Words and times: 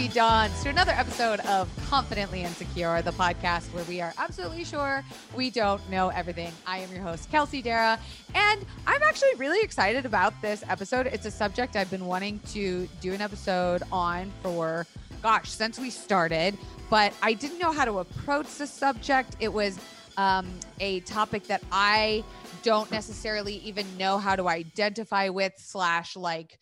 happy 0.00 0.14
dawns 0.14 0.62
to 0.62 0.70
another 0.70 0.92
episode 0.92 1.40
of 1.40 1.68
Confidently 1.90 2.42
Insecure, 2.42 3.02
the 3.02 3.10
podcast 3.12 3.64
where 3.74 3.84
we 3.84 4.00
are 4.00 4.14
absolutely 4.16 4.64
sure 4.64 5.04
we 5.36 5.50
don't 5.50 5.86
know 5.90 6.08
everything. 6.08 6.50
I 6.66 6.78
am 6.78 6.90
your 6.90 7.02
host, 7.02 7.30
Kelsey 7.30 7.60
Darragh, 7.60 7.98
and 8.34 8.64
I'm 8.86 9.02
actually 9.02 9.34
really 9.36 9.60
excited 9.60 10.06
about 10.06 10.32
this 10.40 10.64
episode. 10.70 11.06
It's 11.08 11.26
a 11.26 11.30
subject 11.30 11.76
I've 11.76 11.90
been 11.90 12.06
wanting 12.06 12.40
to 12.52 12.88
do 13.02 13.12
an 13.12 13.20
episode 13.20 13.82
on 13.92 14.32
for, 14.42 14.86
gosh, 15.22 15.50
since 15.50 15.78
we 15.78 15.90
started, 15.90 16.56
but 16.88 17.12
I 17.22 17.34
didn't 17.34 17.58
know 17.58 17.70
how 17.70 17.84
to 17.84 17.98
approach 17.98 18.54
the 18.54 18.66
subject. 18.66 19.36
It 19.38 19.52
was 19.52 19.78
um, 20.16 20.48
a 20.78 21.00
topic 21.00 21.46
that 21.48 21.62
I 21.70 22.24
don't 22.62 22.90
necessarily 22.90 23.56
even 23.56 23.84
know 23.98 24.16
how 24.16 24.34
to 24.34 24.48
identify 24.48 25.28
with, 25.28 25.52
slash, 25.58 26.16
like, 26.16 26.58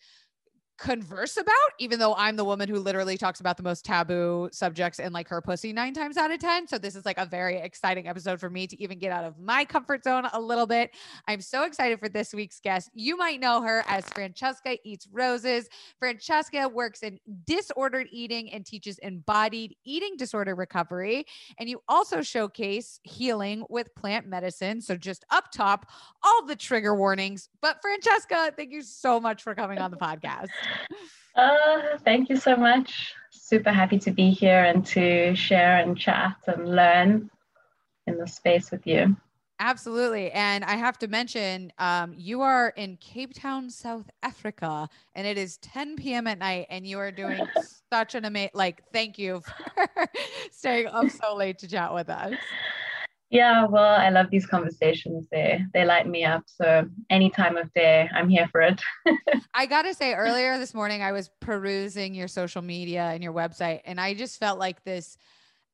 converse 0.79 1.37
about, 1.37 1.53
even 1.77 1.99
though 1.99 2.15
I'm 2.15 2.35
the 2.35 2.45
woman 2.45 2.69
who 2.69 2.79
literally 2.79 3.17
talks 3.17 3.39
about 3.39 3.57
the 3.57 3.63
most 3.63 3.83
taboo 3.83 4.49
subjects 4.51 4.99
in 4.99 5.11
like 5.11 5.27
her 5.27 5.41
pussy 5.41 5.73
nine 5.73 5.93
times 5.93 6.17
out 6.17 6.31
of 6.31 6.39
10. 6.39 6.67
So 6.67 6.77
this 6.77 6.95
is 6.95 7.05
like 7.05 7.17
a 7.17 7.25
very 7.25 7.57
exciting 7.57 8.07
episode 8.07 8.39
for 8.39 8.49
me 8.49 8.65
to 8.67 8.81
even 8.81 8.97
get 8.97 9.11
out 9.11 9.25
of 9.25 9.37
my 9.37 9.65
comfort 9.65 10.03
zone 10.03 10.27
a 10.31 10.39
little 10.39 10.65
bit. 10.65 10.91
I'm 11.27 11.41
so 11.41 11.63
excited 11.63 11.99
for 11.99 12.07
this 12.07 12.33
week's 12.33 12.59
guest. 12.59 12.89
You 12.93 13.17
might 13.17 13.39
know 13.39 13.61
her 13.61 13.83
as 13.87 14.07
Francesca 14.09 14.77
Eats 14.83 15.07
Roses. 15.11 15.67
Francesca 15.99 16.67
works 16.69 17.03
in 17.03 17.19
disordered 17.45 18.07
eating 18.11 18.51
and 18.53 18.65
teaches 18.65 18.97
embodied 18.99 19.75
eating 19.83 20.15
disorder 20.17 20.55
recovery. 20.55 21.25
And 21.57 21.69
you 21.69 21.81
also 21.89 22.21
showcase 22.21 22.99
healing 23.03 23.65
with 23.69 23.93
plant 23.95 24.27
medicine. 24.27 24.81
So 24.81 24.95
just 24.95 25.25
up 25.29 25.51
top, 25.51 25.87
all 26.23 26.45
the 26.45 26.55
trigger 26.55 26.95
warnings. 26.95 27.49
But 27.61 27.81
Francesca, 27.81 28.53
thank 28.55 28.71
you 28.71 28.81
so 28.81 29.19
much 29.19 29.43
for 29.43 29.53
coming 29.53 29.79
on 29.79 29.91
the 29.91 29.97
podcast. 30.01 30.47
Uh, 31.35 31.97
thank 32.03 32.29
you 32.29 32.35
so 32.35 32.55
much. 32.55 33.13
Super 33.31 33.71
happy 33.71 33.97
to 33.99 34.11
be 34.11 34.31
here 34.31 34.63
and 34.63 34.85
to 34.87 35.35
share 35.35 35.77
and 35.77 35.97
chat 35.97 36.35
and 36.47 36.75
learn 36.75 37.29
in 38.07 38.17
the 38.17 38.27
space 38.27 38.71
with 38.71 38.85
you. 38.85 39.15
Absolutely. 39.61 40.31
And 40.31 40.63
I 40.63 40.77
have 40.77 40.97
to 40.99 41.07
mention, 41.07 41.73
um, 41.79 42.13
you 42.15 42.41
are 42.41 42.69
in 42.77 42.95
Cape 42.97 43.33
Town, 43.33 43.69
South 43.69 44.09
Africa, 44.23 44.87
and 45.15 45.27
it 45.27 45.37
is 45.37 45.57
10 45.57 45.97
p.m. 45.97 46.27
at 46.27 46.39
night, 46.39 46.67
and 46.69 46.87
you 46.87 46.97
are 46.97 47.11
doing 47.11 47.45
such 47.91 48.15
an 48.15 48.23
amazing, 48.23 48.51
like, 48.53 48.83
thank 48.93 49.19
you 49.19 49.41
for 49.41 50.07
staying 50.51 50.87
up 50.87 51.09
so 51.09 51.35
late 51.35 51.59
to 51.59 51.67
chat 51.67 51.93
with 51.93 52.09
us. 52.09 52.33
Yeah, 53.29 53.65
well, 53.65 53.95
I 53.95 54.09
love 54.09 54.27
these 54.31 54.47
conversations. 54.47 55.27
They 55.31 55.63
they 55.73 55.85
light 55.85 56.07
me 56.07 56.25
up. 56.25 56.43
So 56.47 56.85
any 57.09 57.29
time 57.29 57.57
of 57.57 57.71
day, 57.73 58.09
I'm 58.13 58.27
here 58.27 58.47
for 58.51 58.61
it. 58.61 58.81
I 59.53 59.67
gotta 59.67 59.93
say, 59.93 60.13
earlier 60.15 60.57
this 60.57 60.73
morning, 60.73 61.03
I 61.03 61.11
was 61.11 61.29
perusing 61.39 62.15
your 62.15 62.27
social 62.27 62.61
media 62.63 63.03
and 63.03 63.23
your 63.23 63.33
website, 63.33 63.81
and 63.85 63.99
I 63.99 64.15
just 64.15 64.39
felt 64.39 64.57
like 64.57 64.83
this 64.83 65.17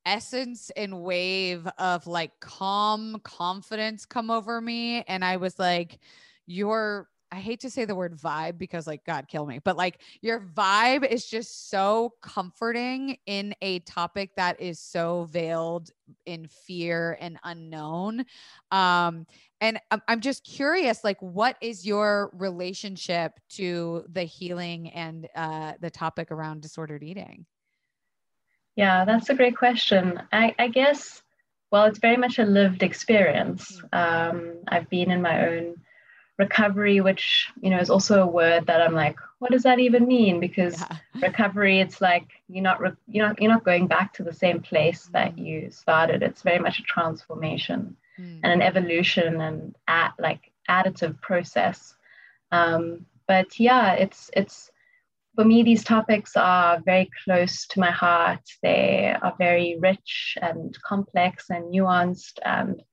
essence 0.05 0.69
and 0.75 1.01
wave 1.01 1.67
of 1.77 2.07
like 2.07 2.39
calm 2.41 3.21
confidence 3.23 4.05
come 4.05 4.29
over 4.29 4.59
me, 4.59 5.03
and 5.07 5.23
I 5.23 5.37
was 5.37 5.57
like, 5.57 5.99
"You're 6.45 7.07
I 7.35 7.39
hate 7.39 7.59
to 7.61 7.69
say 7.69 7.83
the 7.83 7.95
word 7.95 8.17
vibe 8.17 8.57
because 8.57 8.87
like 8.87 9.03
God 9.03 9.27
kill 9.27 9.45
me, 9.45 9.59
but 9.59 9.75
like 9.75 9.99
your 10.21 10.39
vibe 10.39 11.05
is 11.05 11.25
just 11.25 11.69
so 11.69 12.13
comforting 12.21 13.17
in 13.25 13.53
a 13.61 13.79
topic 13.79 14.29
that 14.37 14.61
is 14.61 14.79
so 14.79 15.27
veiled 15.29 15.91
in 16.25 16.47
fear 16.47 17.17
and 17.19 17.37
unknown. 17.43 18.23
Um 18.71 19.27
and 19.59 19.79
I'm 20.07 20.21
just 20.21 20.45
curious 20.45 21.03
like 21.03 21.21
what 21.21 21.57
is 21.59 21.85
your 21.85 22.31
relationship 22.33 23.33
to 23.49 24.05
the 24.09 24.23
healing 24.23 24.89
and 24.91 25.27
uh 25.35 25.73
the 25.81 25.89
topic 25.89 26.31
around 26.31 26.61
disordered 26.61 27.03
eating? 27.03 27.45
Yeah, 28.77 29.03
that's 29.03 29.29
a 29.29 29.35
great 29.35 29.57
question. 29.57 30.21
I, 30.31 30.55
I 30.57 30.69
guess 30.69 31.21
well, 31.69 31.83
it's 31.83 31.99
very 31.99 32.15
much 32.15 32.39
a 32.39 32.45
lived 32.45 32.83
experience. 32.83 33.81
Mm. 33.91 34.29
Um, 34.29 34.53
I've 34.69 34.89
been 34.89 35.11
in 35.11 35.21
my 35.21 35.47
own 35.47 35.75
recovery 36.37 36.99
which 36.99 37.47
you 37.61 37.69
know 37.69 37.79
is 37.79 37.89
also 37.89 38.21
a 38.21 38.27
word 38.27 38.65
that 38.67 38.81
i'm 38.81 38.93
like 38.93 39.17
what 39.39 39.51
does 39.51 39.63
that 39.63 39.79
even 39.79 40.05
mean 40.05 40.39
because 40.39 40.81
yeah. 40.81 40.97
recovery 41.27 41.79
it's 41.79 42.01
like 42.01 42.27
you're 42.49 42.63
not 42.63 42.79
re- 42.81 42.91
you're 43.07 43.27
not 43.27 43.41
you're 43.41 43.51
not 43.51 43.63
going 43.63 43.87
back 43.87 44.13
to 44.13 44.23
the 44.23 44.33
same 44.33 44.61
place 44.61 45.09
that 45.13 45.35
mm. 45.35 45.45
you 45.45 45.71
started 45.71 46.21
it's 46.21 46.41
very 46.41 46.59
much 46.59 46.79
a 46.79 46.83
transformation 46.83 47.95
mm. 48.19 48.39
and 48.43 48.51
an 48.51 48.61
evolution 48.61 49.39
and 49.39 49.75
at 49.87 50.13
like 50.19 50.51
additive 50.69 51.19
process 51.21 51.95
um, 52.51 53.05
but 53.27 53.59
yeah 53.59 53.93
it's 53.93 54.29
it's 54.33 54.71
for 55.35 55.45
me 55.45 55.63
these 55.63 55.83
topics 55.83 56.35
are 56.35 56.81
very 56.85 57.09
close 57.23 57.65
to 57.67 57.79
my 57.79 57.91
heart 57.91 58.41
they 58.61 59.15
are 59.21 59.35
very 59.37 59.77
rich 59.79 60.37
and 60.41 60.77
complex 60.81 61.49
and 61.49 61.73
nuanced 61.73 62.39
and 62.43 62.83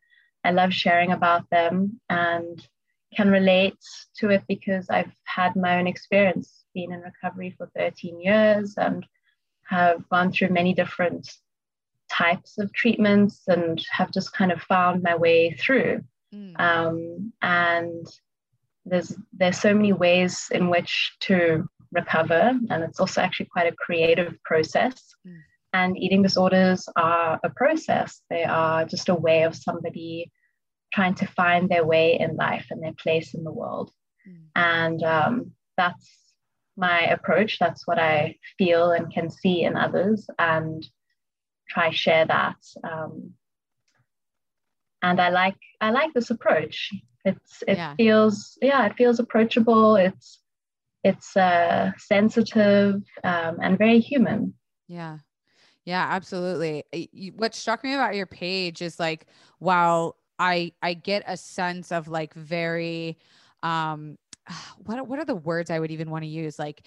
i 0.45 0.51
love 0.51 0.73
sharing 0.73 1.11
about 1.13 1.49
them 1.51 2.01
and 2.09 2.69
can 3.15 3.31
relate 3.31 3.79
to 4.19 4.31
it 4.31 4.43
because 4.49 4.89
I've 4.89 5.13
had 5.25 5.57
my 5.57 5.79
own 5.79 5.87
experience, 5.87 6.65
been 6.75 6.93
in 6.93 7.01
recovery 7.01 7.55
for 7.57 7.71
13 7.77 8.21
years 8.21 8.75
and 8.77 9.07
have 9.65 10.09
gone 10.09 10.33
through 10.33 10.49
many 10.49 10.75
different 10.75 11.31
types 12.11 12.59
of 12.59 12.73
treatments 12.73 13.43
and 13.49 13.83
have 13.91 14.11
just 14.11 14.33
kind 14.33 14.53
of 14.53 14.61
found 14.63 15.03
my 15.03 15.17
way 15.17 15.53
through. 15.53 16.03
Mm. 16.35 16.61
Um, 16.61 17.33
and 17.43 18.07
there's 18.85 19.15
there's 19.33 19.59
so 19.59 19.75
many 19.75 19.93
ways 19.93 20.49
in 20.51 20.69
which 20.69 21.17
to 21.21 21.69
recover, 21.93 22.59
and 22.71 22.83
it's 22.83 23.01
also 23.01 23.21
actually 23.21 23.47
quite 23.47 23.73
a 23.73 23.77
creative 23.77 24.35
process. 24.45 24.95
Mm. 25.27 25.41
And 25.75 25.99
eating 25.99 26.23
disorders 26.23 26.87
are 26.97 27.41
a 27.43 27.51
process. 27.51 28.21
They 28.29 28.45
are 28.45 28.85
just 28.85 29.09
a 29.09 29.15
way 29.15 29.45
of 29.45 29.57
somebody 29.57 30.31
trying 30.93 31.15
to 31.17 31.27
find 31.27 31.69
their 31.69 31.85
way 31.85 32.19
in 32.19 32.37
life 32.37 32.67
and 32.71 32.83
their 32.83 32.95
place 32.95 33.35
in 33.35 33.45
the 33.45 33.53
world. 33.53 33.91
Mm. 34.29 34.47
And 34.55 35.03
um, 35.03 35.53
that's 35.77 36.11
my 36.77 37.01
approach. 37.01 37.59
That's 37.59 37.87
what 37.87 37.99
I 37.99 38.37
feel 38.59 38.93
and 38.93 39.13
can 39.13 39.31
see 39.31 39.63
in 39.63 39.77
others, 39.77 40.27
and 40.39 40.87
try 41.69 41.91
share 41.91 42.27
that. 42.27 42.57
Um, 42.85 43.35
and 45.03 45.21
I 45.21 45.31
like 45.31 45.57
I 45.81 45.91
like 45.91 46.13
this 46.15 46.31
approach. 46.31 46.91
It's 47.25 47.63
it 47.67 47.77
yeah. 47.77 47.95
feels 47.97 48.59
yeah 48.63 48.87
it 48.87 48.95
feels 48.97 49.19
approachable. 49.19 49.97
It's 49.97 50.41
it's 51.05 51.37
uh, 51.37 51.91
sensitive 51.99 53.03
um, 53.25 53.59
and 53.61 53.79
very 53.79 54.01
human. 54.01 54.55
Yeah. 54.89 55.19
Yeah, 55.85 56.07
absolutely. 56.09 56.85
What 57.35 57.57
struck 57.57 57.83
me 57.83 57.95
about 57.95 58.15
your 58.15 58.27
page 58.27 58.83
is 58.83 59.01
like, 59.01 59.27
while 59.59 60.17
I 60.43 60.73
I 60.83 60.95
get 60.95 61.23
a 61.27 61.37
sense 61.37 61.93
of 61.93 62.09
like 62.09 62.35
very 62.35 63.17
um 63.63 64.19
what 64.85 65.07
what 65.07 65.19
are 65.21 65.25
the 65.25 65.37
words 65.37 65.71
I 65.71 65.79
would 65.79 65.93
even 65.93 66.11
want 66.11 66.25
to 66.25 66.29
use? 66.29 66.59
Like 66.59 66.83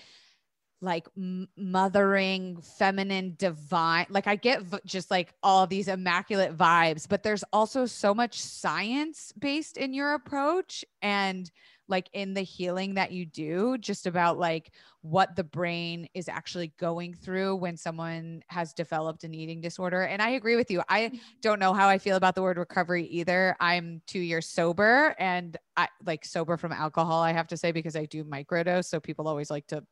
like 0.81 1.07
mothering 1.55 2.61
feminine 2.61 3.33
divine 3.39 4.05
like 4.09 4.27
i 4.27 4.35
get 4.35 4.61
just 4.85 5.09
like 5.09 5.33
all 5.41 5.65
these 5.65 5.87
immaculate 5.87 6.55
vibes 6.55 7.07
but 7.07 7.23
there's 7.23 7.45
also 7.53 7.85
so 7.85 8.13
much 8.13 8.39
science 8.41 9.31
based 9.39 9.77
in 9.77 9.93
your 9.93 10.13
approach 10.13 10.83
and 11.01 11.49
like 11.87 12.09
in 12.13 12.33
the 12.33 12.41
healing 12.41 12.95
that 12.95 13.11
you 13.11 13.25
do 13.25 13.77
just 13.77 14.07
about 14.07 14.37
like 14.37 14.71
what 15.01 15.35
the 15.35 15.43
brain 15.43 16.07
is 16.13 16.27
actually 16.27 16.73
going 16.79 17.13
through 17.13 17.55
when 17.55 17.77
someone 17.77 18.41
has 18.47 18.73
developed 18.73 19.23
an 19.23 19.33
eating 19.33 19.61
disorder 19.61 20.01
and 20.01 20.21
i 20.21 20.31
agree 20.31 20.55
with 20.55 20.71
you 20.71 20.81
i 20.89 21.03
mm-hmm. 21.03 21.17
don't 21.41 21.59
know 21.59 21.73
how 21.73 21.87
i 21.87 21.97
feel 21.97 22.15
about 22.15 22.33
the 22.35 22.41
word 22.41 22.57
recovery 22.57 23.05
either 23.05 23.55
i'm 23.59 24.01
two 24.07 24.19
years 24.19 24.47
sober 24.47 25.15
and 25.19 25.57
i 25.77 25.87
like 26.05 26.25
sober 26.25 26.57
from 26.57 26.71
alcohol 26.71 27.21
i 27.21 27.31
have 27.31 27.47
to 27.47 27.57
say 27.57 27.71
because 27.71 27.95
i 27.95 28.05
do 28.05 28.23
microdose 28.23 28.85
so 28.85 28.99
people 28.99 29.27
always 29.27 29.51
like 29.51 29.67
to 29.67 29.83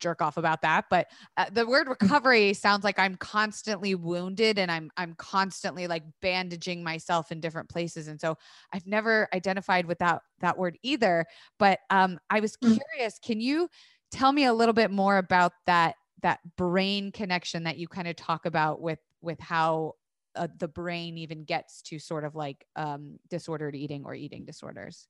jerk 0.00 0.20
off 0.20 0.36
about 0.36 0.62
that 0.62 0.84
but 0.90 1.06
uh, 1.36 1.46
the 1.52 1.66
word 1.66 1.88
recovery 1.88 2.52
sounds 2.52 2.84
like 2.84 2.98
i'm 2.98 3.16
constantly 3.16 3.94
wounded 3.94 4.58
and 4.58 4.70
i'm 4.70 4.90
i'm 4.96 5.14
constantly 5.14 5.86
like 5.86 6.02
bandaging 6.20 6.82
myself 6.82 7.30
in 7.30 7.40
different 7.40 7.68
places 7.68 8.08
and 8.08 8.20
so 8.20 8.36
i've 8.72 8.86
never 8.86 9.28
identified 9.34 9.86
with 9.86 9.98
that 9.98 10.22
that 10.40 10.56
word 10.56 10.78
either 10.82 11.24
but 11.58 11.80
um 11.90 12.18
i 12.30 12.40
was 12.40 12.56
mm. 12.64 12.78
curious 12.78 13.18
can 13.18 13.40
you 13.40 13.68
tell 14.10 14.32
me 14.32 14.44
a 14.44 14.52
little 14.52 14.74
bit 14.74 14.90
more 14.90 15.18
about 15.18 15.52
that 15.66 15.94
that 16.22 16.40
brain 16.56 17.12
connection 17.12 17.64
that 17.64 17.78
you 17.78 17.88
kind 17.88 18.08
of 18.08 18.16
talk 18.16 18.46
about 18.46 18.80
with 18.80 18.98
with 19.22 19.40
how 19.40 19.94
uh, 20.36 20.48
the 20.58 20.68
brain 20.68 21.18
even 21.18 21.44
gets 21.44 21.82
to 21.82 21.98
sort 21.98 22.24
of 22.24 22.36
like 22.36 22.64
um, 22.76 23.18
disordered 23.28 23.74
eating 23.74 24.04
or 24.04 24.14
eating 24.14 24.44
disorders 24.44 25.08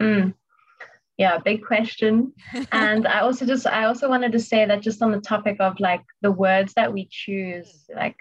mm 0.00 0.34
yeah 1.18 1.38
big 1.38 1.64
question 1.64 2.32
and 2.72 3.06
i 3.06 3.20
also 3.20 3.44
just 3.44 3.66
i 3.66 3.84
also 3.84 4.08
wanted 4.08 4.32
to 4.32 4.40
say 4.40 4.64
that 4.64 4.80
just 4.80 5.02
on 5.02 5.12
the 5.12 5.20
topic 5.20 5.56
of 5.60 5.78
like 5.80 6.04
the 6.22 6.30
words 6.30 6.72
that 6.74 6.92
we 6.92 7.06
choose 7.10 7.84
like 7.94 8.16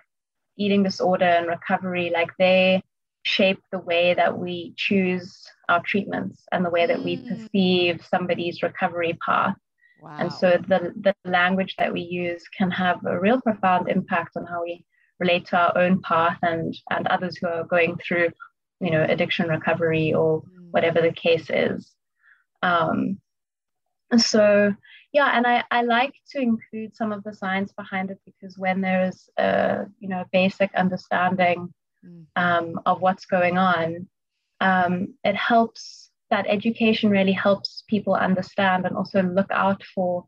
eating 0.58 0.84
disorder 0.84 1.26
and 1.26 1.48
recovery 1.48 2.10
like 2.14 2.32
they 2.38 2.82
shape 3.24 3.62
the 3.72 3.80
way 3.80 4.14
that 4.14 4.38
we 4.38 4.74
choose 4.78 5.46
our 5.70 5.82
treatments 5.82 6.44
and 6.52 6.66
the 6.66 6.70
way 6.70 6.86
that 6.86 7.04
we 7.04 7.18
mm. 7.18 7.28
perceive 7.28 8.06
somebody's 8.10 8.64
recovery 8.64 9.18
path 9.26 9.56
Wow. 10.02 10.18
And 10.20 10.32
so 10.32 10.58
the, 10.68 10.94
the 11.00 11.16
language 11.26 11.76
that 11.78 11.92
we 11.92 12.02
use 12.02 12.44
can 12.56 12.70
have 12.72 13.04
a 13.06 13.20
real 13.20 13.42
profound 13.42 13.90
impact 13.90 14.38
on 14.38 14.46
how 14.46 14.64
we 14.64 14.86
relate 15.20 15.48
to 15.48 15.58
our 15.58 15.78
own 15.78 16.02
path 16.02 16.38
and, 16.44 16.76
and 16.92 17.08
others 17.08 17.38
who 17.38 17.48
are 17.48 17.64
going 17.64 17.98
through, 17.98 18.30
you 18.80 18.92
know, 18.92 19.04
addiction 19.04 19.48
recovery 19.48 20.14
or 20.14 20.42
mm. 20.42 20.72
whatever 20.72 21.02
the 21.02 21.12
case 21.12 21.50
is. 21.50 21.92
Um, 22.62 23.20
so 24.18 24.74
yeah, 25.14 25.32
and 25.34 25.48
I, 25.48 25.64
I 25.72 25.82
like 25.84 26.14
to 26.32 26.40
include 26.40 26.96
some 26.96 27.12
of 27.12 27.24
the 27.24 27.34
science 27.34 27.72
behind 27.74 28.12
it 28.12 28.20
because 28.26 28.58
when 28.58 28.82
there's 28.82 29.30
a 29.38 29.86
you 30.00 30.10
know 30.10 30.26
basic 30.32 30.74
understanding 30.76 31.74
mm. 32.06 32.26
um, 32.36 32.80
of 32.86 33.02
what's 33.02 33.26
going 33.26 33.58
on, 33.58 34.08
um, 34.62 35.14
it 35.24 35.36
helps 35.36 36.10
that 36.30 36.46
education 36.48 37.10
really 37.10 37.32
helps 37.32 37.84
people 37.90 38.14
understand 38.14 38.86
and 38.86 38.98
also 38.98 39.22
look 39.22 39.48
out 39.52 39.82
for 39.96 40.26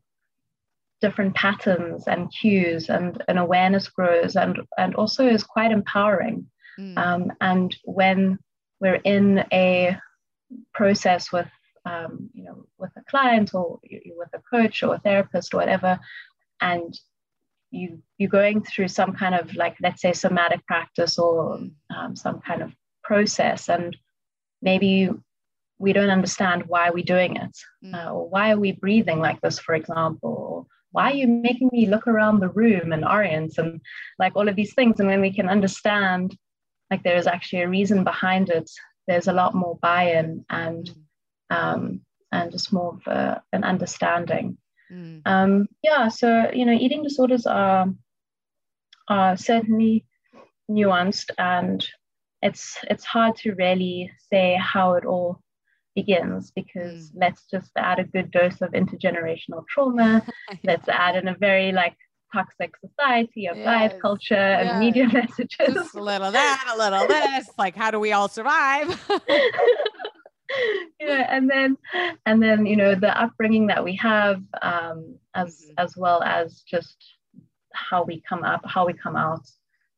different 1.00 1.34
patterns 1.34 2.06
and 2.06 2.32
cues 2.32 2.90
and 2.90 3.22
an 3.28 3.38
awareness 3.38 3.88
grows 3.88 4.36
and 4.36 4.60
and 4.76 4.94
also 4.94 5.26
is 5.26 5.42
quite 5.42 5.72
empowering 5.72 6.46
mm. 6.78 6.96
um, 6.98 7.32
and 7.40 7.76
when 7.84 8.38
we're 8.80 9.00
in 9.04 9.44
a 9.52 9.96
process 10.74 11.32
with 11.32 11.46
um, 11.84 12.30
you 12.34 12.44
know 12.44 12.66
with 12.78 12.90
a 12.96 13.04
client 13.08 13.54
or 13.54 13.80
with 14.16 14.28
a 14.34 14.42
coach 14.50 14.82
or 14.82 14.94
a 14.94 14.98
therapist 14.98 15.54
or 15.54 15.58
whatever 15.58 15.98
and 16.60 16.98
you 17.70 18.02
you're 18.18 18.28
going 18.28 18.62
through 18.62 18.88
some 18.88 19.12
kind 19.14 19.34
of 19.34 19.54
like 19.54 19.76
let's 19.80 20.02
say 20.02 20.12
somatic 20.12 20.64
practice 20.66 21.18
or 21.18 21.60
um, 21.94 22.16
some 22.16 22.40
kind 22.40 22.62
of 22.62 22.72
process 23.02 23.68
and 23.68 23.96
maybe 24.62 25.08
we 25.78 25.92
don't 25.92 26.10
understand 26.10 26.64
why 26.66 26.90
we're 26.90 27.02
doing 27.04 27.36
it 27.36 27.56
mm. 27.84 27.94
uh, 27.94 28.12
or 28.12 28.28
why 28.28 28.52
are 28.52 28.58
we 28.58 28.72
breathing 28.72 29.18
like 29.18 29.40
this 29.40 29.58
for 29.58 29.74
example 29.74 30.34
or 30.50 30.66
why 30.92 31.10
are 31.10 31.14
you 31.14 31.28
making 31.28 31.70
me 31.72 31.86
look 31.86 32.08
around 32.08 32.40
the 32.40 32.48
room 32.48 32.92
and 32.92 33.04
orient 33.04 33.56
and 33.58 33.80
like 34.18 34.32
all 34.34 34.48
of 34.48 34.56
these 34.56 34.74
things 34.74 34.98
and 34.98 35.08
when 35.08 35.20
we 35.20 35.32
can 35.32 35.48
understand 35.48 36.36
like 36.90 37.02
there 37.04 37.16
is 37.16 37.26
actually 37.26 37.62
a 37.62 37.68
reason 37.68 38.04
behind 38.04 38.50
it 38.50 38.68
there's 39.06 39.28
a 39.28 39.32
lot 39.32 39.54
more 39.54 39.78
buy-in 39.80 40.44
and 40.50 40.86
mm. 40.86 40.94
Um, 41.50 42.00
and 42.32 42.52
just 42.52 42.72
more 42.72 42.94
of 42.94 43.06
a, 43.06 43.42
an 43.52 43.64
understanding 43.64 44.56
mm. 44.92 45.20
um, 45.26 45.66
yeah 45.82 46.08
so 46.08 46.50
you 46.52 46.64
know 46.64 46.72
eating 46.72 47.02
disorders 47.02 47.46
are 47.46 47.86
are 49.08 49.36
certainly 49.36 50.04
nuanced 50.70 51.30
and 51.38 51.86
it's 52.42 52.78
it's 52.84 53.04
hard 53.04 53.36
to 53.36 53.54
really 53.54 54.10
say 54.30 54.58
how 54.60 54.94
it 54.94 55.04
all 55.04 55.40
begins 55.94 56.50
because 56.52 57.10
mm. 57.10 57.12
let's 57.16 57.44
just 57.50 57.70
add 57.76 57.98
a 57.98 58.04
good 58.04 58.30
dose 58.30 58.60
of 58.60 58.70
intergenerational 58.72 59.64
trauma. 59.68 60.24
let's 60.64 60.88
add 60.88 61.16
in 61.16 61.28
a 61.28 61.36
very 61.36 61.72
like 61.72 61.96
toxic 62.32 62.72
society 62.76 63.46
of 63.46 63.56
yes. 63.56 63.64
diet 63.64 64.00
culture 64.00 64.34
yes. 64.34 64.70
and 64.70 64.80
media 64.80 65.08
messages. 65.12 65.74
Just 65.74 65.94
a 65.94 66.02
little 66.02 66.30
that, 66.30 66.72
a 66.74 66.78
little 66.78 67.06
this. 67.06 67.50
Like, 67.58 67.76
how 67.76 67.90
do 67.90 67.98
we 67.98 68.12
all 68.12 68.28
survive? 68.28 68.88
yeah, 71.00 71.26
and 71.28 71.48
then 71.48 71.76
and 72.26 72.42
then 72.42 72.66
you 72.66 72.76
know 72.76 72.94
the 72.94 73.20
upbringing 73.20 73.66
that 73.68 73.84
we 73.84 73.96
have, 73.96 74.42
um, 74.62 75.16
as 75.34 75.56
mm-hmm. 75.56 75.72
as 75.78 75.96
well 75.96 76.22
as 76.22 76.62
just 76.62 76.96
how 77.72 78.02
we 78.02 78.22
come 78.28 78.42
up, 78.42 78.62
how 78.64 78.86
we 78.86 78.92
come 78.92 79.16
out, 79.16 79.46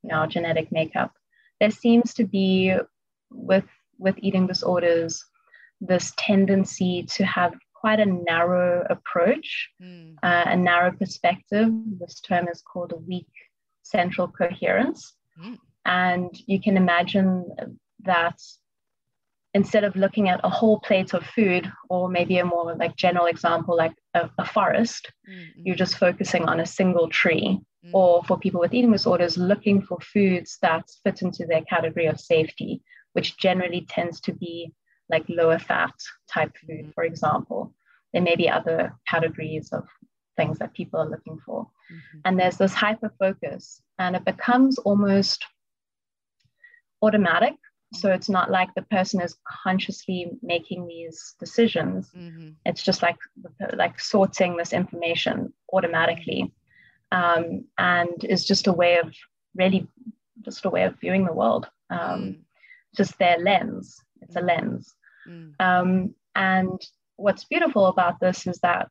you 0.03 0.11
know, 0.11 0.27
genetic 0.27 0.71
makeup. 0.71 1.13
There 1.61 1.71
seems 1.71 2.15
to 2.15 2.25
be 2.25 2.75
with 3.31 3.65
with 3.99 4.17
eating 4.19 4.47
disorders 4.47 5.25
this 5.81 6.13
tendency 6.17 7.05
to 7.17 7.25
have 7.25 7.55
quite 7.75 7.99
a 7.99 8.07
narrow 8.07 8.87
approach, 8.89 9.69
mm. 9.83 10.15
uh, 10.23 10.45
a 10.47 10.57
narrow 10.57 10.93
perspective. 10.93 11.69
This 11.99 12.21
term 12.21 12.47
is 12.49 12.63
called 12.63 12.93
a 12.93 12.97
weak 12.97 13.27
central 13.83 14.29
coherence. 14.29 15.15
Mm. 15.43 15.59
And 15.85 16.31
you 16.47 16.61
can 16.61 16.77
imagine 16.77 17.45
that 18.05 18.39
instead 19.55 19.85
of 19.85 19.97
looking 19.97 20.29
at 20.29 20.41
a 20.45 20.49
whole 20.49 20.81
plate 20.81 21.13
of 21.15 21.25
food, 21.25 21.71
or 21.91 22.09
maybe 22.09 22.39
a 22.39 22.45
more 22.45 22.75
like 22.77 22.97
general 22.97 23.27
example, 23.27 23.77
like 23.77 23.95
a, 24.15 24.31
a 24.39 24.47
forest, 24.47 25.13
mm-hmm. 25.29 25.63
you're 25.65 25.77
just 25.77 25.99
focusing 25.99 26.45
on 26.45 26.61
a 26.61 26.67
single 26.67 27.09
tree. 27.09 27.61
Mm. 27.85 27.91
Or 27.93 28.23
for 28.25 28.39
people 28.39 28.61
with 28.61 28.73
eating 28.73 28.93
disorders, 28.93 29.37
looking 29.37 29.83
for 29.83 29.99
foods 30.01 30.59
that 30.63 30.85
fit 31.03 31.21
into 31.23 31.47
their 31.47 31.63
category 31.63 32.07
of 32.07 32.21
safety, 32.21 32.81
which 33.13 33.37
generally 33.37 33.85
tends 33.89 34.21
to 34.23 34.33
be 34.33 34.73
like 35.11 35.25
lower 35.29 35.59
fat 35.59 35.93
type 36.33 36.53
food, 36.57 36.85
mm-hmm. 36.85 36.91
for 36.95 37.05
example. 37.05 37.75
There 38.13 38.23
may 38.23 38.37
be 38.37 38.49
other 38.49 38.95
categories 39.09 39.71
of 39.73 39.89
things 40.37 40.59
that 40.59 40.75
people 40.75 41.01
are 41.01 41.09
looking 41.09 41.39
for. 41.45 41.65
Mm-hmm. 41.65 42.19
And 42.25 42.39
there's 42.39 42.57
this 42.57 42.73
hyper 42.73 43.13
focus, 43.19 43.83
and 43.99 44.17
it 44.17 44.25
becomes 44.25 44.79
almost 44.79 45.45
automatic. 47.03 47.55
So 47.93 48.11
it's 48.11 48.29
not 48.29 48.51
like 48.51 48.75
the 48.75 48.83
person 48.83 49.21
is 49.21 49.37
consciously 49.47 50.31
making 50.43 50.87
these 50.87 51.35
decisions. 51.39 52.11
Mm-hmm. 52.17 52.51
It's 52.65 52.83
just 52.83 53.03
like 53.03 53.19
like 53.75 54.01
sorting 54.01 54.57
this 54.57 54.73
information 54.73 55.53
automatically, 55.73 56.53
um, 57.11 57.65
and 57.79 58.25
is 58.25 58.47
just 58.47 58.67
a 58.67 58.73
way 58.73 58.99
of 58.99 59.15
really 59.55 59.87
just 60.43 60.65
a 60.65 60.71
way 60.71 60.85
of 60.85 60.99
viewing 61.01 61.27
the 61.27 61.33
world. 61.33 61.69
Um, 61.91 61.99
mm. 61.99 62.39
Just 62.97 63.19
their 63.19 63.39
lens. 63.39 64.01
It's 64.23 64.37
a 64.37 64.41
mm. 64.41 64.47
lens. 64.47 64.95
Mm. 65.29 65.53
Um, 65.61 66.15
and 66.35 66.81
what's 67.17 67.45
beautiful 67.45 67.87
about 67.87 68.21
this 68.21 68.47
is 68.47 68.59
that 68.63 68.89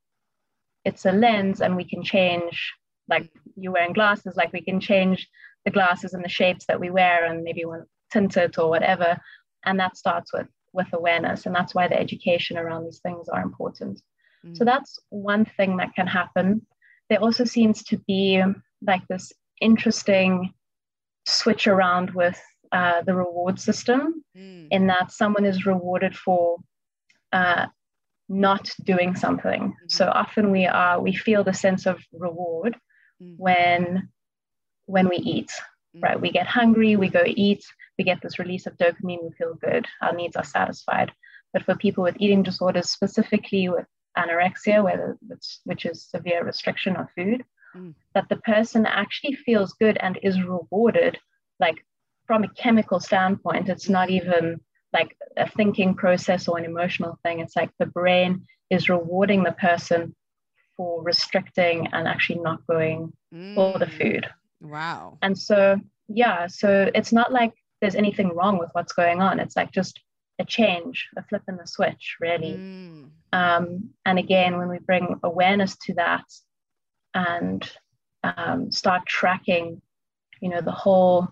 it's 0.85 1.05
a 1.05 1.11
lens 1.11 1.61
and 1.61 1.75
we 1.75 1.83
can 1.83 2.03
change, 2.03 2.73
like 3.07 3.29
you 3.55 3.71
wearing 3.71 3.93
glasses, 3.93 4.35
like 4.35 4.53
we 4.53 4.61
can 4.61 4.79
change 4.79 5.27
the 5.65 5.71
glasses 5.71 6.13
and 6.13 6.23
the 6.23 6.29
shapes 6.29 6.65
that 6.65 6.79
we 6.79 6.89
wear 6.89 7.25
and 7.25 7.43
maybe 7.43 7.65
when 7.65 7.85
tinted 8.11 8.57
or 8.57 8.69
whatever. 8.69 9.17
And 9.65 9.79
that 9.79 9.97
starts 9.97 10.33
with 10.33 10.47
with 10.73 10.87
awareness. 10.93 11.45
And 11.45 11.53
that's 11.53 11.75
why 11.75 11.87
the 11.87 11.99
education 11.99 12.57
around 12.57 12.85
these 12.85 12.99
things 12.99 13.27
are 13.27 13.41
important. 13.41 14.01
Mm. 14.45 14.57
So 14.57 14.63
that's 14.63 14.99
one 15.09 15.45
thing 15.45 15.77
that 15.77 15.93
can 15.95 16.07
happen. 16.07 16.65
There 17.09 17.19
also 17.19 17.43
seems 17.43 17.83
to 17.83 17.97
be 18.07 18.41
like 18.81 19.05
this 19.07 19.31
interesting 19.59 20.53
switch 21.25 21.67
around 21.67 22.11
with 22.11 22.41
uh, 22.71 23.01
the 23.01 23.13
reward 23.13 23.59
system 23.59 24.23
mm. 24.37 24.67
in 24.71 24.87
that 24.87 25.11
someone 25.11 25.45
is 25.45 25.65
rewarded 25.65 26.15
for 26.15 26.57
uh, 27.33 27.65
not 28.29 28.69
doing 28.85 29.15
something. 29.15 29.61
Mm-hmm. 29.61 29.87
So 29.89 30.07
often 30.07 30.51
we 30.51 30.65
are 30.65 31.01
we 31.01 31.13
feel 31.13 31.43
the 31.43 31.53
sense 31.53 31.85
of 31.85 32.01
reward 32.13 32.77
mm. 33.21 33.35
when 33.37 34.09
when 34.85 35.09
we 35.09 35.17
eat. 35.17 35.51
Mm. 35.95 36.03
Right, 36.03 36.21
we 36.21 36.31
get 36.31 36.47
hungry, 36.47 36.95
we 36.95 37.09
go 37.09 37.23
eat, 37.25 37.63
we 37.97 38.03
get 38.03 38.21
this 38.21 38.39
release 38.39 38.65
of 38.65 38.77
dopamine, 38.77 39.23
we 39.23 39.31
feel 39.37 39.55
good, 39.55 39.85
our 40.01 40.13
needs 40.13 40.35
are 40.35 40.43
satisfied. 40.43 41.11
But 41.53 41.63
for 41.63 41.75
people 41.75 42.03
with 42.03 42.15
eating 42.19 42.43
disorders, 42.43 42.89
specifically 42.89 43.67
with 43.67 43.85
anorexia, 44.17 44.83
whether 44.83 45.17
which 45.65 45.85
is 45.85 46.07
severe 46.09 46.43
restriction 46.43 46.95
of 46.95 47.07
food, 47.15 47.43
mm. 47.75 47.93
that 48.13 48.29
the 48.29 48.37
person 48.37 48.85
actually 48.85 49.35
feels 49.35 49.73
good 49.73 49.97
and 50.01 50.19
is 50.23 50.41
rewarded 50.41 51.17
like 51.59 51.85
from 52.27 52.43
a 52.43 52.49
chemical 52.49 52.99
standpoint, 52.99 53.69
it's 53.69 53.89
not 53.89 54.09
even 54.09 54.59
like 54.93 55.15
a 55.37 55.49
thinking 55.49 55.93
process 55.93 56.47
or 56.47 56.57
an 56.57 56.65
emotional 56.65 57.17
thing. 57.23 57.39
It's 57.39 57.55
like 57.55 57.71
the 57.79 57.85
brain 57.85 58.45
is 58.69 58.89
rewarding 58.89 59.43
the 59.43 59.53
person 59.53 60.15
for 60.75 61.01
restricting 61.03 61.87
and 61.93 62.07
actually 62.07 62.39
not 62.39 62.65
going 62.67 63.13
mm. 63.33 63.55
for 63.55 63.79
the 63.79 63.87
food. 63.87 64.27
Wow. 64.61 65.17
And 65.21 65.37
so, 65.37 65.79
yeah, 66.07 66.47
so 66.47 66.89
it's 66.93 67.11
not 67.11 67.31
like 67.31 67.53
there's 67.81 67.95
anything 67.95 68.35
wrong 68.35 68.57
with 68.57 68.69
what's 68.73 68.93
going 68.93 69.21
on. 69.21 69.39
It's 69.39 69.55
like 69.55 69.71
just 69.71 69.99
a 70.39 70.45
change, 70.45 71.07
a 71.17 71.23
flip 71.23 71.43
in 71.47 71.57
the 71.57 71.67
switch, 71.67 72.17
really. 72.19 72.53
Mm. 72.53 73.09
Um, 73.33 73.89
and 74.05 74.19
again, 74.19 74.57
when 74.57 74.69
we 74.69 74.79
bring 74.79 75.19
awareness 75.23 75.75
to 75.85 75.93
that 75.95 76.25
and 77.13 77.69
um, 78.23 78.71
start 78.71 79.05
tracking, 79.07 79.81
you 80.41 80.49
know, 80.49 80.61
the 80.61 80.71
whole 80.71 81.27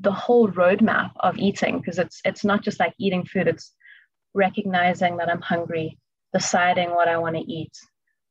the 0.00 0.12
whole 0.12 0.48
roadmap 0.48 1.10
of 1.20 1.38
eating 1.38 1.78
because 1.78 1.98
it's 1.98 2.20
it's 2.24 2.44
not 2.44 2.62
just 2.62 2.80
like 2.80 2.94
eating 2.98 3.24
food 3.24 3.46
it's 3.46 3.72
recognizing 4.32 5.16
that 5.16 5.28
i'm 5.28 5.40
hungry 5.40 5.96
deciding 6.32 6.90
what 6.90 7.06
i 7.06 7.16
want 7.16 7.36
to 7.36 7.42
eat 7.42 7.72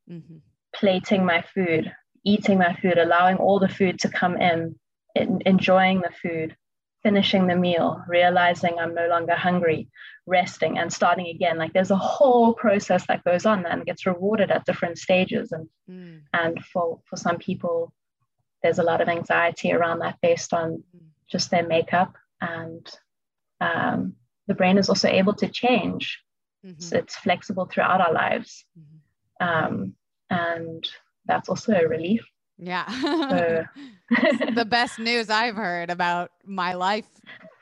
mm-hmm. 0.10 0.38
plating 0.76 1.26
my 1.26 1.42
food 1.54 1.92
eating 2.26 2.58
my 2.58 2.74
food 2.76 2.98
allowing 2.98 3.38
all 3.38 3.60
the 3.60 3.68
food 3.68 4.00
to 4.00 4.10
come 4.10 4.38
in, 4.38 4.76
in 5.16 5.42
enjoying 5.46 6.02
the 6.02 6.12
food 6.22 6.56
finishing 7.04 7.48
the 7.48 7.56
meal 7.56 8.02
realizing 8.08 8.80
i'm 8.80 8.96
no 8.96 9.08
longer 9.08 9.36
hungry 9.36 9.90
resting 10.26 10.78
and 10.78 10.92
starting 10.92 11.28
again 11.28 11.58
like 11.58 11.74
there's 11.74 11.92
a 11.92 11.98
whole 11.98 12.54
process 12.54 13.06
that 13.08 13.24
goes 13.26 13.46
on 13.46 13.66
and 13.66 13.86
gets 13.86 14.06
rewarded 14.06 14.52
at 14.52 14.64
different 14.66 14.98
stages 14.98 15.52
and 15.52 15.68
mm. 15.90 16.22
and 16.32 16.64
for 16.64 17.02
for 17.10 17.18
some 17.18 17.38
people 17.38 17.94
there's 18.62 18.80
a 18.80 18.84
lot 18.84 19.02
of 19.02 19.10
anxiety 19.10 19.74
around 19.74 20.00
that 20.00 20.18
based 20.22 20.54
on 20.54 20.82
mm 20.96 21.04
just 21.34 21.52
their 21.52 21.68
makeup. 21.68 22.16
And 22.40 22.90
um, 23.60 24.16
the 24.48 24.54
brain 24.54 24.78
is 24.78 24.88
also 24.88 25.10
able 25.10 25.34
to 25.36 25.50
change. 25.50 26.22
Mm-hmm. 26.66 26.80
So 26.80 26.98
it's 26.98 27.16
flexible 27.16 27.66
throughout 27.66 28.00
our 28.00 28.14
lives. 28.14 28.64
Mm-hmm. 28.80 29.46
Um, 29.46 29.94
and 30.30 30.88
that's 31.26 31.50
also 31.50 31.74
a 31.74 31.88
relief. 31.88 32.22
Yeah. 32.58 32.86
Uh, 32.88 33.30
so. 33.30 33.64
the 34.56 34.66
best 34.66 35.00
news 35.00 35.30
I've 35.30 35.56
heard 35.56 35.90
about 35.90 36.32
my 36.46 36.74
life 36.74 37.08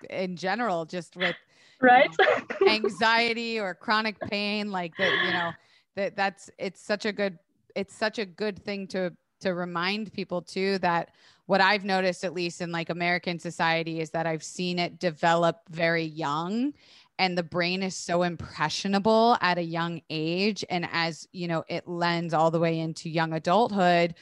in 0.10 0.36
general, 0.36 0.86
just 0.86 1.16
with 1.16 1.36
right 1.82 2.10
you 2.20 2.26
know, 2.26 2.72
anxiety 2.72 3.60
or 3.60 3.74
chronic 3.74 4.20
pain, 4.20 4.72
like 4.72 4.96
that, 4.98 5.26
you 5.26 5.34
know, 5.34 5.52
that 5.96 6.16
that's 6.16 6.50
it's 6.58 6.82
such 6.82 7.06
a 7.06 7.12
good 7.12 7.38
it's 7.76 7.96
such 7.96 8.20
a 8.20 8.26
good 8.26 8.64
thing 8.64 8.88
to 8.88 9.14
to 9.42 9.54
remind 9.54 10.14
people 10.14 10.42
too 10.42 10.78
that 10.80 11.10
what 11.48 11.62
I've 11.62 11.84
noticed, 11.84 12.24
at 12.24 12.34
least 12.34 12.62
in 12.62 12.72
like 12.72 12.90
American 12.90 13.38
society, 13.40 14.00
is 14.00 14.12
that 14.12 14.26
I've 14.26 14.44
seen 14.44 14.80
it 14.80 15.00
develop 15.00 15.58
very 15.70 16.06
young 16.06 16.74
and 17.22 17.38
the 17.38 17.44
brain 17.44 17.84
is 17.84 17.96
so 17.96 18.24
impressionable 18.24 19.38
at 19.42 19.60
a 19.60 19.64
young 19.64 20.02
age. 20.10 20.66
And 20.72 20.90
as 20.92 21.28
you 21.32 21.48
know, 21.48 21.64
it 21.70 21.88
lends 21.88 22.34
all 22.34 22.50
the 22.50 22.60
way 22.60 22.80
into 22.80 23.12
young 23.12 23.34
adulthood 23.34 24.16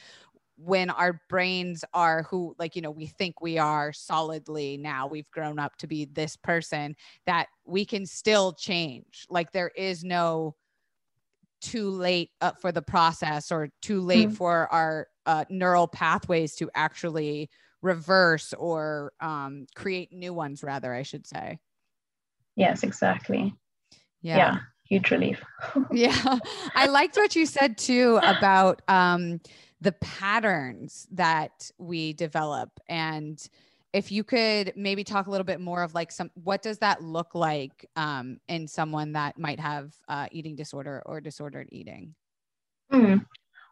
when 0.56 0.90
our 0.90 1.22
brains 1.30 1.82
are 1.94 2.24
who 2.24 2.54
like 2.58 2.76
you 2.76 2.82
know 2.82 2.90
we 2.90 3.06
think 3.06 3.40
we 3.40 3.56
are 3.56 3.94
solidly 3.94 4.76
now 4.76 5.06
we've 5.06 5.30
grown 5.30 5.58
up 5.58 5.74
to 5.78 5.86
be 5.86 6.04
this 6.04 6.36
person 6.36 6.94
that 7.24 7.46
we 7.64 7.82
can 7.82 8.04
still 8.04 8.52
change 8.52 9.26
like 9.30 9.50
there 9.52 9.70
is 9.74 10.04
no 10.04 10.54
too 11.62 11.88
late 11.88 12.28
uh, 12.42 12.52
for 12.60 12.72
the 12.72 12.82
process 12.82 13.50
or 13.50 13.70
too 13.80 14.02
late 14.02 14.26
mm-hmm. 14.26 14.34
for 14.34 14.70
our 14.70 15.06
uh, 15.24 15.46
neural 15.48 15.88
pathways 15.88 16.54
to 16.54 16.70
actually 16.74 17.48
reverse 17.80 18.52
or 18.58 19.14
um, 19.20 19.64
create 19.74 20.12
new 20.12 20.34
ones 20.34 20.62
rather 20.62 20.92
i 20.92 21.02
should 21.02 21.26
say 21.26 21.58
yes 22.56 22.82
exactly. 22.82 23.54
Yeah, 24.22 24.36
yeah 24.36 24.58
huge 24.90 25.10
relief. 25.10 25.42
Yeah. 25.92 26.38
I 26.74 26.86
liked 26.86 27.16
what 27.16 27.34
you 27.34 27.46
said 27.46 27.78
too 27.78 28.18
about 28.22 28.82
um, 28.88 29.40
the 29.80 29.92
patterns 29.92 31.06
that 31.12 31.70
we 31.78 32.12
develop. 32.12 32.70
And 32.88 33.40
if 33.92 34.12
you 34.12 34.22
could 34.22 34.72
maybe 34.76 35.02
talk 35.04 35.26
a 35.26 35.30
little 35.30 35.44
bit 35.44 35.60
more 35.60 35.82
of 35.82 35.94
like 35.94 36.12
some 36.12 36.30
what 36.34 36.62
does 36.62 36.78
that 36.78 37.02
look 37.02 37.34
like 37.34 37.86
um, 37.96 38.38
in 38.48 38.68
someone 38.68 39.12
that 39.12 39.38
might 39.38 39.58
have 39.58 39.94
uh, 40.08 40.26
eating 40.30 40.54
disorder 40.54 41.02
or 41.06 41.20
disordered 41.20 41.68
eating? 41.72 42.14
Mm. 42.92 43.24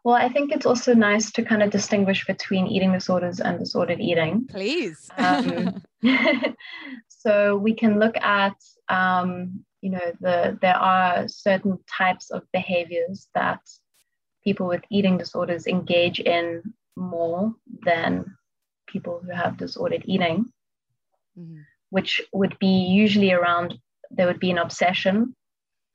Well 0.08 0.16
i 0.16 0.28
think 0.28 0.50
it's 0.50 0.64
also 0.64 0.94
nice 0.94 1.30
to 1.30 1.42
kind 1.44 1.62
of 1.62 1.70
distinguish 1.70 2.26
between 2.26 2.66
eating 2.66 2.92
disorders 2.92 3.40
and 3.40 3.58
disordered 3.58 4.00
eating. 4.00 4.46
Please. 4.46 5.10
Um, 5.18 5.82
so 7.08 7.58
we 7.58 7.74
can 7.74 7.98
look 7.98 8.16
at 8.16 8.56
um, 8.88 9.64
you 9.82 9.90
know 9.90 10.06
the 10.20 10.58
there 10.62 10.76
are 10.76 11.28
certain 11.28 11.78
types 11.98 12.30
of 12.30 12.42
behaviors 12.54 13.28
that 13.34 13.60
people 14.42 14.66
with 14.66 14.82
eating 14.90 15.18
disorders 15.18 15.66
engage 15.66 16.20
in 16.20 16.62
more 16.96 17.52
than 17.84 18.10
people 18.86 19.20
who 19.22 19.30
have 19.30 19.58
disordered 19.58 20.04
eating, 20.06 20.46
mm-hmm. 21.38 21.58
which 21.90 22.22
would 22.32 22.58
be 22.58 22.76
usually 23.02 23.32
around, 23.32 23.78
there 24.10 24.26
would 24.26 24.40
be 24.40 24.50
an 24.50 24.56
obsession 24.56 25.36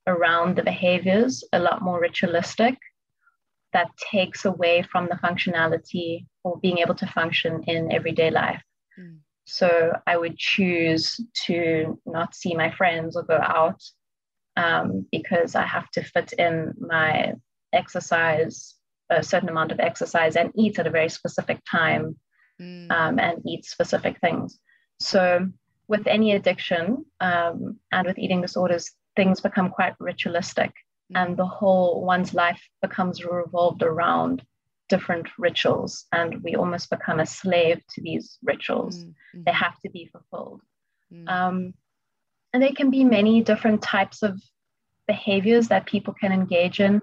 around 0.05 0.55
the 0.55 0.63
behaviors, 0.63 1.43
a 1.51 1.57
lot 1.57 1.81
more 1.81 1.99
ritualistic, 1.99 2.77
that 3.73 3.89
takes 3.97 4.45
away 4.45 4.83
from 4.91 5.07
the 5.07 5.15
functionality 5.15 6.25
or 6.43 6.59
being 6.59 6.77
able 6.79 6.95
to 6.95 7.07
function 7.07 7.63
in 7.67 7.91
everyday 7.91 8.29
life. 8.29 8.61
Mm. 8.99 9.17
So 9.45 9.93
I 10.07 10.17
would 10.17 10.37
choose 10.37 11.19
to 11.45 11.99
not 12.05 12.35
see 12.35 12.55
my 12.55 12.71
friends 12.71 13.17
or 13.17 13.23
go 13.23 13.39
out 13.41 13.81
um, 14.55 15.05
because 15.11 15.55
I 15.55 15.65
have 15.65 15.89
to 15.91 16.03
fit 16.03 16.33
in 16.33 16.73
my 16.79 17.33
exercise, 17.73 18.75
a 19.09 19.23
certain 19.23 19.49
amount 19.49 19.71
of 19.71 19.79
exercise, 19.79 20.35
and 20.35 20.51
eat 20.55 20.79
at 20.79 20.87
a 20.87 20.91
very 20.91 21.09
specific 21.09 21.59
time 21.69 22.15
mm. 22.61 22.91
um, 22.91 23.19
and 23.19 23.41
eat 23.45 23.65
specific 23.65 24.19
things. 24.19 24.59
So, 24.99 25.47
with 25.87 26.07
any 26.07 26.33
addiction 26.33 27.05
um, 27.19 27.77
and 27.91 28.07
with 28.07 28.17
eating 28.17 28.41
disorders, 28.41 28.91
things 29.15 29.41
become 29.41 29.69
quite 29.69 29.95
ritualistic. 29.99 30.71
And 31.15 31.37
the 31.37 31.45
whole 31.45 32.03
one's 32.05 32.33
life 32.33 32.61
becomes 32.81 33.23
revolved 33.23 33.83
around 33.83 34.43
different 34.89 35.27
rituals, 35.37 36.05
and 36.11 36.43
we 36.43 36.55
almost 36.55 36.89
become 36.89 37.19
a 37.19 37.25
slave 37.25 37.81
to 37.89 38.01
these 38.01 38.37
rituals. 38.43 39.03
Mm. 39.03 39.13
They 39.33 39.51
mm-hmm. 39.51 39.63
have 39.63 39.79
to 39.81 39.89
be 39.89 40.09
fulfilled. 40.11 40.61
Mm. 41.11 41.29
Um, 41.29 41.73
and 42.53 42.61
there 42.61 42.73
can 42.73 42.89
be 42.89 43.03
many 43.03 43.41
different 43.41 43.81
types 43.81 44.23
of 44.23 44.39
behaviors 45.07 45.67
that 45.69 45.85
people 45.85 46.13
can 46.13 46.31
engage 46.31 46.79
in. 46.79 47.01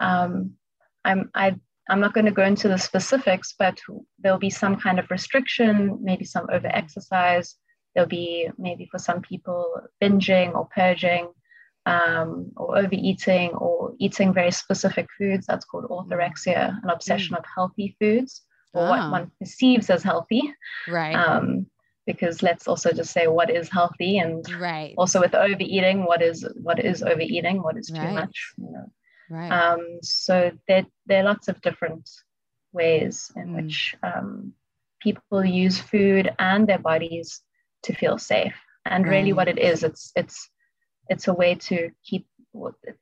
Um, 0.00 0.54
I'm, 1.04 1.30
I 1.34 1.56
I'm 1.90 2.00
not 2.00 2.14
going 2.14 2.26
to 2.26 2.32
go 2.32 2.44
into 2.44 2.68
the 2.68 2.78
specifics, 2.78 3.54
but 3.58 3.80
there'll 4.20 4.38
be 4.38 4.50
some 4.50 4.76
kind 4.76 5.00
of 5.00 5.10
restriction, 5.10 5.98
maybe 6.00 6.24
some 6.24 6.46
over 6.52 6.68
exercise. 6.68 7.56
There'll 7.94 8.08
be 8.08 8.48
maybe 8.58 8.86
for 8.86 8.98
some 8.98 9.20
people 9.22 9.66
binging 10.00 10.54
or 10.54 10.68
purging 10.74 11.32
um, 11.86 12.52
or 12.56 12.78
overeating 12.78 13.50
or 13.50 13.94
eating 13.98 14.32
very 14.32 14.50
specific 14.50 15.06
foods. 15.16 15.46
That's 15.46 15.64
called 15.64 15.84
orthorexia, 15.84 16.82
an 16.82 16.90
obsession 16.90 17.34
mm. 17.34 17.38
of 17.38 17.44
healthy 17.54 17.96
foods 18.00 18.42
or 18.74 18.86
oh. 18.86 18.90
what 18.90 19.00
ah. 19.00 19.10
one 19.10 19.30
perceives 19.38 19.90
as 19.90 20.02
healthy. 20.02 20.52
Right. 20.88 21.14
Um, 21.14 21.66
because 22.06 22.42
let's 22.42 22.66
also 22.66 22.92
just 22.92 23.12
say 23.12 23.26
what 23.28 23.50
is 23.50 23.68
healthy 23.68 24.18
and 24.18 24.44
right. 24.60 24.94
also 24.98 25.20
with 25.20 25.34
overeating, 25.34 26.06
what 26.06 26.22
is 26.22 26.46
what 26.60 26.84
is 26.84 27.02
overeating, 27.02 27.62
what 27.62 27.76
is 27.76 27.86
too 27.86 28.00
right. 28.00 28.14
much. 28.14 28.52
You 28.58 28.72
know. 28.72 28.92
Right. 29.30 29.50
Um, 29.50 29.98
so 30.02 30.50
there, 30.66 30.86
there 31.06 31.20
are 31.20 31.24
lots 31.24 31.46
of 31.46 31.60
different 31.60 32.10
ways 32.72 33.30
in 33.36 33.48
mm. 33.48 33.62
which 33.62 33.94
um, 34.02 34.52
people 35.00 35.44
use 35.44 35.78
food 35.78 36.32
and 36.38 36.66
their 36.66 36.78
bodies 36.78 37.40
to 37.84 37.94
feel 37.94 38.18
safe. 38.18 38.54
And 38.86 39.04
right. 39.04 39.18
really, 39.18 39.32
what 39.32 39.48
it 39.48 39.58
is, 39.58 39.84
it's 39.84 40.10
it's 40.16 40.48
it's 41.10 41.28
a 41.28 41.34
way 41.34 41.56
to 41.56 41.90
keep 42.02 42.26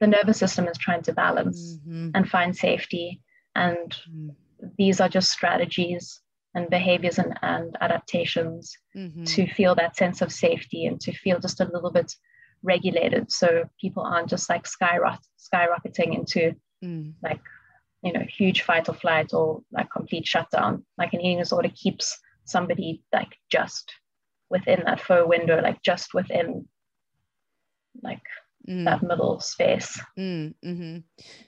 the 0.01 0.07
nervous 0.07 0.39
system 0.39 0.67
is 0.67 0.77
trying 0.77 1.03
to 1.03 1.13
balance 1.13 1.77
mm-hmm. 1.77 2.11
and 2.15 2.29
find 2.29 2.57
safety. 2.57 3.21
And 3.55 3.97
mm. 4.11 4.35
these 4.77 5.01
are 5.01 5.09
just 5.09 5.31
strategies 5.31 6.21
and 6.55 6.69
behaviors 6.69 7.19
and, 7.19 7.39
and 7.43 7.77
adaptations 7.81 8.77
mm-hmm. 8.97 9.25
to 9.25 9.47
feel 9.47 9.75
that 9.75 9.97
sense 9.97 10.23
of 10.23 10.33
safety 10.33 10.87
and 10.87 11.01
to 11.01 11.13
feel 11.13 11.39
just 11.39 11.61
a 11.61 11.71
little 11.73 11.91
bit 11.91 12.15
regulated 12.63 13.31
so 13.31 13.65
people 13.81 14.03
aren't 14.03 14.29
just 14.29 14.49
like 14.49 14.67
skyrocket, 14.67 15.25
skyrocketing 15.39 16.15
into 16.15 16.55
mm. 16.85 17.13
like 17.23 17.41
you 18.03 18.13
know 18.13 18.25
huge 18.29 18.63
fight 18.63 18.89
or 18.89 18.95
flight 18.95 19.33
or 19.33 19.61
like 19.73 19.89
complete 19.91 20.27
shutdown 20.27 20.85
like 20.97 21.13
an 21.13 21.21
eating 21.21 21.39
disorder 21.39 21.71
keeps 21.75 22.19
somebody 22.45 23.03
like 23.13 23.37
just 23.49 23.93
within 24.51 24.83
that 24.85 25.01
faux 25.01 25.29
window 25.29 25.61
like 25.63 25.81
just 25.83 26.15
within 26.15 26.67
like 28.03 28.23
mm. 28.69 28.85
that 28.85 29.03
middle 29.03 29.41
space 29.41 30.01
mm, 30.19 30.55
mm-hmm. 30.65 30.99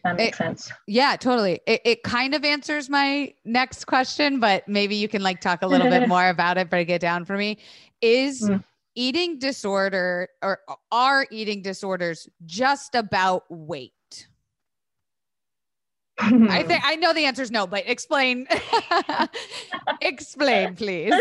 that 0.05 0.17
makes 0.17 0.37
it, 0.37 0.43
sense 0.43 0.73
yeah 0.87 1.17
totally 1.17 1.61
it, 1.67 1.81
it 1.85 2.03
kind 2.03 2.35
of 2.35 2.45
answers 2.45 2.89
my 2.89 3.33
next 3.45 3.87
question 3.87 4.41
but 4.41 4.67
maybe 4.69 4.97
you 4.97 5.09
can 5.09 5.23
like 5.23 5.41
talk 5.41 5.63
a 5.63 5.67
little 5.67 5.89
bit 5.89 6.09
more 6.15 6.29
about 6.29 6.59
it 6.59 6.71
break 6.71 6.89
it 6.89 7.01
down 7.01 7.25
for 7.25 7.37
me 7.37 7.59
is 8.01 8.43
mm 8.43 8.63
eating 8.95 9.39
disorder 9.39 10.29
or 10.43 10.61
are 10.91 11.27
eating 11.31 11.63
disorders 11.63 12.29
just 12.45 12.95
about 12.95 13.45
weight? 13.49 13.93
I 16.19 16.63
think 16.65 16.83
I 16.85 16.97
know 16.97 17.15
the 17.15 17.25
answer 17.25 17.43
is 17.43 17.51
no, 17.51 17.67
but 17.67 17.85
explain. 17.89 18.47
explain, 20.03 20.77
please. 20.77 21.15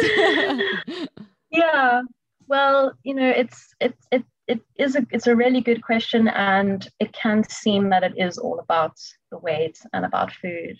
yeah. 1.51 2.01
Well, 2.47 2.93
you 3.03 3.13
know, 3.13 3.29
it's 3.29 3.73
it's 3.79 4.07
it 4.11 4.25
it 4.49 4.61
is 4.85 4.95
a 4.95 5.03
it's 5.15 5.27
a 5.27 5.35
really 5.35 5.61
good 5.61 5.81
question, 5.89 6.27
and 6.27 6.79
it 6.99 7.11
can 7.13 7.43
seem 7.43 7.89
that 7.89 8.03
it 8.03 8.15
is 8.17 8.37
all 8.37 8.59
about 8.59 8.95
the 9.31 9.39
weight 9.47 9.77
and 9.93 10.03
about 10.05 10.31
food 10.41 10.77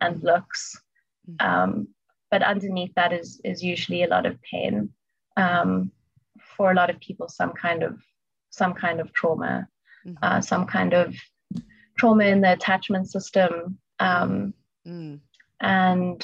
and 0.00 0.22
looks, 0.22 0.62
mm-hmm. 1.28 1.46
um, 1.48 1.88
but 2.30 2.42
underneath 2.42 2.94
that 2.94 3.12
is 3.12 3.40
is 3.44 3.62
usually 3.72 4.02
a 4.04 4.12
lot 4.14 4.26
of 4.26 4.40
pain. 4.50 4.74
Um, 5.36 5.92
for 6.56 6.72
a 6.72 6.74
lot 6.74 6.90
of 6.90 6.98
people 7.06 7.28
some 7.28 7.52
kind 7.52 7.82
of 7.82 7.94
some 8.50 8.74
kind 8.74 9.00
of 9.00 9.12
trauma, 9.12 9.68
mm-hmm. 10.06 10.24
uh, 10.24 10.40
some 10.40 10.66
kind 10.66 10.92
of 10.94 11.14
trauma 11.98 12.24
in 12.24 12.40
the 12.40 12.52
attachment 12.52 13.10
system. 13.10 13.78
Um, 14.00 14.54
mm. 14.86 15.20
And 15.60 16.20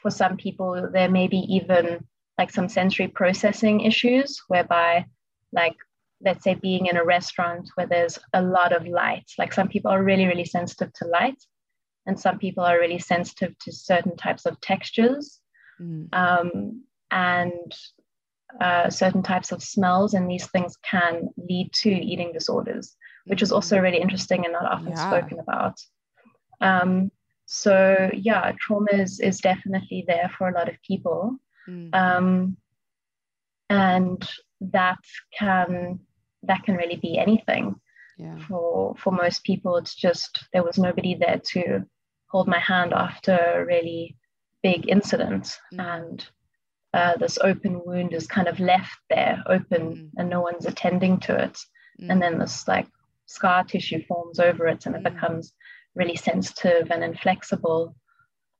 for 0.00 0.10
some 0.10 0.36
people, 0.36 0.88
there 0.92 1.10
may 1.10 1.28
be 1.28 1.38
even 1.56 2.04
like 2.38 2.50
some 2.50 2.68
sensory 2.68 3.08
processing 3.08 3.80
issues, 3.80 4.40
whereby, 4.48 5.04
like, 5.52 5.76
let's 6.24 6.44
say 6.44 6.54
being 6.54 6.86
in 6.86 6.96
a 6.96 7.04
restaurant 7.04 7.68
where 7.74 7.86
there's 7.86 8.18
a 8.32 8.42
lot 8.42 8.72
of 8.72 8.86
light, 8.86 9.30
like 9.38 9.52
some 9.52 9.68
people 9.68 9.90
are 9.90 10.02
really, 10.02 10.26
really 10.26 10.44
sensitive 10.44 10.92
to 10.94 11.06
light, 11.06 11.42
and 12.06 12.18
some 12.18 12.38
people 12.38 12.64
are 12.64 12.78
really 12.78 12.98
sensitive 12.98 13.58
to 13.60 13.72
certain 13.72 14.16
types 14.16 14.46
of 14.46 14.60
textures. 14.60 15.40
Mm. 15.80 16.08
Um, 16.12 16.82
and 17.10 17.72
uh, 18.60 18.90
certain 18.90 19.22
types 19.22 19.52
of 19.52 19.62
smells, 19.62 20.14
and 20.14 20.30
these 20.30 20.46
things 20.48 20.76
can 20.82 21.28
lead 21.36 21.72
to 21.72 21.90
eating 21.90 22.32
disorders, 22.32 22.96
which 23.26 23.42
is 23.42 23.52
also 23.52 23.76
mm-hmm. 23.76 23.84
really 23.84 24.00
interesting 24.00 24.44
and 24.44 24.52
not 24.52 24.70
often 24.70 24.90
yeah. 24.90 25.10
spoken 25.10 25.38
about. 25.38 25.80
Um, 26.60 27.10
so 27.46 28.10
yeah, 28.14 28.52
trauma 28.60 28.92
is 28.92 29.20
is 29.20 29.40
definitely 29.40 30.04
there 30.06 30.30
for 30.36 30.48
a 30.48 30.54
lot 30.54 30.68
of 30.68 30.76
people, 30.86 31.36
mm. 31.68 31.94
um, 31.94 32.56
and 33.68 34.28
that 34.60 34.98
can 35.38 36.00
that 36.44 36.62
can 36.64 36.76
really 36.76 36.96
be 36.96 37.18
anything. 37.18 37.76
Yeah. 38.18 38.38
For 38.46 38.94
for 38.96 39.10
most 39.10 39.44
people, 39.44 39.76
it's 39.76 39.94
just 39.94 40.44
there 40.52 40.64
was 40.64 40.78
nobody 40.78 41.14
there 41.14 41.40
to 41.52 41.84
hold 42.26 42.46
my 42.48 42.58
hand 42.58 42.92
after 42.92 43.36
a 43.36 43.64
really 43.64 44.16
big 44.62 44.88
incident, 44.88 45.58
mm. 45.72 45.80
and 45.80 46.26
uh, 46.94 47.16
this 47.16 47.38
open 47.42 47.80
wound 47.84 48.12
is 48.12 48.26
kind 48.26 48.48
of 48.48 48.60
left 48.60 48.98
there 49.08 49.42
open, 49.46 49.96
mm. 49.96 50.10
and 50.16 50.28
no 50.28 50.40
one's 50.40 50.66
attending 50.66 51.18
to 51.20 51.34
it, 51.42 51.58
mm. 52.00 52.10
and 52.10 52.20
then 52.22 52.38
this 52.38 52.68
like 52.68 52.86
scar 53.26 53.64
tissue 53.64 54.02
forms 54.06 54.38
over 54.38 54.66
it, 54.66 54.86
and 54.86 54.94
it 54.94 55.02
mm. 55.02 55.14
becomes 55.14 55.54
really 55.94 56.16
sensitive 56.16 56.90
and 56.90 57.02
inflexible, 57.02 57.96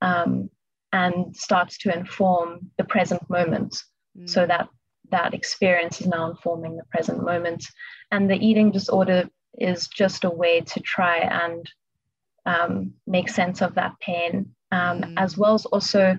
um, 0.01 0.49
and 0.93 1.37
starts 1.37 1.79
to 1.79 1.97
inform 1.97 2.71
the 2.79 2.85
present 2.85 3.29
moment. 3.29 3.77
So 4.27 4.45
mm. 4.45 4.49
that 4.49 4.69
that 5.13 5.35
experience 5.35 6.01
is 6.01 6.09
now 6.09 6.29
informing 6.29 6.77
the 6.77 6.85
present 6.91 7.23
moment. 7.23 7.65
And 8.11 8.29
the 8.29 8.35
eating 8.45 8.73
disorder 8.73 9.29
is 9.59 9.87
just 9.89 10.25
a 10.25 10.31
way 10.31 10.61
to 10.63 10.81
try 10.81 11.19
and 11.19 11.71
um, 12.45 12.95
make 13.07 13.29
sense 13.29 13.63
of 13.63 13.75
that 13.77 13.99
pain, 14.01 14.55
um, 14.73 15.03
mm. 15.03 15.15
as 15.17 15.39
well 15.39 15.55
as 15.55 15.65
also 15.67 16.19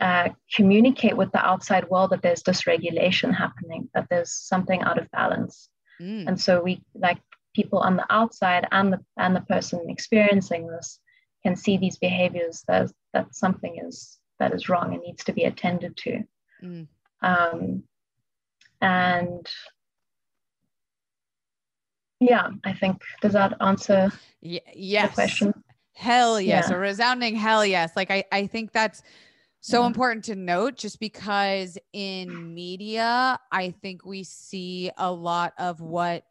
uh, 0.00 0.30
communicate 0.52 1.16
with 1.16 1.30
the 1.32 1.46
outside 1.46 1.88
world 1.88 2.10
that 2.10 2.22
there's 2.22 2.42
dysregulation 2.42 3.32
happening, 3.34 3.88
that 3.94 4.06
there's 4.10 4.32
something 4.32 4.82
out 4.82 4.98
of 4.98 5.10
balance. 5.12 5.68
Mm. 6.00 6.28
And 6.28 6.40
so 6.40 6.60
we 6.62 6.82
like 6.94 7.20
people 7.54 7.78
on 7.78 7.96
the 7.96 8.06
outside 8.10 8.66
and 8.72 8.92
the 8.92 9.00
and 9.16 9.34
the 9.34 9.40
person 9.42 9.88
experiencing 9.88 10.66
this 10.66 11.00
can 11.42 11.56
see 11.56 11.78
these 11.78 11.96
behaviors 11.96 12.62
that 12.68 12.90
that 13.14 13.34
something 13.34 13.80
is 13.86 14.18
that 14.38 14.52
is 14.52 14.68
wrong 14.68 14.92
and 14.92 15.02
needs 15.02 15.24
to 15.24 15.32
be 15.32 15.44
attended 15.44 15.96
to. 15.96 16.22
Mm. 16.62 16.88
Um, 17.22 17.82
and 18.80 19.46
yeah, 22.20 22.48
I 22.64 22.72
think 22.72 23.02
does 23.20 23.32
that 23.32 23.54
answer 23.60 24.10
y- 24.42 24.60
yes. 24.74 25.10
the 25.10 25.14
question? 25.14 25.54
Hell 25.94 26.40
yes, 26.40 26.66
yeah. 26.68 26.76
a 26.76 26.78
resounding 26.78 27.36
hell 27.36 27.64
yes. 27.64 27.92
Like 27.96 28.10
I, 28.10 28.24
I 28.30 28.46
think 28.46 28.72
that's 28.72 29.02
so 29.60 29.80
yeah. 29.80 29.86
important 29.88 30.24
to 30.26 30.36
note 30.36 30.76
just 30.76 31.00
because 31.00 31.78
in 31.92 32.54
media, 32.54 33.38
I 33.50 33.70
think 33.70 34.04
we 34.04 34.22
see 34.22 34.90
a 34.96 35.10
lot 35.10 35.54
of 35.58 35.80
what 35.80 36.24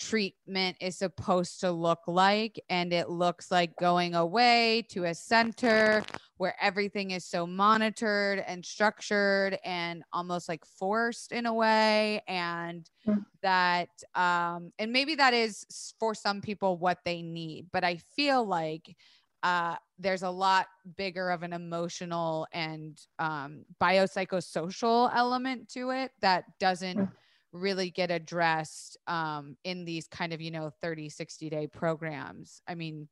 treatment 0.00 0.76
is 0.80 0.96
supposed 0.96 1.60
to 1.60 1.70
look 1.70 2.00
like. 2.06 2.58
And 2.68 2.92
it 2.92 3.10
looks 3.10 3.50
like 3.50 3.76
going 3.76 4.14
away 4.14 4.86
to 4.90 5.04
a 5.04 5.14
center 5.14 6.02
where 6.38 6.56
everything 6.60 7.10
is 7.10 7.24
so 7.24 7.46
monitored 7.46 8.42
and 8.46 8.64
structured 8.64 9.58
and 9.62 10.02
almost 10.12 10.48
like 10.48 10.64
forced 10.64 11.32
in 11.32 11.44
a 11.44 11.52
way. 11.52 12.22
And 12.26 12.88
mm. 13.06 13.24
that, 13.42 13.90
um, 14.14 14.72
and 14.78 14.90
maybe 14.90 15.14
that 15.16 15.34
is 15.34 15.66
for 16.00 16.14
some 16.14 16.40
people 16.40 16.78
what 16.78 16.98
they 17.04 17.20
need. 17.20 17.66
But 17.70 17.84
I 17.84 17.98
feel 18.16 18.44
like, 18.44 18.96
uh, 19.42 19.76
there's 19.98 20.22
a 20.22 20.30
lot 20.30 20.66
bigger 20.96 21.30
of 21.30 21.42
an 21.42 21.54
emotional 21.54 22.46
and 22.52 22.98
um, 23.18 23.64
biopsychosocial 23.80 25.10
element 25.14 25.68
to 25.70 25.90
it 25.90 26.10
that 26.20 26.44
doesn't 26.58 26.98
mm 26.98 27.12
really 27.52 27.90
get 27.90 28.10
addressed 28.10 28.96
um, 29.06 29.56
in 29.64 29.84
these 29.84 30.06
kind 30.06 30.32
of 30.32 30.40
you 30.40 30.50
know 30.50 30.70
30 30.82 31.08
60 31.08 31.50
day 31.50 31.66
programs. 31.66 32.62
I 32.68 32.74
mean 32.74 33.08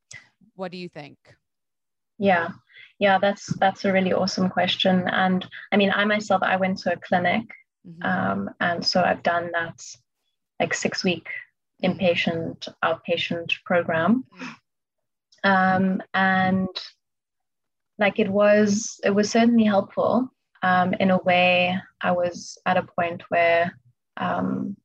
what 0.55 0.73
do 0.73 0.79
you 0.79 0.89
think? 0.89 1.19
Yeah. 2.19 2.49
Yeah 2.99 3.19
that's 3.19 3.47
that's 3.59 3.85
a 3.85 3.93
really 3.93 4.13
awesome 4.13 4.49
question. 4.49 5.09
And 5.09 5.47
i 5.73 5.77
mean 5.77 5.93
i 5.95 6.05
myself 6.05 6.43
i 6.43 6.57
went 6.57 6.79
to 6.79 6.93
a 6.93 6.97
clinic 6.97 7.43
mm-hmm. 7.87 8.03
um, 8.03 8.51
and 8.61 8.85
so 8.85 9.03
i've 9.03 9.23
done 9.23 9.51
that 9.53 9.81
like 10.61 10.75
six 10.75 11.05
week 11.05 11.29
inpatient 11.83 12.69
outpatient 12.85 13.53
program. 13.65 14.25
Mm-hmm. 15.45 15.51
um, 15.51 16.03
and 16.15 16.69
like 17.99 18.19
it 18.19 18.29
was 18.29 19.01
it 19.05 19.11
was 19.11 19.31
certainly 19.31 19.65
helpful. 19.65 20.33
Um, 20.61 20.93
in 20.95 21.13
a 21.13 21.19
way 21.19 21.79
i 22.03 22.11
was 22.11 22.59
at 22.67 22.77
a 22.77 22.83
point 22.83 23.23
where 23.29 23.73
um, 24.19 24.77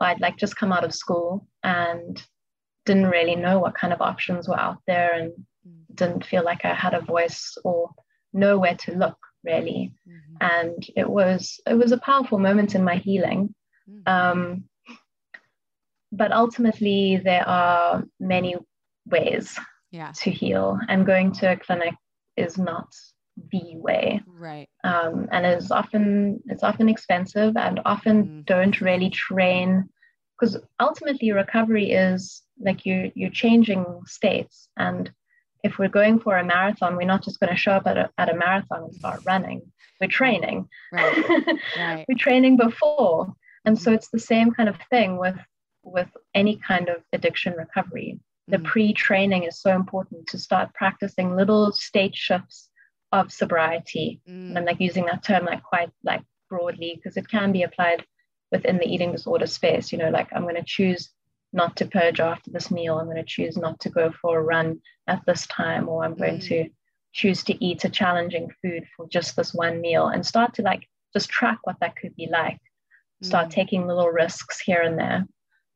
I'd 0.00 0.20
like 0.20 0.36
just 0.36 0.56
come 0.56 0.72
out 0.72 0.84
of 0.84 0.94
school 0.94 1.46
and 1.62 2.22
didn't 2.86 3.06
really 3.06 3.36
know 3.36 3.58
what 3.58 3.74
kind 3.74 3.92
of 3.92 4.00
options 4.00 4.48
were 4.48 4.58
out 4.58 4.78
there 4.86 5.12
and 5.12 5.32
mm. 5.66 5.94
didn't 5.94 6.24
feel 6.24 6.42
like 6.42 6.64
I 6.64 6.74
had 6.74 6.94
a 6.94 7.00
voice 7.00 7.56
or 7.64 7.90
know 8.32 8.58
where 8.58 8.76
to 8.76 8.92
look 8.92 9.18
really. 9.44 9.92
Mm-hmm. 10.08 10.36
And 10.40 10.86
it 10.96 11.08
was 11.08 11.60
it 11.66 11.74
was 11.74 11.92
a 11.92 11.98
powerful 11.98 12.38
moment 12.38 12.74
in 12.74 12.84
my 12.84 12.96
healing. 12.96 13.54
Mm. 13.88 14.08
Um, 14.08 14.64
but 16.12 16.32
ultimately, 16.32 17.20
there 17.22 17.46
are 17.48 18.04
many 18.18 18.56
ways 19.06 19.56
yeah. 19.92 20.12
to 20.16 20.30
heal, 20.30 20.78
and 20.88 21.06
going 21.06 21.30
to 21.32 21.52
a 21.52 21.56
clinic 21.56 21.94
is 22.36 22.58
not 22.58 22.88
the 23.52 23.76
way 23.76 24.20
right 24.26 24.68
um, 24.84 25.28
and 25.32 25.46
is 25.46 25.70
often 25.70 26.40
it's 26.46 26.62
often 26.62 26.88
expensive 26.88 27.56
and 27.56 27.80
often 27.84 28.24
mm. 28.24 28.46
don't 28.46 28.80
really 28.80 29.10
train 29.10 29.88
because 30.38 30.56
ultimately 30.80 31.32
recovery 31.32 31.90
is 31.90 32.42
like 32.58 32.84
you 32.86 33.10
you're 33.14 33.30
changing 33.30 33.84
states 34.06 34.68
and 34.76 35.10
if 35.62 35.78
we're 35.78 35.88
going 35.88 36.18
for 36.18 36.38
a 36.38 36.44
marathon 36.44 36.96
we're 36.96 37.06
not 37.06 37.22
just 37.22 37.40
going 37.40 37.50
to 37.50 37.56
show 37.56 37.72
up 37.72 37.86
at 37.86 37.96
a, 37.96 38.10
at 38.18 38.32
a 38.32 38.36
marathon 38.36 38.84
and 38.84 38.94
start 38.94 39.20
running 39.26 39.62
we're 40.00 40.06
training 40.06 40.68
right. 40.92 41.24
Right. 41.76 42.04
we're 42.08 42.18
training 42.18 42.56
before 42.56 43.32
and 43.64 43.78
so 43.78 43.92
it's 43.92 44.08
the 44.08 44.18
same 44.18 44.50
kind 44.52 44.68
of 44.68 44.76
thing 44.90 45.18
with 45.18 45.36
with 45.82 46.08
any 46.34 46.56
kind 46.56 46.88
of 46.88 46.96
addiction 47.12 47.54
recovery 47.54 48.18
the 48.48 48.58
mm. 48.58 48.64
pre-training 48.64 49.44
is 49.44 49.60
so 49.60 49.74
important 49.74 50.26
to 50.28 50.38
start 50.38 50.74
practicing 50.74 51.36
little 51.36 51.72
state 51.72 52.14
shifts 52.14 52.69
of 53.12 53.32
sobriety. 53.32 54.20
Mm. 54.28 54.48
And 54.48 54.58
I'm 54.58 54.64
like 54.64 54.80
using 54.80 55.06
that 55.06 55.24
term 55.24 55.44
like 55.44 55.62
quite 55.62 55.90
like 56.04 56.22
broadly 56.48 56.94
because 56.96 57.16
it 57.16 57.28
can 57.28 57.52
be 57.52 57.62
applied 57.62 58.04
within 58.52 58.78
the 58.78 58.86
eating 58.86 59.12
disorder 59.12 59.46
space. 59.46 59.92
You 59.92 59.98
know, 59.98 60.10
like 60.10 60.28
I'm 60.32 60.42
going 60.42 60.56
to 60.56 60.64
choose 60.64 61.10
not 61.52 61.76
to 61.76 61.86
purge 61.86 62.20
after 62.20 62.50
this 62.50 62.70
meal. 62.70 62.98
I'm 62.98 63.06
going 63.06 63.16
to 63.16 63.24
choose 63.24 63.56
not 63.56 63.80
to 63.80 63.90
go 63.90 64.12
for 64.20 64.38
a 64.38 64.42
run 64.42 64.80
at 65.06 65.22
this 65.26 65.46
time, 65.46 65.88
or 65.88 66.04
I'm 66.04 66.14
going 66.14 66.38
mm. 66.38 66.48
to 66.48 66.68
choose 67.12 67.42
to 67.44 67.64
eat 67.64 67.84
a 67.84 67.90
challenging 67.90 68.50
food 68.62 68.84
for 68.96 69.08
just 69.08 69.34
this 69.36 69.52
one 69.52 69.80
meal 69.80 70.08
and 70.08 70.24
start 70.24 70.54
to 70.54 70.62
like 70.62 70.86
just 71.12 71.28
track 71.28 71.58
what 71.64 71.76
that 71.80 71.96
could 71.96 72.14
be 72.14 72.28
like. 72.30 72.60
Start 73.22 73.48
mm. 73.48 73.50
taking 73.50 73.86
little 73.86 74.08
risks 74.08 74.60
here 74.60 74.82
and 74.82 74.98
there. 74.98 75.26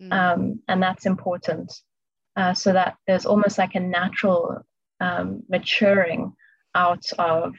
Mm. 0.00 0.12
Um, 0.12 0.60
and 0.68 0.82
that's 0.82 1.06
important. 1.06 1.72
Uh, 2.36 2.54
so 2.54 2.72
that 2.72 2.96
there's 3.06 3.26
almost 3.26 3.58
like 3.58 3.74
a 3.74 3.80
natural 3.80 4.64
um, 5.00 5.42
maturing 5.48 6.32
out 6.74 7.04
of 7.18 7.54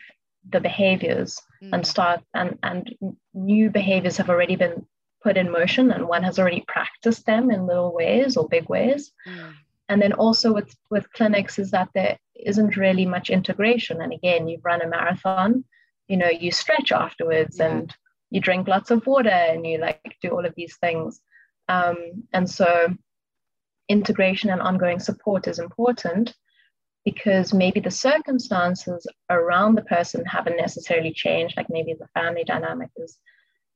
the 0.49 0.60
behaviors 0.60 1.41
mm. 1.63 1.69
and 1.73 1.86
start 1.86 2.21
and 2.34 2.58
and 2.63 2.95
new 3.34 3.69
behaviors 3.69 4.17
have 4.17 4.30
already 4.30 4.56
been 4.56 4.86
put 5.23 5.38
in 5.38 5.51
motion 5.51 5.91
and 5.91 6.08
one 6.08 6.23
has 6.23 6.38
already 6.38 6.63
practiced 6.67 7.25
them 7.25 7.49
in 7.49 7.65
little 7.65 7.93
ways 7.93 8.38
or 8.38 8.47
big 8.47 8.69
ways 8.69 9.12
mm. 9.28 9.54
and 9.89 10.01
then 10.01 10.13
also 10.13 10.54
with 10.54 10.75
with 10.91 11.12
clinics 11.13 11.58
is 11.58 11.71
that 11.71 11.89
there 11.95 12.17
isn't 12.36 12.78
really 12.78 13.06
much 13.06 13.30
integration 13.30 14.01
and 14.01 14.13
again 14.13 14.47
you 14.47 14.60
run 14.63 14.82
a 14.82 14.88
marathon 14.88 15.63
you 16.08 16.17
know 16.17 16.30
you 16.30 16.51
stretch 16.51 16.91
afterwards 16.91 17.58
yeah. 17.60 17.67
and 17.67 17.95
you 18.30 18.39
drink 18.39 18.67
lots 18.67 18.91
of 18.91 19.06
water 19.08 19.30
and 19.30 19.65
you 19.65 19.78
like 19.80 20.15
do 20.21 20.30
all 20.30 20.45
of 20.45 20.54
these 20.56 20.78
things 20.78 21.21
um, 21.69 21.97
and 22.34 22.47
so 22.47 22.93
integration 23.89 24.49
and 24.49 24.62
ongoing 24.62 24.99
support 24.99 25.47
is 25.47 25.58
important 25.58 26.36
because 27.05 27.53
maybe 27.53 27.79
the 27.79 27.91
circumstances 27.91 29.07
around 29.29 29.75
the 29.75 29.83
person 29.83 30.25
haven't 30.25 30.57
necessarily 30.57 31.13
changed 31.13 31.55
like 31.55 31.67
maybe 31.69 31.93
the 31.93 32.07
family 32.07 32.43
dynamic 32.43 32.89
is 32.97 33.17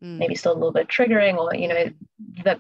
mm. 0.04 0.18
maybe 0.18 0.36
still 0.36 0.54
a 0.54 0.56
little 0.56 0.74
bit 0.74 0.88
triggering 0.88 1.38
or 1.38 1.56
you 1.56 1.68
know 1.68 1.86
the 2.44 2.60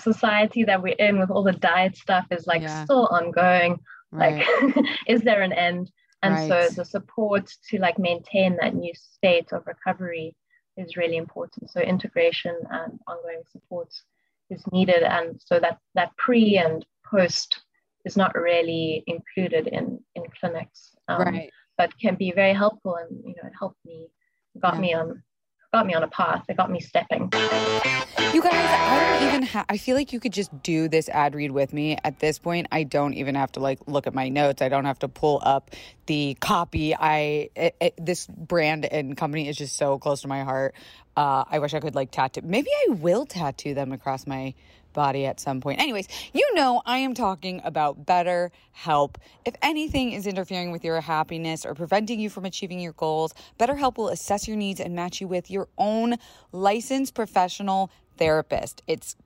society 0.00 0.64
that 0.64 0.82
we're 0.82 0.94
in 0.94 1.18
with 1.18 1.30
all 1.30 1.42
the 1.42 1.52
diet 1.52 1.96
stuff 1.96 2.26
is 2.30 2.46
like 2.46 2.62
yeah. 2.62 2.84
still 2.84 3.06
ongoing 3.10 3.78
right. 4.10 4.44
like 4.66 4.86
is 5.06 5.22
there 5.22 5.42
an 5.42 5.52
end 5.52 5.90
and 6.22 6.34
right. 6.34 6.48
so 6.48 6.74
the 6.74 6.84
support 6.84 7.50
to 7.68 7.78
like 7.78 7.98
maintain 7.98 8.56
that 8.56 8.74
new 8.74 8.92
state 8.94 9.52
of 9.52 9.66
recovery 9.66 10.34
is 10.76 10.96
really 10.96 11.16
important 11.16 11.70
so 11.70 11.80
integration 11.80 12.56
and 12.70 12.98
ongoing 13.06 13.42
support 13.50 13.92
is 14.50 14.62
needed 14.72 15.02
and 15.02 15.40
so 15.44 15.58
that 15.58 15.78
that 15.94 16.16
pre 16.16 16.56
and 16.58 16.84
post 17.10 17.60
is 18.06 18.16
not 18.16 18.34
really 18.34 19.04
included 19.06 19.66
in 19.66 20.00
in 20.14 20.22
clinics 20.40 20.94
um, 21.08 21.20
right 21.20 21.50
but 21.76 21.90
can 21.98 22.14
be 22.14 22.32
very 22.32 22.54
helpful 22.54 22.96
and 22.96 23.10
you 23.24 23.34
know 23.36 23.46
it 23.48 23.52
helped 23.58 23.84
me 23.84 24.08
got 24.60 24.74
yeah. 24.74 24.80
me 24.80 24.94
on 24.94 25.22
got 25.76 25.86
me 25.86 25.94
on 25.94 26.02
a 26.02 26.08
path. 26.08 26.44
It 26.48 26.56
got 26.56 26.70
me 26.70 26.80
stepping. 26.80 27.30
You 28.32 28.42
guys, 28.42 28.54
I 28.54 29.18
don't 29.20 29.28
even 29.28 29.42
have, 29.42 29.66
I 29.68 29.76
feel 29.76 29.94
like 29.94 30.12
you 30.12 30.20
could 30.20 30.32
just 30.32 30.50
do 30.62 30.88
this 30.88 31.08
ad 31.08 31.34
read 31.34 31.50
with 31.50 31.72
me. 31.72 31.98
At 32.02 32.18
this 32.18 32.38
point, 32.38 32.66
I 32.72 32.82
don't 32.82 33.14
even 33.14 33.34
have 33.34 33.52
to 33.52 33.60
like 33.60 33.80
look 33.86 34.06
at 34.06 34.14
my 34.14 34.28
notes. 34.28 34.62
I 34.62 34.68
don't 34.68 34.84
have 34.84 34.98
to 35.00 35.08
pull 35.08 35.40
up 35.42 35.70
the 36.06 36.36
copy. 36.40 36.94
I, 36.94 37.50
it, 37.54 37.76
it, 37.80 37.94
this 37.98 38.26
brand 38.26 38.86
and 38.86 39.16
company 39.16 39.48
is 39.48 39.56
just 39.56 39.76
so 39.76 39.98
close 39.98 40.22
to 40.22 40.28
my 40.28 40.44
heart. 40.44 40.74
Uh, 41.16 41.44
I 41.48 41.58
wish 41.58 41.74
I 41.74 41.80
could 41.80 41.94
like 41.94 42.10
tattoo, 42.10 42.42
maybe 42.44 42.68
I 42.88 42.92
will 42.92 43.24
tattoo 43.24 43.74
them 43.74 43.92
across 43.92 44.26
my 44.26 44.54
body 44.96 45.26
at 45.26 45.38
some 45.38 45.60
point. 45.60 45.80
Anyways, 45.80 46.08
you 46.32 46.54
know, 46.56 46.82
I 46.84 46.98
am 46.98 47.14
talking 47.14 47.60
about 47.62 48.04
better 48.04 48.50
help. 48.72 49.18
If 49.44 49.54
anything 49.62 50.10
is 50.10 50.26
interfering 50.26 50.72
with 50.72 50.82
your 50.82 51.00
happiness 51.00 51.64
or 51.64 51.74
preventing 51.74 52.18
you 52.18 52.28
from 52.28 52.44
achieving 52.44 52.80
your 52.80 52.94
goals, 52.94 53.32
BetterHelp 53.60 53.96
will 53.96 54.08
assess 54.08 54.48
your 54.48 54.56
needs 54.56 54.80
and 54.80 54.96
match 54.96 55.20
you 55.20 55.28
with 55.28 55.52
your 55.52 55.68
own 55.78 56.16
licensed 56.50 57.14
professional 57.14 57.92
therapist. 58.16 58.82
It's 58.86 59.16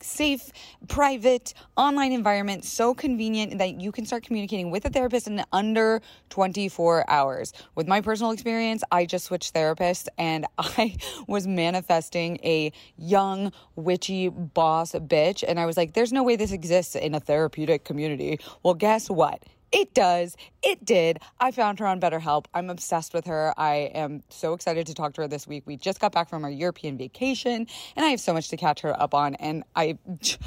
safe, 0.00 0.50
private, 0.88 1.54
online 1.76 2.12
environment, 2.12 2.64
so 2.64 2.94
convenient 2.94 3.58
that 3.58 3.80
you 3.80 3.92
can 3.92 4.04
start 4.04 4.24
communicating 4.24 4.70
with 4.70 4.84
a 4.84 4.90
therapist 4.90 5.26
in 5.26 5.42
under 5.52 6.02
24 6.30 7.08
hours. 7.08 7.52
With 7.74 7.86
my 7.86 8.00
personal 8.00 8.32
experience, 8.32 8.82
I 8.90 9.06
just 9.06 9.26
switched 9.26 9.54
therapists 9.54 10.08
and 10.18 10.46
I 10.58 10.96
was 11.26 11.46
manifesting 11.46 12.38
a 12.42 12.72
young, 12.96 13.52
witchy 13.76 14.28
boss 14.28 14.92
bitch. 14.92 15.44
And 15.46 15.60
I 15.60 15.66
was 15.66 15.76
like, 15.76 15.94
there's 15.94 16.12
no 16.12 16.22
way 16.22 16.36
this 16.36 16.52
exists 16.52 16.96
in 16.96 17.14
a 17.14 17.20
therapeutic 17.20 17.84
community. 17.84 18.40
Well, 18.62 18.74
guess 18.74 19.08
what? 19.08 19.42
It 19.72 19.94
does. 19.94 20.36
It 20.62 20.84
did. 20.84 21.20
I 21.38 21.52
found 21.52 21.78
her 21.78 21.86
on 21.86 22.00
BetterHelp. 22.00 22.46
I'm 22.52 22.70
obsessed 22.70 23.14
with 23.14 23.26
her. 23.26 23.54
I 23.56 23.90
am 23.94 24.22
so 24.28 24.52
excited 24.52 24.86
to 24.88 24.94
talk 24.94 25.14
to 25.14 25.22
her 25.22 25.28
this 25.28 25.46
week. 25.46 25.62
We 25.64 25.76
just 25.76 26.00
got 26.00 26.10
back 26.12 26.28
from 26.28 26.44
our 26.44 26.50
European 26.50 26.98
vacation 26.98 27.66
and 27.96 28.04
I 28.04 28.08
have 28.08 28.20
so 28.20 28.32
much 28.32 28.48
to 28.48 28.56
catch 28.56 28.80
her 28.80 29.00
up 29.00 29.14
on 29.14 29.36
and 29.36 29.62
I 29.76 29.96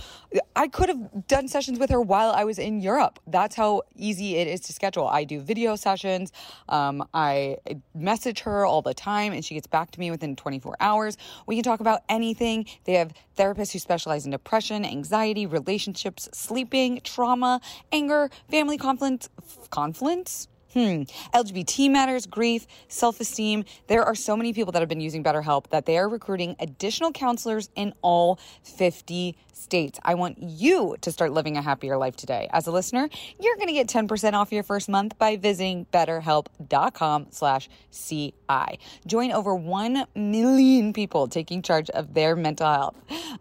I 0.55 0.67
could 0.67 0.89
have 0.89 1.27
done 1.27 1.47
sessions 1.47 1.79
with 1.79 1.89
her 1.89 2.01
while 2.01 2.31
I 2.31 2.43
was 2.43 2.59
in 2.59 2.81
Europe. 2.81 3.19
That's 3.27 3.55
how 3.55 3.83
easy 3.95 4.36
it 4.36 4.47
is 4.47 4.59
to 4.62 4.73
schedule. 4.73 5.07
I 5.07 5.23
do 5.23 5.39
video 5.39 5.75
sessions. 5.75 6.31
Um, 6.67 7.07
I 7.13 7.57
message 7.95 8.41
her 8.41 8.65
all 8.65 8.81
the 8.81 8.93
time 8.93 9.31
and 9.31 9.43
she 9.43 9.53
gets 9.53 9.67
back 9.67 9.91
to 9.91 9.99
me 9.99 10.12
within 10.12 10.36
24 10.36 10.75
hours. 10.79 11.17
We 11.47 11.55
can 11.55 11.63
talk 11.63 11.79
about 11.79 12.01
anything. 12.09 12.65
They 12.83 12.93
have 12.93 13.13
therapists 13.38 13.71
who 13.71 13.79
specialize 13.79 14.25
in 14.25 14.31
depression, 14.31 14.86
anxiety, 14.86 15.45
relationships, 15.45 16.29
sleeping, 16.33 17.01
trauma, 17.03 17.62
anger, 17.91 18.29
family 18.49 18.77
conflict 18.77 19.12
conflict, 19.17 19.69
conflicts, 19.69 20.47
Hmm. 20.73 21.04
LGBT 21.36 21.88
matters, 21.88 22.26
grief, 22.26 22.65
self 22.88 23.19
esteem. 23.19 23.63
There 23.86 24.04
are 24.04 24.15
so 24.15 24.36
many 24.36 24.54
people 24.54 24.71
that 24.71 24.80
have 24.82 24.89
been 24.89 25.02
using 25.02 25.23
BetterHelp 25.23 25.67
that 25.69 25.86
they 25.86 25.99
are 25.99 26.10
recruiting 26.10 26.56
additional 26.60 27.12
counselors 27.12 27.69
in 27.76 27.93
all 28.02 28.39
50 28.63 29.38
states. 29.54 29.99
I 30.04 30.15
want 30.15 30.41
you 30.41 30.95
to 31.02 31.12
start 31.12 31.32
living 31.32 31.58
a 31.58 31.62
happier 31.62 31.95
life 31.95 32.15
today. 32.15 32.49
As 32.52 32.65
a 32.65 32.71
listener, 32.71 33.08
you're 33.39 33.56
going 33.58 33.67
to 33.67 33.73
get 33.73 33.88
10% 33.88 34.34
off 34.34 34.52
your 34.52 34.63
first 34.63 34.89
month 34.89 35.15
by 35.19 35.38
visiting 35.38 35.86
betterhelp.com 35.93 37.28
slash 37.30 37.69
CI. 37.91 38.80
Join 39.06 39.32
over 39.32 39.54
1 39.54 40.08
million 40.15 40.91
people 40.91 41.28
taking 41.28 41.62
charge 41.62 41.91
of 41.91 42.15
their 42.15 42.36
mental 42.36 42.71
health. 42.73 42.95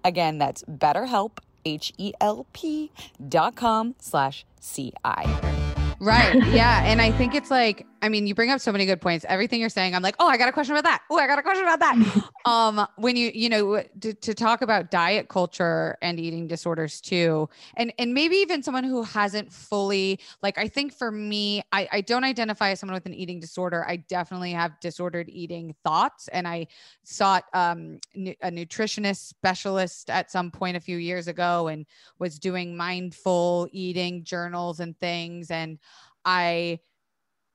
Again, 0.04 0.36
that's 0.36 0.64
betterhelp, 0.64 1.38
H-E-L-P 1.64 2.90
dot 3.26 3.56
com 3.56 3.94
slash 3.98 4.44
CI. 4.60 5.51
Right. 6.02 6.34
Yeah. 6.48 6.82
And 6.84 7.00
I 7.00 7.12
think 7.12 7.34
it's 7.34 7.50
like, 7.50 7.86
I 8.02 8.08
mean, 8.08 8.26
you 8.26 8.34
bring 8.34 8.50
up 8.50 8.60
so 8.60 8.72
many 8.72 8.84
good 8.84 9.00
points. 9.00 9.24
Everything 9.28 9.60
you're 9.60 9.68
saying, 9.68 9.94
I'm 9.94 10.02
like, 10.02 10.16
oh, 10.18 10.26
I 10.26 10.36
got 10.36 10.48
a 10.48 10.52
question 10.52 10.74
about 10.74 10.84
that. 10.84 11.02
Oh, 11.08 11.18
I 11.18 11.28
got 11.28 11.38
a 11.38 11.42
question 11.42 11.62
about 11.62 11.78
that. 11.78 12.30
um, 12.44 12.84
when 12.96 13.14
you, 13.14 13.30
you 13.32 13.48
know, 13.48 13.80
to, 14.00 14.12
to 14.12 14.34
talk 14.34 14.60
about 14.60 14.90
diet 14.90 15.28
culture 15.28 15.96
and 16.02 16.18
eating 16.18 16.48
disorders 16.48 17.00
too, 17.00 17.48
and 17.76 17.92
and 17.98 18.12
maybe 18.12 18.36
even 18.36 18.60
someone 18.60 18.82
who 18.82 19.04
hasn't 19.04 19.52
fully, 19.52 20.18
like, 20.42 20.58
I 20.58 20.66
think 20.66 20.92
for 20.92 21.12
me, 21.12 21.62
I, 21.70 21.88
I 21.92 22.00
don't 22.00 22.24
identify 22.24 22.70
as 22.70 22.80
someone 22.80 22.94
with 22.94 23.06
an 23.06 23.14
eating 23.14 23.38
disorder. 23.38 23.84
I 23.86 23.96
definitely 23.96 24.50
have 24.52 24.80
disordered 24.80 25.28
eating 25.28 25.72
thoughts, 25.84 26.26
and 26.28 26.48
I 26.48 26.66
sought 27.04 27.44
um, 27.54 28.00
a 28.16 28.50
nutritionist 28.50 29.28
specialist 29.28 30.10
at 30.10 30.30
some 30.32 30.50
point 30.50 30.76
a 30.76 30.80
few 30.80 30.96
years 30.96 31.28
ago, 31.28 31.68
and 31.68 31.86
was 32.18 32.40
doing 32.40 32.76
mindful 32.76 33.68
eating 33.70 34.24
journals 34.24 34.80
and 34.80 34.98
things, 34.98 35.52
and 35.52 35.78
I 36.24 36.80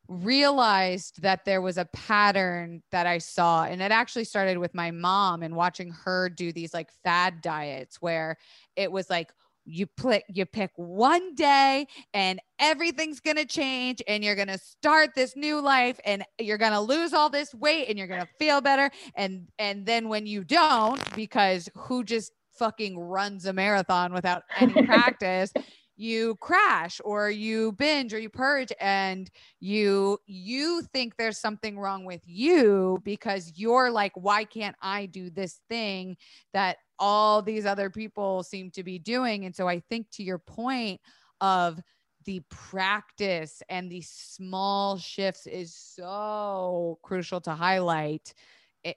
realized 0.08 1.22
that 1.22 1.46
there 1.46 1.62
was 1.62 1.78
a 1.78 1.86
pattern 1.86 2.82
that 2.92 3.06
I 3.06 3.18
saw. 3.18 3.66
And 3.66 3.82
it 3.82 3.92
actually 3.92 4.24
started 4.24 4.58
with 4.58 4.74
my 4.74 4.92
mom 4.92 5.44
and 5.44 5.56
watching 5.56 5.92
her 6.06 6.30
do 6.30 6.52
these 6.52 6.74
like 6.74 6.90
fad 7.04 7.42
diets 7.42 8.02
where 8.02 8.38
it 8.76 8.92
was 8.92 9.10
like, 9.10 9.32
you 9.68 9.86
pick 9.86 10.24
you 10.30 10.46
pick 10.46 10.72
one 10.78 11.36
day 11.36 11.86
and 12.14 12.40
everything's 12.58 13.20
going 13.20 13.36
to 13.36 13.46
change 13.46 14.02
and 14.08 14.24
you're 14.24 14.36
going 14.36 14.48
to 14.48 14.58
start 14.58 15.10
this 15.14 15.36
new 15.36 15.60
life 15.60 16.00
and 16.06 16.24
you're 16.40 16.58
going 16.58 16.72
to 16.72 16.80
lose 16.80 17.14
all 17.14 17.30
this 17.30 17.54
weight 17.54 17.90
and 17.90 17.98
you're 17.98 18.08
going 18.08 18.22
to 18.22 18.30
feel 18.40 18.62
better 18.62 18.90
and 19.16 19.46
and 19.60 19.86
then 19.86 20.08
when 20.08 20.26
you 20.26 20.44
don't 20.44 21.02
because 21.16 21.68
who 21.76 22.04
just 22.04 22.32
fucking 22.58 22.98
runs 22.98 23.46
a 23.46 23.54
marathon 23.54 24.14
without 24.14 24.44
any 24.60 24.82
practice 24.86 25.52
you 25.98 26.36
crash 26.36 27.02
or 27.04 27.30
you 27.30 27.72
binge 27.74 28.14
or 28.14 28.20
you 28.20 28.30
purge 28.30 28.72
and 28.80 29.30
you 29.60 30.18
you 30.28 30.84
think 30.94 31.18
there's 31.18 31.40
something 31.40 31.78
wrong 31.78 32.06
with 32.06 32.22
you 32.26 33.00
because 33.04 33.52
you're 33.56 33.90
like 33.90 34.12
why 34.16 34.44
can't 34.44 34.76
i 34.82 35.08
do 35.08 35.30
this 35.30 35.60
thing 35.68 36.16
that 36.54 36.78
all 37.00 37.42
these 37.42 37.66
other 37.66 37.90
people 37.90 38.44
seem 38.44 38.72
to 38.72 38.84
be 38.84 39.00
doing? 39.00 39.46
And 39.46 39.56
so 39.56 39.68
i 39.68 39.80
think 39.90 40.10
to 40.12 40.24
your 40.24 40.40
point 40.40 41.02
of 41.42 41.80
the 42.26 42.42
practice 42.50 43.62
and 43.70 43.90
the 43.90 44.02
small 44.02 44.98
shifts 44.98 45.48
is 45.48 45.74
so 45.74 47.00
crucial 47.02 47.40
to 47.42 47.52
highlight 47.52 48.34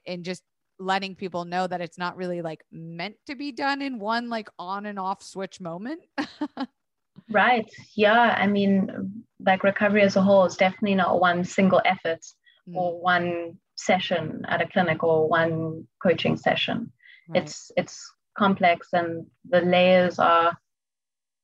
and 0.05 0.25
just 0.25 0.43
letting 0.79 1.15
people 1.15 1.45
know 1.45 1.65
that 1.67 1.79
it's 1.81 1.97
not 1.97 2.17
really 2.17 2.41
like 2.41 2.63
meant 2.71 3.15
to 3.27 3.35
be 3.35 3.51
done 3.51 3.81
in 3.81 3.99
one 3.99 4.29
like 4.29 4.49
on 4.59 4.85
and 4.85 4.99
off 4.99 5.23
switch 5.23 5.61
moment 5.61 6.01
Right. 7.29 7.69
Yeah. 7.95 8.35
I 8.37 8.47
mean, 8.47 9.23
like 9.39 9.63
recovery 9.63 10.01
as 10.01 10.15
a 10.15 10.21
whole 10.21 10.45
is 10.45 10.55
definitely 10.55 10.95
not 10.95 11.19
one 11.19 11.43
single 11.43 11.81
effort 11.85 12.25
mm. 12.67 12.75
or 12.75 13.01
one 13.01 13.57
session 13.75 14.43
at 14.47 14.61
a 14.61 14.67
clinic 14.67 15.03
or 15.03 15.27
one 15.27 15.87
coaching 16.01 16.37
session. 16.37 16.91
Right. 17.29 17.43
It's 17.43 17.71
it's 17.77 18.11
complex 18.37 18.89
and 18.93 19.25
the 19.49 19.61
layers 19.61 20.19
are, 20.19 20.57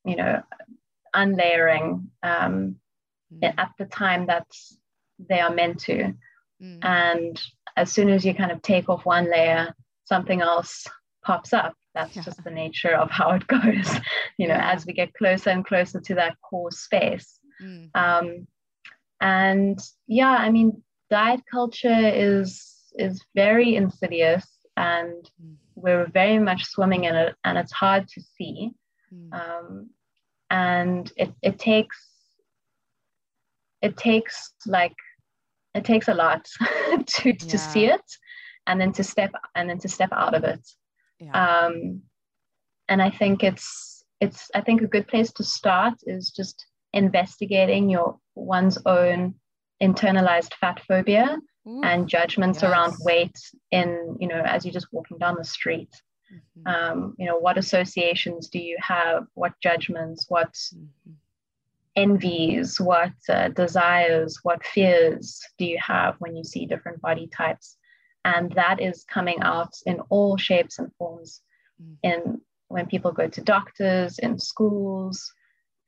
you 0.06 0.16
know, 0.16 0.42
unlayering 1.13 2.10
um, 2.24 2.76
mm. 3.34 3.54
at 3.58 3.72
the 3.78 3.86
time 3.86 4.28
that 4.28 4.48
they 5.30 5.40
are 5.40 5.54
meant 5.54 5.80
to. 5.82 6.13
Mm. 6.62 6.80
And 6.82 7.42
as 7.76 7.92
soon 7.92 8.10
as 8.10 8.26
you 8.26 8.34
kind 8.34 8.52
of 8.52 8.62
take 8.62 8.90
off 8.90 9.06
one 9.06 9.30
layer, 9.30 9.74
something 10.06 10.42
else 10.42 10.88
pops 11.24 11.54
up 11.54 11.74
that's 11.97 12.15
yeah. 12.15 12.21
just 12.21 12.43
the 12.43 12.51
nature 12.51 12.95
of 12.95 13.10
how 13.10 13.31
it 13.31 13.45
goes 13.55 13.89
you 14.38 14.47
know 14.47 14.53
yeah. 14.53 14.71
as 14.71 14.86
we 14.86 14.93
get 14.93 15.13
closer 15.13 15.49
and 15.49 15.65
closer 15.65 15.99
to 15.99 16.13
that 16.15 16.36
core 16.47 16.71
space 16.71 17.39
mm. 17.62 17.89
um, 17.95 18.47
and 19.19 19.79
yeah 20.07 20.38
i 20.45 20.49
mean 20.49 20.83
diet 21.10 21.41
culture 21.51 22.12
is 22.13 22.73
is 22.95 23.23
very 23.36 23.75
insidious 23.75 24.45
and 24.75 25.29
mm. 25.43 25.55
we're 25.75 26.07
very 26.07 26.39
much 26.39 26.65
swimming 26.65 27.05
in 27.05 27.15
it 27.15 27.36
and 27.43 27.57
it's 27.57 27.73
hard 27.73 28.07
to 28.07 28.21
see 28.21 28.71
mm. 29.13 29.33
um, 29.33 29.89
and 30.49 31.12
it, 31.17 31.33
it 31.41 31.57
takes 31.60 31.97
it 33.81 33.97
takes 33.97 34.53
like 34.65 34.95
it 35.73 35.83
takes 35.83 36.07
a 36.07 36.13
lot 36.13 36.47
to, 37.05 37.29
yeah. 37.29 37.33
to 37.33 37.57
see 37.57 37.86
it 37.86 38.01
and 38.65 38.79
then 38.81 38.91
to 38.91 39.03
step 39.03 39.31
and 39.55 39.69
then 39.69 39.77
to 39.79 39.89
step 39.89 40.10
out 40.12 40.33
of 40.33 40.43
it 40.43 40.62
yeah. 41.19 41.65
Um, 41.65 42.01
and 42.89 43.01
I 43.01 43.10
think 43.10 43.43
it's 43.43 44.03
it's 44.21 44.49
I 44.56 44.62
think 44.62 44.82
a 44.82 44.88
good 44.88 45.08
place 45.08 45.32
to 45.34 45.43
start 45.43 45.95
is 46.06 46.32
just 46.32 46.65
investigating 46.93 47.89
your 47.89 48.17
one's 48.36 48.77
own 48.86 49.36
internalized 49.82 50.53
fat 50.60 50.82
phobia 50.88 51.38
Ooh, 51.67 51.82
and 51.84 52.08
judgments 52.08 52.62
yes. 52.62 52.71
around 52.71 52.95
weight 53.01 53.38
in 53.71 54.17
you 54.19 54.27
know 54.27 54.41
as 54.41 54.65
you're 54.65 54.73
just 54.73 54.91
walking 54.91 55.17
down 55.17 55.36
the 55.38 55.43
street. 55.43 55.93
Mm-hmm. 56.60 56.67
Um, 56.67 57.15
you 57.17 57.25
know 57.25 57.38
what 57.38 57.58
associations 57.58 58.49
do 58.49 58.60
you 58.60 58.77
have? 58.82 59.25
What 59.34 59.53
judgments? 59.62 60.25
What 60.27 60.53
mm-hmm. 60.53 61.12
envies? 61.95 62.80
What 62.80 63.13
uh, 63.30 63.49
desires? 63.49 64.39
What 64.43 64.65
fears 64.65 65.41
do 65.58 65.65
you 65.65 65.77
have 65.82 66.15
when 66.19 66.36
you 66.36 66.43
see 66.43 66.65
different 66.65 67.01
body 67.01 67.27
types? 67.27 67.77
And 68.25 68.51
that 68.53 68.82
is 68.82 69.06
coming 69.06 69.41
out 69.41 69.73
in 69.86 69.99
all 70.10 70.38
shapes 70.38 70.80
and 70.80 70.91
forms 70.97 71.41
mm. 71.82 71.95
in 72.03 72.41
when 72.67 72.86
people 72.86 73.12
go 73.12 73.27
to 73.27 73.41
doctors 73.41 74.19
in 74.19 74.38
schools 74.38 75.32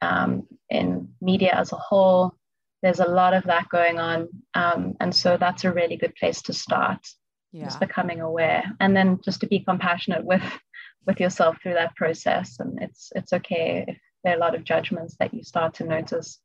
um, 0.01 0.47
in 0.69 1.09
media 1.21 1.51
as 1.53 1.73
a 1.73 1.77
whole. 1.77 2.33
There's 2.81 3.01
a 3.01 3.09
lot 3.09 3.33
of 3.33 3.43
that 3.45 3.67
going 3.69 3.99
on. 3.99 4.29
Um, 4.53 4.95
and 5.01 5.13
so 5.13 5.35
that's 5.37 5.65
a 5.65 5.73
really 5.73 5.97
good 5.97 6.15
place 6.15 6.41
to 6.43 6.53
start 6.53 7.05
yeah. 7.51 7.65
just 7.65 7.79
becoming 7.79 8.21
aware. 8.21 8.63
And 8.79 8.95
then 8.95 9.19
just 9.23 9.41
to 9.41 9.47
be 9.47 9.59
compassionate 9.59 10.23
with 10.23 10.43
with 11.07 11.19
yourself 11.19 11.57
through 11.61 11.73
that 11.73 11.95
process. 11.95 12.59
And 12.59 12.81
it's 12.81 13.11
it's 13.15 13.33
okay 13.33 13.85
if 13.87 13.97
there 14.23 14.33
are 14.33 14.37
a 14.37 14.39
lot 14.39 14.55
of 14.55 14.63
judgments 14.63 15.15
that 15.19 15.33
you 15.33 15.43
start 15.43 15.73
to 15.75 15.83
notice. 15.83 16.39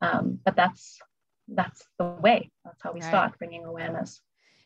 Um, 0.00 0.38
but 0.44 0.54
that's 0.54 0.98
that's 1.48 1.82
the 1.98 2.04
way. 2.04 2.50
That's 2.64 2.82
how 2.82 2.92
we 2.92 3.00
right. 3.00 3.08
start 3.08 3.38
bringing 3.38 3.64
awareness 3.64 4.20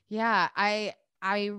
yeah 0.09 0.49
i 0.57 0.93
i 1.23 1.51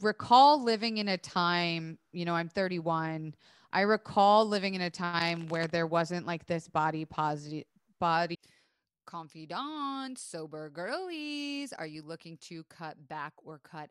recall 0.00 0.62
living 0.62 0.98
in 0.98 1.08
a 1.08 1.18
time 1.18 1.98
you 2.12 2.24
know 2.24 2.34
i'm 2.34 2.48
31 2.48 3.34
i 3.72 3.80
recall 3.82 4.46
living 4.46 4.74
in 4.74 4.80
a 4.80 4.90
time 4.90 5.48
where 5.48 5.66
there 5.66 5.86
wasn't 5.86 6.26
like 6.26 6.46
this 6.46 6.68
body 6.68 7.04
positive 7.04 7.64
body 7.98 8.36
confidant, 9.06 10.18
sober 10.18 10.70
girlies. 10.70 11.72
Are 11.72 11.86
you 11.86 12.02
looking 12.02 12.38
to 12.48 12.64
cut 12.64 13.08
back 13.08 13.32
or 13.44 13.58
cut 13.58 13.90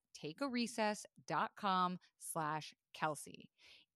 takearecess.com 0.13 1.99
slash 2.19 2.73
Kelsey. 2.93 3.47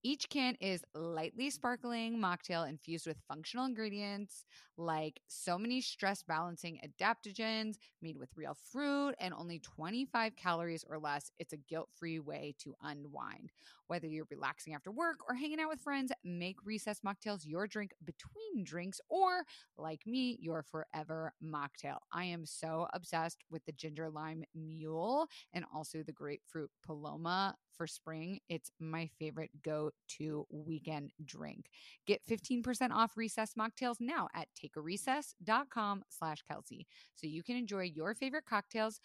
Each 0.06 0.30
can 0.30 0.54
is 0.62 0.84
lightly 0.94 1.50
sparkling 1.50 2.20
mocktail 2.20 2.70
infused 2.70 3.08
with 3.08 3.24
functional 3.28 3.66
ingredients 3.66 4.46
like 4.78 5.20
so 5.28 5.58
many 5.58 5.82
stress 5.82 6.22
balancing 6.22 6.80
adaptogens 6.86 7.78
made 8.04 8.16
with 8.16 8.30
real 8.36 8.56
fruit 8.72 9.16
and 9.20 9.34
only 9.34 9.58
25 9.58 10.36
calories 10.36 10.86
or 10.88 11.00
less. 11.00 11.32
It's 11.40 11.54
a 11.54 11.58
guilt 11.58 11.90
free 11.96 12.20
way 12.20 12.54
to 12.60 12.76
unwind. 12.84 13.52
Whether 13.88 14.06
you're 14.06 14.28
relaxing 14.30 14.76
after 14.76 14.92
work 14.92 15.18
or 15.28 15.34
hanging 15.34 15.60
out 15.60 15.70
with 15.70 15.82
friends, 15.82 16.12
make 16.24 16.58
recess 16.64 17.00
mocktails 17.04 17.40
your 17.44 17.66
drink 17.66 17.92
between 18.06 18.64
drinks 18.64 19.02
or, 19.10 19.44
like 19.76 20.06
me, 20.06 20.38
your 20.40 20.62
forever 20.62 21.34
mocktail. 21.44 21.98
I 22.14 22.26
am 22.26 22.46
so 22.46 22.88
obsessed 22.94 23.44
with 23.50 23.66
the 23.66 23.72
ginger 23.72 24.12
lime 24.12 24.44
mule 24.54 25.28
and 25.52 25.66
also 25.74 26.04
the 26.04 26.12
grapefruit 26.12 26.70
paloma 26.86 27.56
for 27.78 27.88
spring. 27.88 28.40
It's 28.50 28.72
my 28.80 29.10
favorite 29.20 29.52
go 29.64 29.92
to 30.18 30.46
mm-hmm. 30.54 30.68
weekend 30.68 31.12
drink. 31.24 31.66
Get 32.06 32.22
15% 32.26 32.92
off 32.92 33.18
recess 33.18 33.54
mocktails 33.58 33.98
now 34.00 34.28
at 34.34 34.48
takearecess.com 34.56 36.04
slash 36.10 36.42
Kelsey 36.48 36.88
so 37.16 37.28
you 37.28 37.44
can 37.44 37.56
enjoy 37.56 37.84
your 37.84 38.14
favorite 38.14 38.46
cocktails 38.46 39.00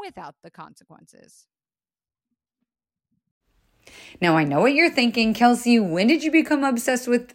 without 0.00 0.34
the 0.42 0.50
consequences. 0.50 1.46
Now, 4.20 4.36
I 4.36 4.44
know 4.44 4.60
what 4.60 4.74
you're 4.74 4.90
thinking, 4.90 5.34
Kelsey. 5.34 5.78
When 5.78 6.06
did 6.06 6.24
you 6.24 6.30
become 6.30 6.64
obsessed 6.64 7.06
with 7.06 7.34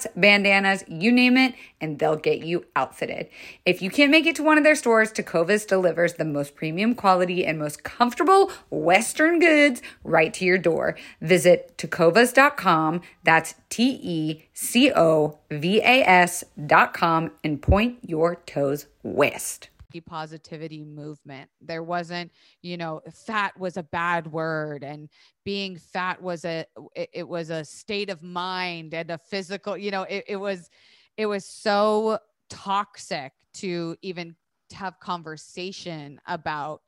hats, 0.00 0.14
bandanas, 0.16 0.84
you 0.88 1.12
name 1.12 1.36
it, 1.36 1.54
and 1.80 1.98
they'll 1.98 2.16
get 2.16 2.42
you 2.42 2.66
outfitted. 2.76 3.28
If 3.64 3.82
you 3.82 3.90
can't 3.90 4.10
make 4.10 4.26
it 4.26 4.36
to 4.36 4.42
one 4.42 4.58
of 4.58 4.64
their 4.64 4.74
stores, 4.74 5.12
Tecovas 5.12 5.66
delivers 5.66 6.14
the 6.14 6.24
most 6.24 6.54
premium 6.54 6.94
quality 6.94 7.44
and 7.44 7.58
most 7.58 7.82
comfortable 7.82 8.50
Western 8.70 9.38
goods 9.38 9.82
right 10.04 10.32
to 10.34 10.44
your 10.44 10.58
door. 10.58 10.96
Visit 11.20 11.76
tecovas.com. 11.76 13.02
That's 13.24 13.54
T 13.68 14.00
E 14.02 14.44
C 14.52 14.92
O 14.94 15.38
V 15.50 15.80
A 15.80 16.02
S.com 16.02 17.32
and 17.44 17.62
point 17.62 17.98
your 18.06 18.36
toes 18.46 18.86
west 19.02 19.68
positivity 19.98 20.84
movement. 20.84 21.50
There 21.60 21.82
wasn't, 21.82 22.30
you 22.60 22.76
know, 22.76 23.00
fat 23.26 23.58
was 23.58 23.78
a 23.78 23.82
bad 23.82 24.30
word 24.30 24.84
and 24.84 25.08
being 25.44 25.76
fat 25.76 26.20
was 26.22 26.44
a 26.44 26.66
it, 26.94 27.26
was 27.26 27.48
a 27.48 27.64
state 27.64 28.10
of 28.10 28.22
mind 28.22 28.92
and 28.92 29.10
a 29.10 29.18
physical, 29.18 29.76
you 29.76 29.90
know, 29.90 30.02
it, 30.02 30.24
it 30.28 30.36
was 30.36 30.68
it 31.16 31.26
was 31.26 31.46
so 31.46 32.18
toxic 32.50 33.32
to 33.54 33.96
even 34.02 34.36
have 34.72 35.00
conversation 35.00 36.20
about 36.26 36.82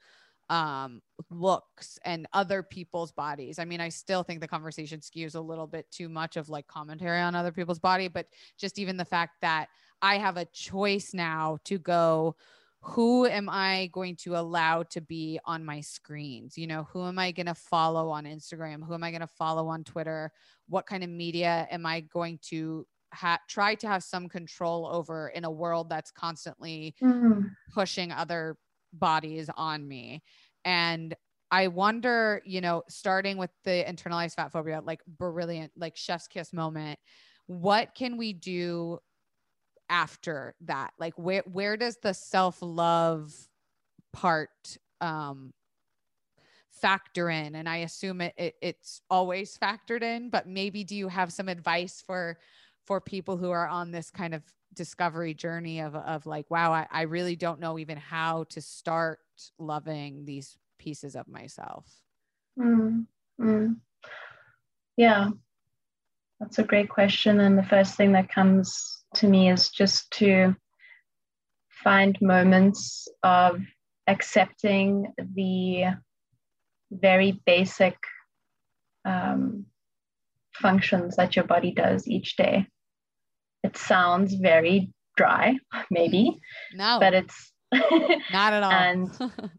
um 0.50 1.00
looks 1.30 1.98
and 2.04 2.26
other 2.32 2.62
people's 2.62 3.12
bodies. 3.12 3.58
I 3.58 3.64
mean, 3.64 3.80
I 3.80 3.88
still 3.88 4.22
think 4.22 4.40
the 4.40 4.48
conversation 4.48 5.00
skews 5.00 5.34
a 5.34 5.40
little 5.40 5.66
bit 5.66 5.90
too 5.90 6.08
much 6.08 6.36
of 6.36 6.48
like 6.48 6.66
commentary 6.66 7.20
on 7.20 7.34
other 7.34 7.52
people's 7.52 7.78
body, 7.78 8.08
but 8.08 8.26
just 8.58 8.78
even 8.78 8.96
the 8.96 9.04
fact 9.04 9.36
that 9.40 9.68
I 10.02 10.18
have 10.18 10.36
a 10.36 10.44
choice 10.46 11.14
now 11.14 11.58
to 11.64 11.78
go 11.78 12.36
who 12.82 13.26
am 13.26 13.48
I 13.48 13.90
going 13.92 14.16
to 14.16 14.36
allow 14.36 14.82
to 14.82 15.00
be 15.00 15.38
on 15.44 15.64
my 15.64 15.80
screens? 15.80 16.58
You 16.58 16.66
know, 16.66 16.88
who 16.92 17.04
am 17.04 17.16
I 17.16 17.30
going 17.30 17.46
to 17.46 17.54
follow 17.54 18.10
on 18.10 18.24
Instagram? 18.24 18.84
Who 18.84 18.92
am 18.92 19.04
I 19.04 19.10
going 19.10 19.20
to 19.20 19.26
follow 19.28 19.68
on 19.68 19.84
Twitter? 19.84 20.32
What 20.68 20.86
kind 20.86 21.04
of 21.04 21.10
media 21.10 21.68
am 21.70 21.86
I 21.86 22.00
going 22.00 22.40
to 22.48 22.84
ha- 23.14 23.38
try 23.48 23.76
to 23.76 23.86
have 23.86 24.02
some 24.02 24.28
control 24.28 24.88
over 24.92 25.28
in 25.28 25.44
a 25.44 25.50
world 25.50 25.90
that's 25.90 26.10
constantly 26.10 26.96
mm. 27.00 27.48
pushing 27.72 28.10
other 28.10 28.56
bodies 28.92 29.48
on 29.56 29.86
me? 29.86 30.24
And 30.64 31.14
I 31.52 31.68
wonder, 31.68 32.42
you 32.44 32.60
know, 32.60 32.82
starting 32.88 33.36
with 33.36 33.50
the 33.62 33.84
internalized 33.88 34.34
fat 34.34 34.50
phobia, 34.50 34.80
like 34.84 35.02
brilliant, 35.06 35.70
like 35.76 35.96
chef's 35.96 36.26
kiss 36.26 36.52
moment, 36.52 36.98
what 37.46 37.94
can 37.94 38.16
we 38.16 38.32
do 38.32 38.98
after 39.92 40.54
that? 40.62 40.92
Like 40.98 41.14
where 41.16 41.44
where 41.52 41.76
does 41.76 41.98
the 41.98 42.14
self-love 42.14 43.32
part 44.12 44.78
um 45.00 45.52
factor 46.70 47.28
in? 47.28 47.54
And 47.54 47.68
i 47.68 47.78
assume 47.78 48.22
it, 48.22 48.34
it, 48.36 48.54
it's 48.62 49.02
always 49.10 49.56
factored 49.56 50.02
in 50.02 50.30
but 50.30 50.48
maybe 50.48 50.82
do 50.82 50.96
you 50.96 51.08
have 51.08 51.32
some 51.32 51.48
advice 51.48 52.02
for 52.04 52.38
for 52.86 53.00
people 53.00 53.36
who 53.36 53.50
are 53.50 53.68
on 53.68 53.92
this 53.92 54.10
kind 54.10 54.34
of 54.34 54.42
discovery 54.74 55.34
journey 55.34 55.80
of 55.80 55.94
of 55.94 56.24
like 56.24 56.50
wow 56.50 56.72
i, 56.72 56.86
I 56.90 57.02
really 57.02 57.36
don't 57.36 57.60
know 57.60 57.78
even 57.78 57.98
how 57.98 58.44
to 58.44 58.62
start 58.62 59.20
loving 59.58 60.24
these 60.24 60.56
pieces 60.78 61.14
of 61.14 61.28
myself? 61.28 61.86
Mm, 62.58 63.06
yeah 64.96 65.28
that's 66.42 66.58
a 66.58 66.64
great 66.64 66.88
question 66.88 67.38
and 67.38 67.56
the 67.56 67.62
first 67.62 67.94
thing 67.96 68.12
that 68.12 68.28
comes 68.28 69.04
to 69.14 69.28
me 69.28 69.48
is 69.48 69.68
just 69.70 70.10
to 70.10 70.54
find 71.84 72.18
moments 72.20 73.06
of 73.22 73.60
accepting 74.08 75.12
the 75.36 75.84
very 76.90 77.40
basic 77.46 77.96
um, 79.04 79.66
functions 80.54 81.16
that 81.16 81.36
your 81.36 81.44
body 81.44 81.72
does 81.72 82.08
each 82.08 82.36
day. 82.36 82.66
It 83.62 83.76
sounds 83.76 84.34
very 84.34 84.92
dry, 85.16 85.56
maybe, 85.90 86.40
no. 86.74 86.98
but 87.00 87.14
it's 87.14 87.52
Not 88.32 88.52
at 88.52 88.62
all. 88.62 88.70
and 88.72 89.08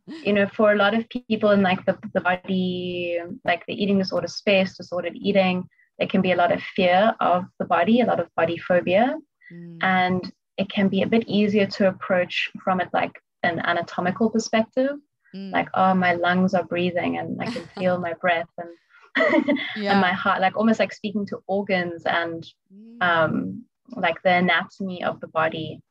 you 0.23 0.33
know, 0.33 0.47
for 0.53 0.73
a 0.73 0.75
lot 0.75 0.93
of 0.93 1.09
people 1.09 1.49
in 1.51 1.63
like 1.63 1.83
the, 1.85 1.97
the 2.13 2.21
body, 2.21 3.17
like 3.45 3.65
the 3.67 3.73
eating 3.73 3.97
disorder 3.97 4.27
space, 4.27 4.77
disordered 4.77 5.15
eating, 5.15 5.63
there 5.99 6.07
can 6.07 6.21
be 6.21 6.31
a 6.31 6.35
lot 6.35 6.51
of 6.51 6.61
fear 6.75 7.15
of 7.19 7.45
the 7.59 7.65
body, 7.65 8.01
a 8.01 8.05
lot 8.05 8.19
of 8.19 8.27
body 8.35 8.57
phobia. 8.57 9.15
Mm. 9.51 9.77
And 9.81 10.31
it 10.57 10.69
can 10.69 10.87
be 10.87 11.01
a 11.01 11.07
bit 11.07 11.27
easier 11.27 11.65
to 11.65 11.87
approach 11.87 12.49
from 12.63 12.79
it 12.79 12.89
like 12.93 13.13
an 13.43 13.59
anatomical 13.59 14.29
perspective. 14.29 14.97
Mm. 15.35 15.51
Like, 15.51 15.69
oh, 15.73 15.93
my 15.93 16.13
lungs 16.13 16.53
are 16.53 16.63
breathing 16.63 17.17
and 17.17 17.41
I 17.41 17.45
can 17.45 17.65
feel 17.77 17.99
my 17.99 18.13
breath 18.13 18.49
and 18.57 18.69
yeah. 19.75 19.91
and 19.91 20.01
my 20.01 20.11
heart, 20.11 20.41
like 20.41 20.57
almost 20.57 20.79
like 20.79 20.91
speaking 20.91 21.25
to 21.27 21.39
organs 21.45 22.03
and 22.05 22.47
mm. 22.73 23.01
um, 23.01 23.63
like 23.89 24.21
the 24.23 24.33
anatomy 24.33 25.03
of 25.03 25.19
the 25.19 25.27
body 25.27 25.81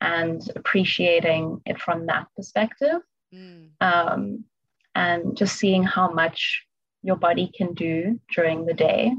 and 0.00 0.48
appreciating 0.54 1.60
it 1.66 1.80
from 1.80 2.06
that 2.06 2.26
perspective. 2.36 3.00
Mm. 3.34 3.70
Um, 3.80 4.44
and 4.94 5.36
just 5.36 5.56
seeing 5.56 5.82
how 5.82 6.10
much 6.12 6.64
your 7.02 7.16
body 7.16 7.50
can 7.56 7.74
do 7.74 8.20
during 8.34 8.66
the 8.66 8.74
day. 8.74 9.12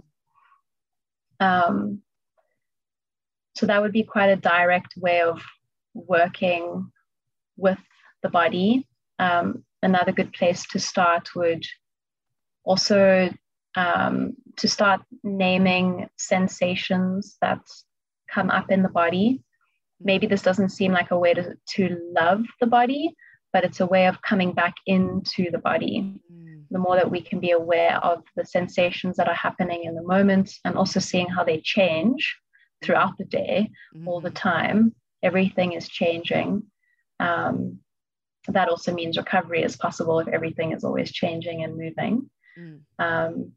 Um, 1.39 2.01
so 3.55 3.65
that 3.65 3.81
would 3.81 3.91
be 3.91 4.03
quite 4.03 4.29
a 4.29 4.35
direct 4.35 4.93
way 4.97 5.21
of 5.21 5.41
working 5.93 6.91
with 7.57 7.79
the 8.23 8.29
body. 8.29 8.87
Um, 9.19 9.63
another 9.81 10.11
good 10.11 10.31
place 10.33 10.65
to 10.67 10.79
start 10.79 11.29
would 11.35 11.65
also 12.63 13.29
um, 13.75 14.35
to 14.57 14.67
start 14.67 15.01
naming 15.23 16.09
sensations 16.17 17.37
that 17.41 17.61
come 18.29 18.49
up 18.49 18.71
in 18.71 18.83
the 18.83 18.89
body. 18.89 19.43
Maybe 20.01 20.27
this 20.27 20.41
doesn't 20.41 20.69
seem 20.69 20.91
like 20.91 21.11
a 21.11 21.19
way 21.19 21.33
to, 21.33 21.55
to 21.75 21.97
love 22.15 22.43
the 22.61 22.67
body, 22.67 23.15
but 23.51 23.63
it's 23.63 23.79
a 23.79 23.85
way 23.85 24.07
of 24.07 24.21
coming 24.21 24.53
back 24.53 24.75
into 24.85 25.51
the 25.51 25.57
body. 25.57 26.21
The 26.71 26.79
more 26.79 26.95
that 26.95 27.09
we 27.09 27.21
can 27.21 27.39
be 27.39 27.51
aware 27.51 27.97
of 27.97 28.23
the 28.35 28.45
sensations 28.45 29.17
that 29.17 29.27
are 29.27 29.35
happening 29.35 29.83
in 29.85 29.95
the 29.95 30.03
moment 30.03 30.51
and 30.65 30.75
also 30.75 30.99
seeing 30.99 31.27
how 31.27 31.43
they 31.43 31.61
change 31.61 32.37
throughout 32.83 33.17
the 33.17 33.25
day, 33.25 33.71
mm. 33.95 34.07
all 34.07 34.21
the 34.21 34.31
mm. 34.31 34.35
time, 34.35 34.95
everything 35.23 35.73
is 35.73 35.87
changing. 35.89 36.63
Um, 37.19 37.79
that 38.47 38.69
also 38.69 38.93
means 38.93 39.17
recovery 39.17 39.63
is 39.63 39.75
possible 39.75 40.19
if 40.19 40.27
everything 40.27 40.71
is 40.71 40.83
always 40.83 41.11
changing 41.11 41.63
and 41.63 41.77
moving. 41.77 42.29
Mm. 42.57 42.79
Um, 42.97 43.51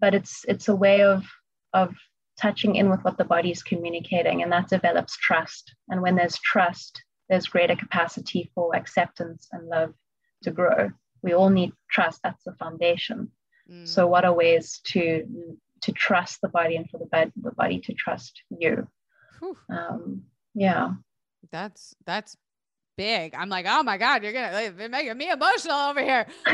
but 0.00 0.14
it's 0.14 0.44
it's 0.48 0.68
a 0.68 0.76
way 0.76 1.02
of 1.02 1.24
of 1.72 1.94
touching 2.40 2.76
in 2.76 2.90
with 2.90 3.02
what 3.02 3.18
the 3.18 3.24
body 3.24 3.50
is 3.50 3.62
communicating, 3.62 4.42
and 4.42 4.52
that 4.52 4.68
develops 4.68 5.16
trust. 5.16 5.74
And 5.88 6.02
when 6.02 6.16
there's 6.16 6.38
trust, 6.38 7.02
there's 7.28 7.46
greater 7.46 7.76
capacity 7.76 8.50
for 8.54 8.74
acceptance 8.74 9.48
and 9.52 9.68
love 9.68 9.94
to 10.42 10.50
grow. 10.50 10.90
We 11.26 11.34
all 11.34 11.50
need 11.50 11.72
trust. 11.90 12.20
That's 12.22 12.44
the 12.44 12.52
foundation. 12.52 13.32
Mm. 13.68 13.86
So, 13.86 14.06
what 14.06 14.24
are 14.24 14.32
ways 14.32 14.80
to 14.92 15.26
to 15.82 15.92
trust 15.92 16.40
the 16.40 16.48
body 16.48 16.76
and 16.76 16.88
for 16.88 16.98
the 16.98 17.06
bed 17.06 17.32
the 17.34 17.50
body 17.50 17.80
to 17.80 17.92
trust 17.94 18.42
you? 18.48 18.86
Um, 19.68 20.22
yeah, 20.54 20.92
that's 21.50 21.96
that's 22.06 22.36
big. 22.96 23.34
I'm 23.34 23.48
like, 23.48 23.66
oh 23.68 23.82
my 23.82 23.98
god, 23.98 24.22
you're 24.22 24.32
gonna 24.32 24.72
you're 24.78 24.88
making 24.88 25.18
me 25.18 25.30
emotional 25.30 25.76
over 25.76 26.00
here. 26.00 26.26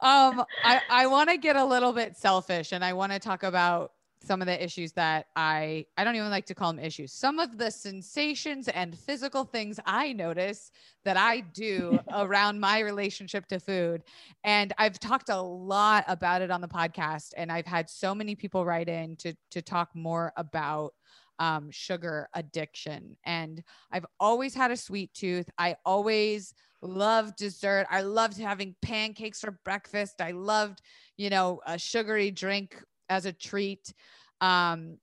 um, 0.00 0.44
I 0.62 0.82
I 0.90 1.06
want 1.06 1.30
to 1.30 1.38
get 1.38 1.56
a 1.56 1.64
little 1.64 1.94
bit 1.94 2.18
selfish, 2.18 2.72
and 2.72 2.84
I 2.84 2.92
want 2.92 3.12
to 3.12 3.18
talk 3.18 3.42
about 3.42 3.92
some 4.20 4.40
of 4.40 4.46
the 4.46 4.62
issues 4.62 4.92
that 4.92 5.26
I 5.36 5.86
I 5.96 6.04
don't 6.04 6.16
even 6.16 6.30
like 6.30 6.46
to 6.46 6.54
call 6.54 6.72
them 6.72 6.84
issues. 6.84 7.12
Some 7.12 7.38
of 7.38 7.58
the 7.58 7.70
sensations 7.70 8.68
and 8.68 8.96
physical 8.98 9.44
things 9.44 9.78
I 9.86 10.12
notice 10.12 10.70
that 11.04 11.16
I 11.16 11.40
do 11.40 11.98
around 12.12 12.60
my 12.60 12.80
relationship 12.80 13.46
to 13.48 13.60
food. 13.60 14.02
And 14.44 14.72
I've 14.78 14.98
talked 14.98 15.28
a 15.28 15.40
lot 15.40 16.04
about 16.08 16.42
it 16.42 16.50
on 16.50 16.60
the 16.60 16.68
podcast 16.68 17.32
and 17.36 17.50
I've 17.50 17.66
had 17.66 17.88
so 17.88 18.14
many 18.14 18.34
people 18.34 18.64
write 18.64 18.88
in 18.88 19.16
to 19.16 19.34
to 19.50 19.62
talk 19.62 19.90
more 19.94 20.32
about 20.36 20.94
um, 21.38 21.70
sugar 21.70 22.28
addiction. 22.34 23.16
And 23.24 23.62
I've 23.92 24.06
always 24.18 24.54
had 24.54 24.70
a 24.70 24.76
sweet 24.76 25.14
tooth. 25.14 25.48
I 25.56 25.76
always 25.84 26.54
loved 26.82 27.36
dessert. 27.36 27.86
I 27.90 28.02
loved 28.02 28.38
having 28.38 28.74
pancakes 28.82 29.40
for 29.40 29.58
breakfast. 29.64 30.20
I 30.20 30.32
loved, 30.32 30.80
you 31.16 31.30
know, 31.30 31.60
a 31.66 31.78
sugary 31.78 32.30
drink 32.30 32.82
as 33.08 33.26
a 33.26 33.32
treat. 33.32 33.92
Um, 34.40 34.98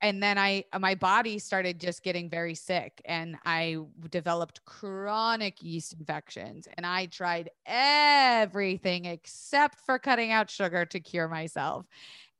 and 0.00 0.22
then 0.22 0.36
I, 0.36 0.64
my 0.78 0.94
body 0.94 1.38
started 1.38 1.80
just 1.80 2.02
getting 2.02 2.28
very 2.28 2.54
sick 2.54 3.00
and 3.06 3.36
I 3.46 3.78
developed 4.10 4.62
chronic 4.66 5.62
yeast 5.62 5.94
infections. 5.94 6.68
And 6.76 6.84
I 6.84 7.06
tried 7.06 7.48
everything 7.64 9.06
except 9.06 9.80
for 9.80 9.98
cutting 9.98 10.30
out 10.30 10.50
sugar 10.50 10.84
to 10.84 11.00
cure 11.00 11.26
myself. 11.26 11.86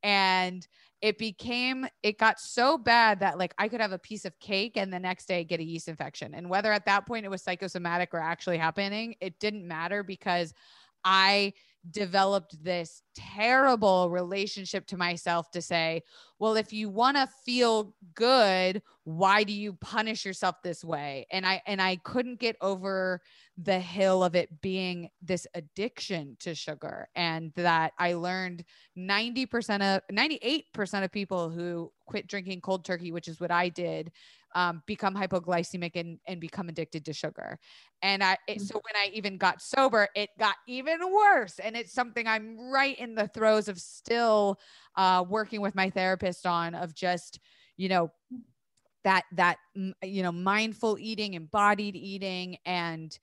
And 0.02 0.66
it 1.00 1.18
became 1.18 1.86
it 2.02 2.18
got 2.18 2.40
so 2.40 2.78
bad 2.78 3.20
that 3.20 3.38
like 3.38 3.54
I 3.58 3.68
could 3.68 3.80
have 3.80 3.92
a 3.92 3.98
piece 3.98 4.24
of 4.24 4.38
cake 4.40 4.76
and 4.76 4.92
the 4.92 4.98
next 4.98 5.26
day 5.26 5.44
get 5.44 5.60
a 5.60 5.64
yeast 5.64 5.88
infection. 5.88 6.34
And 6.34 6.48
whether 6.48 6.72
at 6.72 6.86
that 6.86 7.06
point 7.06 7.26
it 7.26 7.30
was 7.30 7.42
psychosomatic 7.42 8.14
or 8.14 8.20
actually 8.20 8.58
happening, 8.58 9.14
it 9.20 9.38
didn't 9.38 9.66
matter 9.66 10.02
because 10.02 10.54
I 11.04 11.52
developed 11.90 12.62
this 12.62 13.02
terrible 13.14 14.10
relationship 14.10 14.86
to 14.86 14.96
myself 14.96 15.50
to 15.50 15.62
say, 15.62 16.02
well, 16.38 16.56
if 16.56 16.72
you 16.72 16.88
want 16.88 17.16
to 17.16 17.28
feel 17.44 17.94
good, 18.14 18.82
why 19.04 19.44
do 19.44 19.52
you 19.52 19.74
punish 19.74 20.24
yourself 20.24 20.56
this 20.62 20.82
way? 20.82 21.26
And 21.30 21.46
I 21.46 21.62
and 21.66 21.80
I 21.80 21.96
couldn't 21.96 22.40
get 22.40 22.56
over 22.60 23.20
the 23.56 23.78
hill 23.78 24.24
of 24.24 24.34
it 24.34 24.60
being 24.60 25.10
this 25.22 25.46
addiction 25.54 26.36
to 26.40 26.54
sugar 26.54 27.08
and 27.14 27.52
that 27.54 27.92
I 27.98 28.14
learned 28.14 28.64
90% 28.98 29.96
of 29.96 30.02
98% 30.12 31.04
of 31.04 31.12
people 31.12 31.50
who 31.50 31.92
quit 32.06 32.26
drinking 32.26 32.62
cold 32.62 32.84
turkey, 32.84 33.12
which 33.12 33.28
is 33.28 33.40
what 33.40 33.52
I 33.52 33.68
did, 33.68 34.10
um, 34.54 34.82
become 34.86 35.14
hypoglycemic 35.14 35.92
and, 35.96 36.18
and 36.26 36.40
become 36.40 36.68
addicted 36.68 37.04
to 37.04 37.12
sugar. 37.12 37.58
And 38.02 38.22
I, 38.22 38.36
it, 38.46 38.60
so 38.60 38.74
when 38.74 39.02
I 39.02 39.10
even 39.12 39.36
got 39.36 39.60
sober, 39.60 40.08
it 40.14 40.30
got 40.38 40.56
even 40.68 40.98
worse. 41.12 41.58
And 41.58 41.76
it's 41.76 41.92
something 41.92 42.26
I'm 42.26 42.70
right 42.70 42.98
in 42.98 43.14
the 43.14 43.28
throes 43.28 43.68
of 43.68 43.78
still 43.78 44.58
uh, 44.96 45.24
working 45.28 45.60
with 45.60 45.74
my 45.74 45.90
therapist 45.90 46.46
on 46.46 46.74
of 46.74 46.94
just, 46.94 47.40
you 47.76 47.88
know, 47.88 48.12
that, 49.02 49.24
that, 49.32 49.58
you 50.02 50.22
know, 50.22 50.32
mindful 50.32 50.96
eating, 50.98 51.34
embodied 51.34 51.96
eating, 51.96 52.56
and 52.64 53.18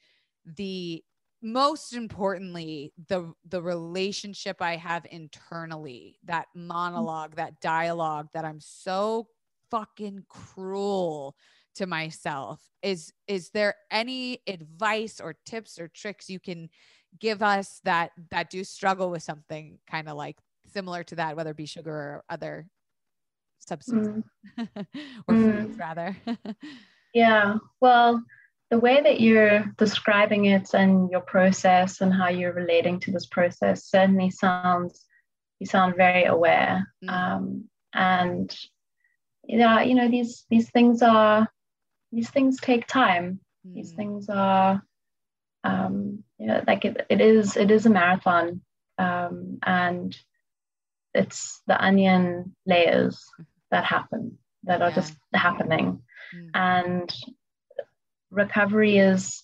the 0.57 1.03
most 1.41 1.93
importantly 1.93 2.93
the 3.07 3.33
the 3.49 3.61
relationship 3.61 4.57
i 4.61 4.75
have 4.75 5.05
internally 5.09 6.19
that 6.23 6.45
monologue 6.53 7.35
that 7.35 7.59
dialogue 7.61 8.27
that 8.33 8.45
i'm 8.45 8.59
so 8.59 9.27
fucking 9.71 10.23
cruel 10.29 11.35
to 11.75 11.87
myself 11.87 12.61
is 12.83 13.13
is 13.27 13.49
there 13.51 13.75
any 13.89 14.39
advice 14.47 15.21
or 15.21 15.35
tips 15.45 15.79
or 15.79 15.87
tricks 15.87 16.29
you 16.29 16.39
can 16.39 16.69
give 17.19 17.41
us 17.41 17.79
that 17.85 18.11
that 18.29 18.49
do 18.49 18.63
struggle 18.63 19.09
with 19.09 19.23
something 19.23 19.79
kind 19.89 20.09
of 20.09 20.17
like 20.17 20.37
similar 20.73 21.03
to 21.03 21.15
that 21.15 21.35
whether 21.35 21.51
it 21.51 21.57
be 21.57 21.65
sugar 21.65 21.91
or 21.91 22.23
other 22.29 22.67
substances 23.59 24.23
mm. 24.57 24.67
or 25.27 25.35
mm. 25.35 25.63
foods 25.63 25.77
rather 25.77 26.17
yeah 27.13 27.55
well 27.79 28.21
the 28.69 28.79
way 28.79 29.01
that 29.01 29.19
you're 29.19 29.65
describing 29.77 30.45
it 30.45 30.73
and 30.73 31.09
your 31.11 31.21
process 31.21 32.01
and 32.01 32.13
how 32.13 32.29
you're 32.29 32.53
relating 32.53 32.99
to 32.99 33.11
this 33.11 33.25
process 33.27 33.85
certainly 33.85 34.29
sounds 34.29 35.05
you 35.59 35.67
sound 35.67 35.95
very 35.95 36.25
aware 36.25 36.87
mm. 37.03 37.09
um, 37.09 37.65
and 37.93 38.57
yeah, 39.47 39.81
you 39.81 39.95
know, 39.95 40.09
these 40.09 40.45
these 40.49 40.69
things 40.69 41.01
are 41.01 41.47
these 42.11 42.29
things 42.29 42.59
take 42.59 42.87
time. 42.87 43.39
Mm. 43.67 43.73
These 43.75 43.91
things 43.93 44.29
are 44.29 44.81
um, 45.63 46.23
you 46.37 46.47
know, 46.47 46.63
like 46.67 46.85
it, 46.85 47.05
it 47.09 47.21
is 47.21 47.57
it 47.57 47.71
is 47.71 47.85
a 47.85 47.89
marathon. 47.89 48.61
Um, 48.97 49.57
and 49.63 50.15
it's 51.13 51.61
the 51.67 51.83
onion 51.83 52.55
layers 52.65 53.23
that 53.71 53.85
happen 53.85 54.37
that 54.63 54.81
are 54.81 54.89
yeah. 54.89 54.95
just 54.95 55.15
happening. 55.33 56.03
Mm. 56.35 56.49
And 56.53 57.13
recovery 58.29 58.97
is, 58.97 59.43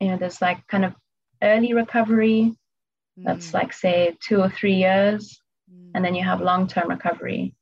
you 0.00 0.08
know, 0.08 0.16
there's 0.16 0.40
like 0.40 0.66
kind 0.66 0.84
of 0.84 0.94
early 1.42 1.74
recovery 1.74 2.54
that's 3.16 3.50
mm. 3.50 3.54
like 3.54 3.72
say 3.72 4.16
two 4.26 4.40
or 4.40 4.48
three 4.48 4.74
years 4.74 5.40
mm. 5.72 5.90
and 5.94 6.04
then 6.04 6.14
you 6.14 6.24
have 6.24 6.40
long-term 6.40 6.88
recovery 6.88 7.54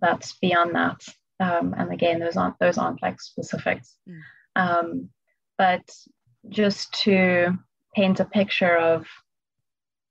that's 0.00 0.36
beyond 0.38 0.74
that. 0.74 1.00
Um, 1.38 1.74
and 1.76 1.92
again, 1.92 2.20
those 2.20 2.36
aren't 2.36 2.58
those 2.58 2.78
aren't 2.78 3.02
like 3.02 3.20
specifics. 3.20 3.96
Mm. 4.08 4.20
Um, 4.56 5.08
but 5.58 5.88
just 6.48 6.92
to 7.04 7.56
paint 7.94 8.20
a 8.20 8.24
picture 8.24 8.76
of 8.76 9.06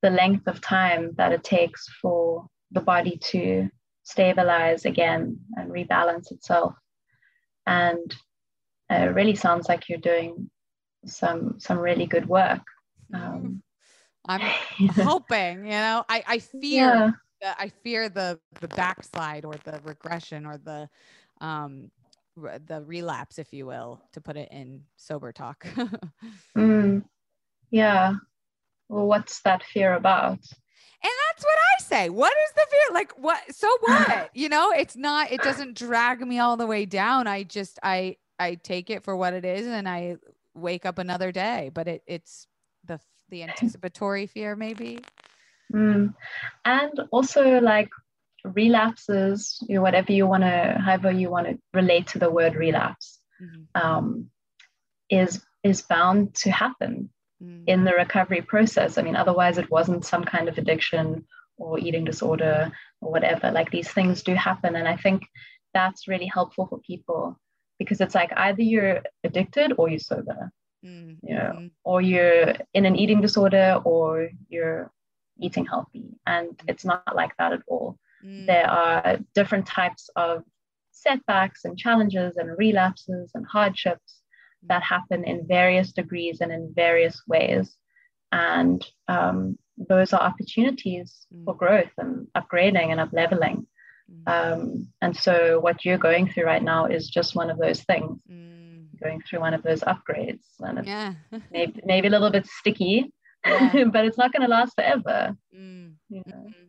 the 0.02 0.10
length 0.10 0.48
of 0.48 0.62
time 0.62 1.12
that 1.18 1.32
it 1.32 1.44
takes 1.44 1.88
for 2.02 2.46
the 2.72 2.82
body 2.82 3.18
to 3.32 3.70
stabilize 4.04 4.86
again 4.86 5.40
and 5.56 5.72
rebalance 5.72 6.32
itself. 6.32 6.76
And 7.66 8.16
it 8.90 9.16
really 9.16 9.36
sounds 9.36 9.68
like 9.68 9.90
you're 9.90 9.98
doing 9.98 10.50
some 11.06 11.56
some 11.60 11.80
really 11.80 12.06
good 12.06 12.28
work. 12.28 12.62
Um, 13.14 13.64
I'm 14.28 14.42
hoping, 14.96 15.66
you 15.66 15.72
know, 15.72 16.04
I, 16.10 16.24
I 16.28 16.40
fear 16.40 16.62
yeah. 16.62 17.12
The, 17.46 17.62
I 17.62 17.70
fear 17.70 18.10
the 18.10 18.40
the 18.60 18.68
backslide 18.70 19.46
or 19.46 19.54
the 19.64 19.80
regression 19.84 20.46
or 20.46 20.58
the 20.58 20.90
um 21.42 21.92
the 22.36 22.84
relapse, 22.86 23.40
if 23.40 23.54
you 23.54 23.66
will, 23.66 24.02
to 24.12 24.20
put 24.20 24.36
it 24.36 24.50
in 24.52 24.82
sober 24.98 25.32
talk. 25.32 25.66
mm, 26.58 27.02
yeah. 27.72 28.16
Well, 28.90 29.06
what's 29.06 29.42
that 29.44 29.64
fear 29.64 29.94
about? 29.94 30.32
And 30.32 31.14
that's 31.28 31.44
what 31.46 31.58
I 31.58 31.84
say. 31.84 32.10
What 32.10 32.34
is 32.34 32.54
the 32.56 32.66
fear? 32.70 32.94
Like 32.94 33.14
what 33.18 33.40
so 33.56 33.70
what? 33.80 34.32
you 34.34 34.50
know, 34.50 34.72
it's 34.72 34.96
not 34.96 35.32
it 35.32 35.42
doesn't 35.42 35.78
drag 35.78 36.22
me 36.22 36.40
all 36.40 36.58
the 36.58 36.68
way 36.68 36.86
down. 36.86 37.28
I 37.28 37.44
just 37.44 37.80
I 37.84 38.18
I 38.40 38.56
take 38.56 38.90
it 38.90 39.04
for 39.04 39.16
what 39.16 39.34
it 39.34 39.46
is 39.46 39.68
and 39.68 39.88
I 39.88 40.18
wake 40.56 40.86
up 40.86 40.98
another 40.98 41.32
day, 41.32 41.70
but 41.74 41.88
it 41.88 42.04
it's 42.08 42.48
the 42.84 43.00
the 43.30 43.44
anticipatory 43.48 44.26
fear 44.26 44.56
maybe. 44.56 45.00
Mm. 45.74 46.14
And 46.64 47.00
also 47.12 47.60
like 47.60 47.90
relapses, 48.44 49.64
you 49.68 49.76
know, 49.76 49.82
whatever 49.82 50.12
you 50.12 50.28
want 50.28 50.44
to, 50.44 50.82
however 50.84 51.12
you 51.12 51.30
want 51.30 51.48
to 51.48 51.60
relate 51.74 52.08
to 52.08 52.20
the 52.20 52.30
word 52.30 52.56
relapse, 52.56 53.20
mm-hmm. 53.42 53.82
um, 53.82 54.30
is 55.10 55.44
is 55.64 55.82
bound 55.82 56.36
to 56.36 56.52
happen 56.52 57.10
mm. 57.42 57.64
in 57.68 57.84
the 57.84 57.94
recovery 57.94 58.42
process. 58.42 58.98
I 58.98 59.02
mean, 59.02 59.16
otherwise 59.16 59.58
it 59.58 59.72
wasn't 59.72 60.06
some 60.06 60.24
kind 60.24 60.48
of 60.48 60.58
addiction 60.58 61.26
or 61.58 61.80
eating 61.80 62.06
disorder 62.06 62.72
or 63.02 63.12
whatever. 63.12 63.52
Like 63.52 63.72
these 63.72 63.90
things 63.90 64.24
do 64.24 64.36
happen, 64.36 64.76
and 64.76 64.88
I 64.88 64.98
think 64.98 65.24
that's 65.74 66.08
really 66.08 66.28
helpful 66.28 66.68
for 66.68 66.80
people 66.80 67.40
because 67.80 68.00
it's 68.00 68.16
like 68.16 68.32
either 68.38 68.62
you're 68.62 69.02
addicted 69.24 69.74
or 69.78 69.90
you're 69.90 70.00
sober, 70.00 70.52
mm. 70.86 71.18
you 71.22 71.36
know, 71.36 71.54
mm-hmm. 71.56 71.68
or 71.84 72.02
you're 72.02 72.54
in 72.74 72.86
an 72.86 72.96
eating 72.96 73.22
disorder 73.22 73.82
or 73.84 74.30
you're 74.48 74.92
eating 75.40 75.66
healthy, 75.66 76.06
and 76.26 76.50
mm. 76.50 76.64
it's 76.68 76.86
not 76.86 77.16
like 77.16 77.36
that 77.38 77.54
at 77.54 77.62
all. 77.68 77.98
Mm. 78.26 78.48
There 78.48 78.70
are 78.70 79.20
different 79.34 79.66
types 79.66 80.10
of 80.16 80.44
setbacks 80.92 81.66
and 81.66 81.78
challenges 81.78 82.38
and 82.38 82.58
relapses 82.58 83.32
and 83.34 83.46
hardships 83.46 84.22
that 84.68 84.84
happen 84.84 85.24
in 85.24 85.48
various 85.48 85.92
degrees 85.92 86.42
and 86.42 86.52
in 86.52 86.74
various 86.76 87.22
ways. 87.28 87.76
And 88.32 88.86
um, 89.08 89.58
those 89.78 90.14
are 90.14 90.22
opportunities 90.22 91.28
mm. 91.34 91.46
for 91.46 91.56
growth 91.56 91.92
and 91.98 92.28
upgrading 92.36 92.92
and 92.92 93.00
upleveling. 93.00 93.66
Mm. 94.12 94.28
Um, 94.28 94.88
and 95.02 95.16
so, 95.16 95.60
what 95.60 95.84
you're 95.84 95.98
going 95.98 96.30
through 96.30 96.46
right 96.46 96.64
now 96.64 96.86
is 96.86 97.10
just 97.10 97.36
one 97.36 97.50
of 97.50 97.58
those 97.58 97.82
things. 97.84 98.22
Mm. 98.32 98.88
Going 99.02 99.22
through 99.22 99.42
one 99.42 99.54
of 99.54 99.62
those 99.62 99.82
upgrades, 99.82 100.46
and 100.60 100.80
it's 100.80 100.88
yeah. 100.88 101.14
maybe 101.52 101.82
maybe 101.84 102.08
a 102.08 102.12
little 102.12 102.30
bit 102.30 102.48
sticky, 102.48 103.12
yeah. 103.46 103.84
but 103.92 104.06
it's 104.06 104.18
not 104.18 104.32
going 104.32 104.42
to 104.42 104.48
last 104.48 104.76
forever. 104.76 105.36
Mm. 105.56 105.94
You 106.10 106.24
know? 106.26 106.36
Mm-hmm. 106.36 106.66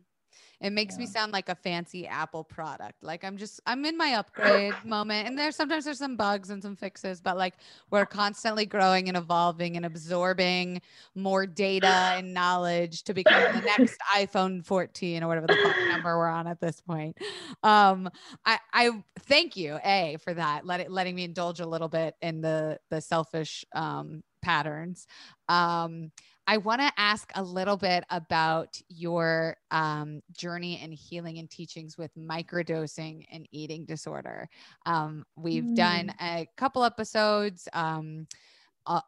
It 0.59 0.71
makes 0.71 0.95
yeah. 0.95 0.99
me 0.99 1.05
sound 1.05 1.33
like 1.33 1.49
a 1.49 1.55
fancy 1.55 2.07
Apple 2.07 2.43
product. 2.43 3.03
Like 3.03 3.23
I'm 3.23 3.37
just 3.37 3.59
I'm 3.67 3.85
in 3.85 3.95
my 3.95 4.13
upgrade 4.13 4.73
moment 4.85 5.27
and 5.27 5.37
there's 5.37 5.55
sometimes 5.55 5.85
there's 5.85 5.99
some 5.99 6.15
bugs 6.15 6.49
and 6.49 6.61
some 6.63 6.75
fixes, 6.75 7.21
but 7.21 7.37
like 7.37 7.53
we're 7.91 8.07
constantly 8.07 8.65
growing 8.65 9.07
and 9.07 9.15
evolving 9.15 9.77
and 9.77 9.85
absorbing 9.85 10.81
more 11.13 11.45
data 11.45 11.87
and 12.15 12.33
knowledge 12.33 13.03
to 13.03 13.13
become 13.13 13.55
the 13.55 13.61
next 13.61 13.99
iPhone 14.15 14.65
14 14.65 15.23
or 15.23 15.27
whatever 15.27 15.47
the 15.47 15.57
fuck 15.63 15.77
number 15.89 16.17
we're 16.17 16.27
on 16.27 16.47
at 16.47 16.59
this 16.59 16.81
point. 16.81 17.17
Um 17.61 18.09
I 18.45 18.57
I 18.73 19.03
thank 19.19 19.57
you 19.57 19.79
A 19.85 20.17
for 20.23 20.33
that. 20.33 20.65
Let 20.65 20.79
it 20.79 20.91
letting 20.91 21.15
me 21.15 21.23
indulge 21.23 21.59
a 21.59 21.67
little 21.67 21.89
bit 21.89 22.15
in 22.21 22.41
the 22.41 22.79
the 22.89 23.01
selfish 23.01 23.63
um 23.75 24.23
patterns. 24.41 25.05
Um 25.49 26.11
I 26.49 26.55
want 26.57 26.79
to 26.79 26.91
ask 26.95 27.29
a 27.35 27.43
little 27.43 27.75
bit 27.75 28.05
about 28.09 28.81
your 28.87 29.57
um, 29.69 30.21
journey 30.31 30.79
and 30.81 30.93
healing 30.93 31.39
and 31.39 31.49
teachings 31.49 31.97
with 31.97 32.09
microdosing 32.17 33.25
and 33.29 33.45
eating 33.51 33.83
disorder. 33.83 34.47
Um, 34.85 35.25
we've 35.35 35.65
mm. 35.65 35.75
done 35.75 36.13
a 36.21 36.47
couple 36.55 36.85
episodes 36.85 37.67
um, 37.73 38.27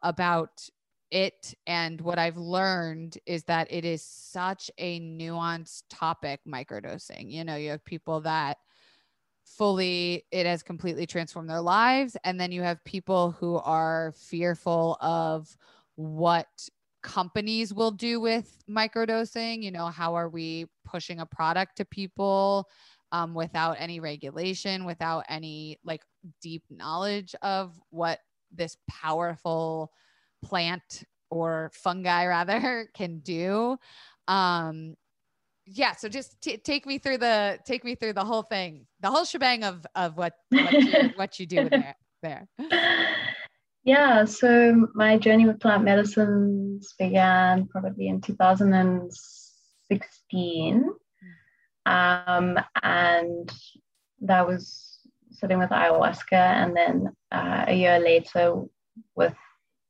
about 0.02 0.68
it, 1.10 1.54
and 1.66 1.98
what 2.02 2.18
I've 2.18 2.36
learned 2.36 3.16
is 3.24 3.42
that 3.44 3.68
it 3.72 3.86
is 3.86 4.04
such 4.04 4.70
a 4.76 5.00
nuanced 5.00 5.84
topic, 5.88 6.40
microdosing. 6.46 7.32
You 7.32 7.44
know, 7.44 7.56
you 7.56 7.70
have 7.70 7.84
people 7.86 8.20
that 8.20 8.58
fully 9.46 10.24
it 10.30 10.46
has 10.46 10.62
completely 10.62 11.06
transformed 11.06 11.50
their 11.50 11.60
lives 11.60 12.16
and 12.22 12.40
then 12.40 12.52
you 12.52 12.62
have 12.62 12.82
people 12.84 13.32
who 13.32 13.56
are 13.56 14.14
fearful 14.16 14.96
of 15.00 15.56
what 15.96 16.46
companies 17.02 17.72
will 17.72 17.90
do 17.90 18.20
with 18.20 18.62
microdosing? 18.68 19.62
You 19.62 19.70
know 19.70 19.86
how 19.86 20.14
are 20.14 20.28
we 20.28 20.66
pushing 20.84 21.20
a 21.20 21.26
product 21.26 21.76
to 21.76 21.84
people 21.84 22.68
um, 23.12 23.34
without 23.34 23.76
any 23.78 24.00
regulation 24.00 24.84
without 24.84 25.24
any 25.28 25.78
like 25.84 26.02
deep 26.40 26.62
knowledge 26.70 27.34
of 27.42 27.78
what 27.90 28.20
this 28.52 28.76
powerful 28.88 29.90
plant 30.42 31.04
or 31.30 31.70
fungi 31.74 32.26
rather 32.26 32.88
can 32.94 33.18
do? 33.20 33.76
Um 34.28 34.96
yeah 35.66 35.94
so 35.94 36.08
just 36.08 36.40
t- 36.40 36.56
take 36.56 36.86
me 36.86 36.98
through 36.98 37.18
the 37.18 37.58
take 37.64 37.84
me 37.84 37.94
through 37.94 38.12
the 38.12 38.24
whole 38.24 38.42
thing 38.42 38.86
the 39.00 39.10
whole 39.10 39.24
shebang 39.24 39.62
of 39.62 39.86
of 39.94 40.16
what 40.16 40.32
what 40.50 40.72
you, 40.72 41.10
what 41.14 41.38
you 41.38 41.46
do 41.46 41.68
there 41.70 41.96
there 42.22 42.48
Yeah, 43.84 44.24
so 44.26 44.88
my 44.94 45.16
journey 45.16 45.46
with 45.46 45.60
plant 45.60 45.84
medicines 45.84 46.92
began 46.98 47.66
probably 47.66 48.08
in 48.08 48.20
2016. 48.20 50.90
Um, 51.86 52.58
and 52.82 53.50
that 54.20 54.46
was 54.46 54.98
sitting 55.30 55.58
with 55.58 55.70
ayahuasca, 55.70 56.32
and 56.32 56.76
then 56.76 57.06
uh, 57.32 57.64
a 57.68 57.74
year 57.74 57.98
later 57.98 58.64
with 59.16 59.34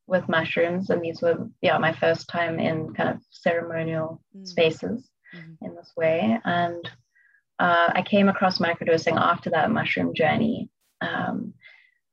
with 0.07 0.29
mushrooms. 0.29 0.91
And 0.91 1.03
these 1.03 1.21
were, 1.23 1.49
yeah, 1.63 1.79
my 1.79 1.93
first 1.93 2.29
time 2.29 2.59
in 2.59 2.93
kind 2.95 3.11
of 3.11 3.21
ceremonial 3.31 4.21
mm. 4.37 4.45
spaces 4.47 5.09
mm-hmm. 5.35 5.65
in 5.65 5.75
this 5.77 5.93
way. 5.97 6.39
And 6.45 6.85
uh, 7.61 7.93
I 7.95 8.03
came 8.03 8.29
across 8.29 8.59
microdosing 8.59 9.17
after 9.17 9.51
that 9.51 9.71
mushroom 9.71 10.13
journey. 10.13 10.69
Um, 11.01 11.55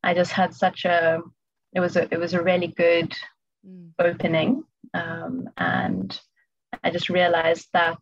I 0.03 0.13
just 0.13 0.31
had 0.31 0.53
such 0.53 0.85
a 0.85 1.21
it 1.73 1.79
was 1.79 1.95
a 1.95 2.07
it 2.13 2.19
was 2.19 2.33
a 2.33 2.43
really 2.43 2.67
good 2.67 3.13
mm. 3.67 3.91
opening, 3.99 4.63
um, 4.93 5.49
and 5.57 6.19
I 6.83 6.89
just 6.91 7.09
realized 7.09 7.67
that 7.73 7.99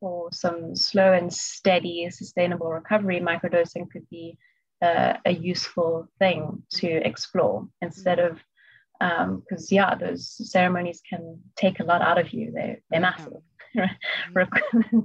for 0.00 0.30
some 0.32 0.76
slow 0.76 1.12
and 1.12 1.32
steady, 1.32 2.08
sustainable 2.10 2.70
recovery, 2.70 3.20
microdosing 3.20 3.90
could 3.90 4.08
be 4.10 4.38
uh, 4.82 5.14
a 5.24 5.32
useful 5.32 6.06
thing 6.18 6.62
to 6.70 6.86
explore 6.86 7.66
instead 7.80 8.18
of 8.18 8.38
because 8.98 9.72
um, 9.72 9.76
yeah, 9.76 9.94
those 9.94 10.50
ceremonies 10.50 11.02
can 11.08 11.38
take 11.54 11.80
a 11.80 11.84
lot 11.84 12.00
out 12.00 12.18
of 12.18 12.32
you. 12.32 12.52
They 12.52 12.80
they're 12.90 13.00
massive. 13.00 13.34
Mm-hmm. 14.34 15.00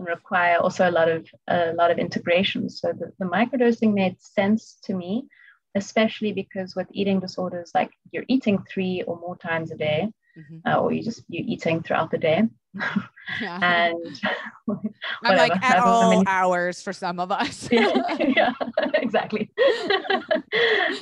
require 0.00 0.56
also 0.56 0.90
a 0.90 0.90
lot 0.90 1.08
of 1.08 1.28
a 1.46 1.72
lot 1.74 1.92
of 1.92 1.98
integration. 1.98 2.68
So 2.68 2.92
the, 2.92 3.12
the 3.20 3.26
microdosing 3.26 3.94
made 3.94 4.20
sense 4.20 4.76
to 4.84 4.94
me 4.94 5.28
especially 5.74 6.32
because 6.32 6.74
with 6.74 6.88
eating 6.92 7.20
disorders, 7.20 7.70
like 7.74 7.90
you're 8.10 8.24
eating 8.28 8.62
three 8.72 9.02
or 9.06 9.18
more 9.18 9.36
times 9.36 9.70
a 9.70 9.76
day, 9.76 10.08
mm-hmm. 10.36 10.68
uh, 10.68 10.76
or 10.76 10.92
you 10.92 11.02
just 11.02 11.22
you're 11.28 11.44
eating 11.46 11.82
throughout 11.82 12.10
the 12.10 12.18
day. 12.18 12.42
Yeah. 13.40 13.58
and 13.90 14.20
I'm 15.24 15.36
like 15.36 15.62
at 15.62 15.78
all 15.78 16.10
many... 16.10 16.24
hours 16.26 16.82
for 16.82 16.92
some 16.92 17.20
of 17.20 17.30
us. 17.30 17.68
yeah, 17.70 17.92
yeah, 18.18 18.52
exactly. 18.94 19.50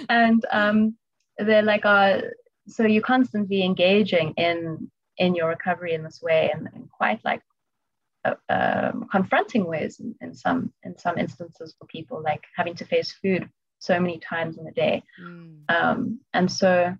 and 0.09 0.45
um, 0.51 0.97
they're 1.39 1.63
like, 1.63 1.85
uh, 1.85 2.21
so 2.69 2.85
you're 2.85 3.03
constantly 3.03 3.63
engaging 3.65 4.35
in 4.37 4.91
in 5.19 5.35
your 5.35 5.49
recovery 5.49 5.95
in 5.95 6.03
this 6.03 6.21
way, 6.21 6.51
and, 6.53 6.69
and 6.75 6.91
quite 6.91 7.25
like 7.25 7.43
uh, 8.25 8.35
um, 8.49 9.07
confronting 9.11 9.65
ways 9.65 10.01
in, 10.01 10.15
in, 10.21 10.35
some 10.35 10.73
in 10.83 10.99
some 10.99 11.17
instances 11.17 11.75
for 11.79 11.87
people, 11.87 12.21
like 12.23 12.45
having 12.55 12.75
to 12.75 12.85
face 12.85 13.13
food 13.23 13.49
so 13.87 14.01
many 14.01 14.19
times 14.19 14.59
in 14.59 14.67
a 14.67 14.73
day. 14.73 15.03
Mm. 15.21 15.61
Um, 15.69 16.21
and 16.35 16.51
so 16.51 16.95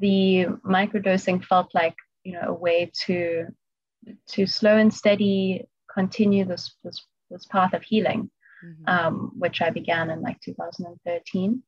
the 0.00 0.46
microdosing 0.64 1.44
felt 1.44 1.74
like 1.74 1.94
you 2.24 2.32
know 2.32 2.44
a 2.46 2.52
way 2.52 2.90
to 3.06 3.46
to 4.28 4.46
slow 4.46 4.76
and 4.76 4.92
steady 4.92 5.66
continue 5.92 6.44
this 6.44 6.74
this, 6.84 7.04
this 7.30 7.46
path 7.46 7.72
of 7.72 7.82
healing, 7.82 8.30
mm-hmm. 8.64 8.88
um, 8.88 9.32
which 9.38 9.62
I 9.62 9.70
began 9.70 10.10
in 10.10 10.20
like 10.22 10.40
2013. 10.40 11.62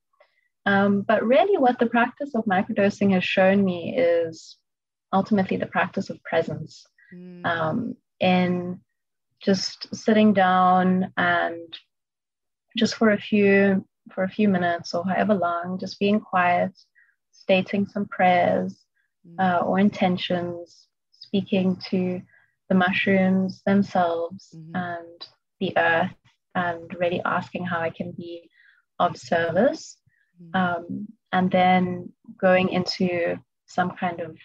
Um, 0.67 1.03
but 1.03 1.25
really, 1.25 1.57
what 1.57 1.79
the 1.79 1.87
practice 1.87 2.35
of 2.35 2.45
microdosing 2.45 3.13
has 3.15 3.25
shown 3.25 3.65
me 3.65 3.97
is 3.97 4.57
ultimately 5.13 5.57
the 5.57 5.67
practice 5.67 6.11
of 6.11 6.23
presence 6.25 6.85
mm. 7.15 7.45
um, 7.47 7.97
in 8.21 8.81
just 9.41 9.95
sitting 9.95 10.35
down 10.35 11.13
and 11.17 11.79
just 12.77 12.97
for 12.97 13.11
a 13.11 13.21
few 13.21 13.87
for 14.13 14.25
a 14.25 14.29
few 14.29 14.49
minutes 14.49 14.95
or 14.95 15.05
however 15.05 15.35
long, 15.35 15.79
just 15.79 15.99
being 15.99 16.21
quiet, 16.21 16.73
stating 17.33 17.87
some 17.87 18.07
prayers 18.07 18.85
Mm. 19.27 19.41
uh, 19.41 19.65
or 19.65 19.79
intentions, 19.79 20.87
speaking 21.11 21.77
to 21.91 22.23
the 22.69 22.75
mushrooms 22.75 23.63
themselves 23.65 24.55
Mhm. 24.57 24.71
and 24.75 25.29
the 25.61 25.77
earth, 25.77 26.15
and 26.55 26.95
really 26.95 27.21
asking 27.25 27.65
how 27.67 27.81
I 27.81 27.91
can 27.91 28.13
be 28.13 28.49
of 28.99 29.17
service. 29.17 29.99
Mm. 30.41 30.55
Um, 30.55 31.09
and 31.33 31.51
then 31.51 32.13
going 32.37 32.69
into 32.71 33.39
some 33.67 33.91
kind 33.97 34.21
of 34.21 34.37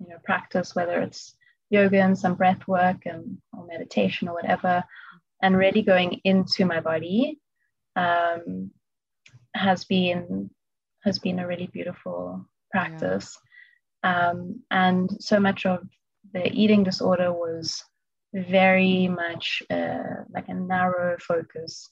you 0.00 0.08
know 0.08 0.18
practice, 0.24 0.74
whether 0.74 1.00
it's 1.00 1.36
yoga 1.70 2.00
and 2.00 2.18
some 2.18 2.34
breath 2.34 2.66
work 2.66 3.06
and 3.06 3.38
or 3.52 3.66
meditation 3.66 4.28
or 4.28 4.34
whatever, 4.34 4.84
and 5.42 5.56
really 5.56 5.82
going 5.82 6.20
into 6.24 6.64
my 6.64 6.80
body 6.80 7.38
um, 7.96 8.70
has 9.54 9.84
been 9.84 10.50
has 11.04 11.18
been 11.18 11.38
a 11.38 11.46
really 11.46 11.68
beautiful 11.72 12.44
practice. 12.70 13.36
Um, 14.02 14.62
and 14.70 15.10
so 15.20 15.38
much 15.40 15.66
of 15.66 15.80
the 16.32 16.50
eating 16.52 16.82
disorder 16.84 17.32
was 17.32 17.82
very 18.34 19.08
much 19.08 19.62
uh, 19.70 20.24
like 20.32 20.48
a 20.48 20.54
narrow 20.54 21.16
focus 21.18 21.90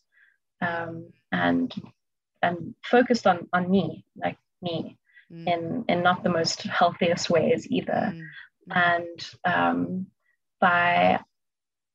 um, 0.60 1.08
and 1.30 1.72
and 2.42 2.74
focused 2.84 3.26
on 3.26 3.48
on 3.52 3.70
me, 3.70 4.04
like 4.16 4.38
me, 4.62 4.98
Mm. 5.32 5.48
in 5.48 5.84
in 5.88 6.02
not 6.02 6.22
the 6.22 6.28
most 6.28 6.62
healthiest 6.64 7.30
ways 7.30 7.66
either 7.70 8.12
Mm. 8.14 8.26
and 8.70 9.30
um, 9.44 10.06
by 10.60 11.18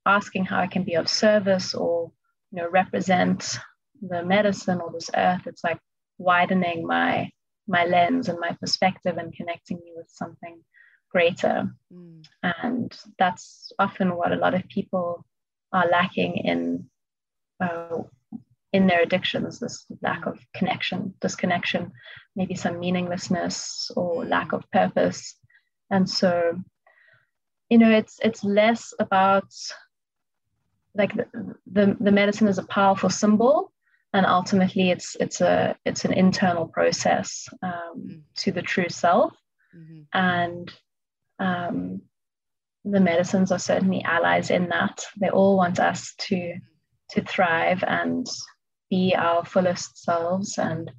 asking 0.05 0.45
how 0.45 0.59
I 0.59 0.67
can 0.67 0.83
be 0.83 0.95
of 0.95 1.07
service 1.07 1.73
or 1.75 2.11
you 2.51 2.61
know 2.61 2.69
represent 2.69 3.59
the 4.01 4.23
medicine 4.23 4.81
or 4.81 4.91
this 4.91 5.09
earth, 5.15 5.47
it's 5.47 5.63
like 5.63 5.79
widening 6.17 6.85
my 6.85 7.31
my 7.67 7.85
lens 7.85 8.29
and 8.29 8.39
my 8.39 8.55
perspective 8.61 9.17
and 9.17 9.35
connecting 9.35 9.77
me 9.77 9.91
with 9.95 10.09
something 10.09 10.63
greater. 11.11 11.69
Mm. 11.93 12.25
And 12.43 12.97
that's 13.19 13.71
often 13.77 14.15
what 14.15 14.31
a 14.31 14.37
lot 14.37 14.53
of 14.53 14.67
people 14.69 15.25
are 15.73 15.87
lacking 15.87 16.37
in 16.37 16.89
uh, 17.59 18.03
in 18.73 18.87
their 18.87 19.01
addictions. 19.01 19.59
This 19.59 19.85
lack 20.01 20.25
of 20.25 20.39
connection, 20.55 21.13
disconnection, 21.19 21.91
maybe 22.35 22.55
some 22.55 22.79
meaninglessness 22.79 23.91
or 23.95 24.25
lack 24.25 24.53
of 24.53 24.69
purpose. 24.71 25.35
And 25.89 26.09
so, 26.09 26.59
you 27.69 27.77
know, 27.77 27.91
it's 27.91 28.19
it's 28.23 28.43
less 28.43 28.93
about 28.99 29.51
like 30.95 31.13
the, 31.15 31.25
the, 31.71 31.97
the 31.99 32.11
medicine 32.11 32.47
is 32.47 32.57
a 32.57 32.63
powerful 32.63 33.09
symbol 33.09 33.71
and 34.17 34.25
ultimately 34.25 34.89
it's 34.89 35.15
it's 35.19 35.41
a 35.41 35.75
it's 35.85 36.03
an 36.03 36.13
internal 36.13 36.67
process 36.67 37.47
um, 37.61 37.93
Mm. 37.97 38.21
to 38.41 38.51
the 38.51 38.61
true 38.73 38.89
self 38.89 39.33
Mhm. 39.75 40.05
and 40.13 40.73
um, 41.39 42.01
the 42.93 42.99
medicines 42.99 43.51
are 43.51 43.59
certainly 43.59 44.01
allies 44.03 44.49
in 44.49 44.69
that 44.69 44.97
they 45.21 45.29
all 45.29 45.55
want 45.57 45.79
us 45.79 46.15
to 46.27 46.39
to 47.13 47.21
thrive 47.33 47.83
and 47.83 48.25
be 48.89 49.13
our 49.15 49.45
fullest 49.45 50.03
selves 50.03 50.57
and 50.57 50.91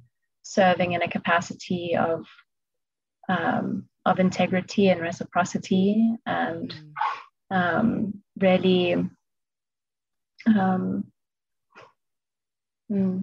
serving 0.43 0.93
in 0.93 1.01
a 1.01 1.09
capacity 1.17 1.95
of 1.97 2.25
um, 3.27 3.89
of 4.05 4.19
integrity 4.19 4.87
and 4.89 5.01
reciprocity 5.01 6.15
and 6.25 6.73
Mm. 6.73 6.93
um, 7.59 8.23
really 8.37 8.95
hmm, 12.89 13.19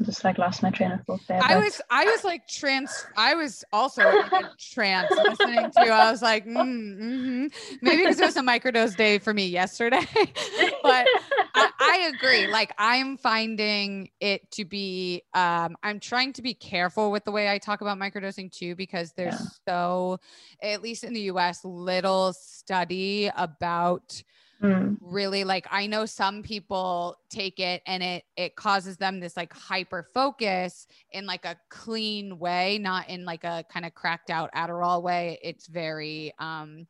I 0.00 0.04
just 0.04 0.24
like 0.24 0.38
lost 0.38 0.62
my 0.62 0.70
train 0.70 0.92
of 0.92 1.04
thought 1.04 1.20
there. 1.28 1.40
I 1.42 1.56
was 1.56 1.80
I 1.90 2.04
was 2.04 2.24
like 2.24 2.46
trans 2.48 3.06
I 3.16 3.34
was 3.34 3.64
also 3.72 4.08
in 4.38 4.48
trance 4.58 5.16
listening 5.16 5.70
to 5.72 5.88
I 5.88 6.10
was 6.10 6.22
like 6.22 6.46
mm, 6.46 6.98
mhm. 6.98 7.52
maybe 7.82 8.02
because 8.02 8.18
it 8.18 8.24
was 8.24 8.36
a 8.36 8.42
microdose 8.42 8.96
day 8.96 9.18
for 9.18 9.34
me 9.34 9.46
yesterday 9.48 10.04
but 10.82 11.08
I, 11.54 11.68
I 11.80 12.10
agree 12.12 12.46
like 12.46 12.72
I'm 12.78 13.16
finding 13.16 14.10
it 14.20 14.50
to 14.52 14.64
be 14.64 15.22
um 15.34 15.76
I'm 15.82 16.00
trying 16.00 16.32
to 16.34 16.42
be 16.42 16.54
careful 16.54 17.10
with 17.10 17.24
the 17.24 17.32
way 17.32 17.50
I 17.50 17.58
talk 17.58 17.80
about 17.80 17.98
microdosing 17.98 18.52
too 18.52 18.76
because 18.76 19.12
there's 19.12 19.34
Yeah. 19.34 19.72
so 19.72 20.20
at 20.62 20.82
least 20.82 21.04
in 21.04 21.12
the 21.12 21.22
US 21.22 21.64
little 21.64 22.32
study 22.32 23.30
about 23.36 24.22
Hmm, 24.60 24.94
really 25.00 25.44
like 25.44 25.68
i 25.70 25.86
know 25.86 26.04
some 26.04 26.42
people 26.42 27.16
take 27.30 27.60
it 27.60 27.80
and 27.86 28.02
it 28.02 28.24
it 28.36 28.56
causes 28.56 28.96
them 28.96 29.20
this 29.20 29.36
like 29.36 29.52
hyper 29.52 30.04
focus 30.12 30.88
in 31.12 31.26
like 31.26 31.44
a 31.44 31.56
clean 31.68 32.40
way 32.40 32.76
not 32.78 33.08
in 33.08 33.24
like 33.24 33.44
a 33.44 33.64
kind 33.72 33.86
of 33.86 33.94
cracked 33.94 34.30
out 34.30 34.50
adderall 34.54 35.00
way. 35.02 35.38
It's 35.42 35.68
very 35.68 36.32
um 36.40 36.86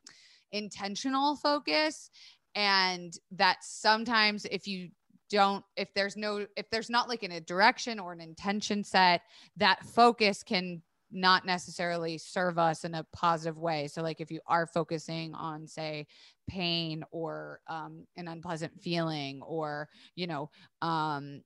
intentional 0.52 1.36
focus. 1.36 2.10
And 2.54 3.12
that 3.32 3.58
sometimes 3.62 4.44
if 4.46 4.66
you 4.66 4.90
don't 5.30 5.64
if 5.76 5.92
there's 5.94 6.16
no 6.16 6.46
if 6.56 6.70
there's 6.70 6.90
not 6.90 7.08
like 7.08 7.22
in 7.22 7.32
a 7.32 7.40
direction 7.40 7.98
or 7.98 8.12
an 8.12 8.20
intention 8.20 8.82
set 8.82 9.22
that 9.56 9.84
focus 9.84 10.42
can 10.42 10.82
not 11.10 11.46
necessarily 11.46 12.18
serve 12.18 12.58
us 12.58 12.84
in 12.84 12.94
a 12.94 13.06
positive 13.12 13.58
way. 13.58 13.88
So 13.88 14.02
like 14.02 14.20
if 14.20 14.30
you 14.30 14.40
are 14.46 14.66
focusing 14.66 15.34
on 15.34 15.66
say 15.66 16.06
pain 16.48 17.04
or 17.10 17.60
um, 17.68 18.06
an 18.16 18.28
unpleasant 18.28 18.72
feeling 18.80 19.40
or 19.42 19.88
you 20.16 20.26
know 20.26 20.50
um, 20.82 21.42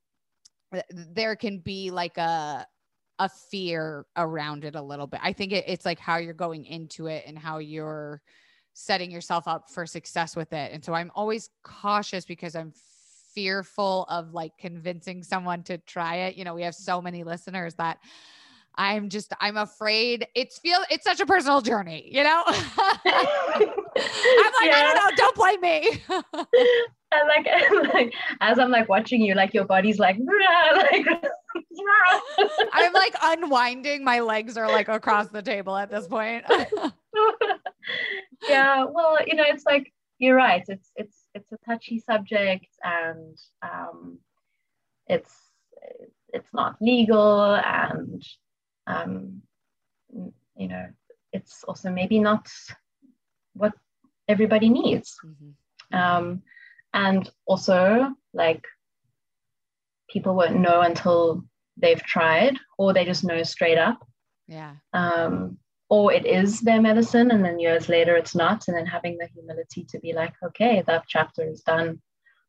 th- 0.72 0.84
there 0.90 1.36
can 1.36 1.58
be 1.58 1.90
like 1.90 2.16
a 2.18 2.66
a 3.18 3.28
fear 3.28 4.06
around 4.16 4.64
it 4.64 4.74
a 4.74 4.82
little 4.82 5.06
bit. 5.06 5.20
I 5.22 5.32
think 5.32 5.52
it, 5.52 5.64
it's 5.68 5.84
like 5.84 5.98
how 5.98 6.16
you're 6.16 6.34
going 6.34 6.64
into 6.64 7.06
it 7.06 7.24
and 7.26 7.38
how 7.38 7.58
you're 7.58 8.22
setting 8.72 9.10
yourself 9.10 9.46
up 9.46 9.70
for 9.70 9.86
success 9.86 10.34
with 10.34 10.52
it. 10.52 10.72
And 10.72 10.84
so 10.84 10.94
i'm 10.94 11.12
always 11.14 11.50
cautious 11.62 12.24
because 12.24 12.56
i'm 12.56 12.72
fearful 13.34 14.04
of 14.08 14.34
like 14.34 14.52
convincing 14.58 15.22
someone 15.22 15.62
to 15.64 15.78
try 15.78 16.16
it. 16.16 16.36
You 16.36 16.44
know 16.44 16.54
we 16.54 16.62
have 16.62 16.74
so 16.74 17.00
many 17.00 17.24
listeners 17.24 17.74
that 17.74 17.98
i'm 18.76 19.08
just 19.08 19.32
i'm 19.40 19.56
afraid 19.56 20.26
it's 20.34 20.58
feel 20.58 20.78
it's 20.90 21.04
such 21.04 21.20
a 21.20 21.26
personal 21.26 21.60
journey 21.60 22.08
you 22.12 22.22
know 22.22 22.42
i'm 22.46 22.54
like 23.04 24.72
i 24.72 24.82
don't 24.82 24.96
know 24.96 25.16
don't 25.16 25.36
blame 25.36 25.60
me 25.60 26.02
and 26.08 27.28
like, 27.28 27.46
and 27.46 27.88
like 27.88 28.14
as 28.40 28.58
I'm 28.58 28.70
like 28.70 28.88
watching 28.88 29.20
you, 29.20 29.34
like 29.34 29.52
your 29.52 29.66
body's 29.66 29.98
like, 29.98 30.16
like 30.18 31.06
i'm 32.72 32.92
like 32.94 33.14
unwinding 33.22 34.02
my 34.02 34.20
legs 34.20 34.56
are 34.56 34.66
like 34.68 34.88
across 34.88 35.28
the 35.28 35.42
table 35.42 35.76
at 35.76 35.90
this 35.90 36.06
point 36.06 36.44
yeah. 38.48 38.84
Well, 38.84 39.18
you 39.26 39.34
know, 39.34 39.44
it's 39.46 39.64
like 39.64 39.92
you're 40.18 40.36
right. 40.36 40.64
It's 40.68 40.90
it's 40.96 41.16
it's 41.34 41.52
a 41.52 41.58
touchy 41.66 41.98
subject, 41.98 42.68
and 42.82 43.36
um, 43.62 44.18
it's 45.06 45.34
it's 46.28 46.52
not 46.52 46.76
legal, 46.80 47.54
and 47.54 48.22
um, 48.86 49.42
you 50.56 50.68
know, 50.68 50.86
it's 51.32 51.64
also 51.64 51.90
maybe 51.90 52.18
not 52.18 52.48
what 53.54 53.72
everybody 54.28 54.68
needs. 54.68 55.18
Mhm. 55.24 55.54
um, 55.92 56.42
and 56.94 57.30
also 57.46 58.14
like 58.32 58.64
people 60.08 60.34
won't 60.34 60.60
know 60.60 60.80
until 60.82 61.44
they've 61.76 62.02
tried 62.02 62.58
or 62.78 62.92
they 62.92 63.04
just 63.04 63.24
know 63.24 63.42
straight 63.42 63.78
up. 63.78 64.06
Yeah. 64.46 64.76
Um, 64.92 65.58
or 65.88 66.12
it 66.12 66.26
is 66.26 66.60
their 66.60 66.80
medicine 66.80 67.30
and 67.30 67.44
then 67.44 67.58
years 67.58 67.88
later 67.88 68.16
it's 68.16 68.34
not. 68.34 68.68
And 68.68 68.76
then 68.76 68.86
having 68.86 69.18
the 69.18 69.26
humility 69.34 69.84
to 69.90 69.98
be 70.00 70.12
like 70.12 70.34
okay 70.42 70.82
that 70.86 71.04
chapter 71.08 71.42
is 71.42 71.62
done. 71.62 72.00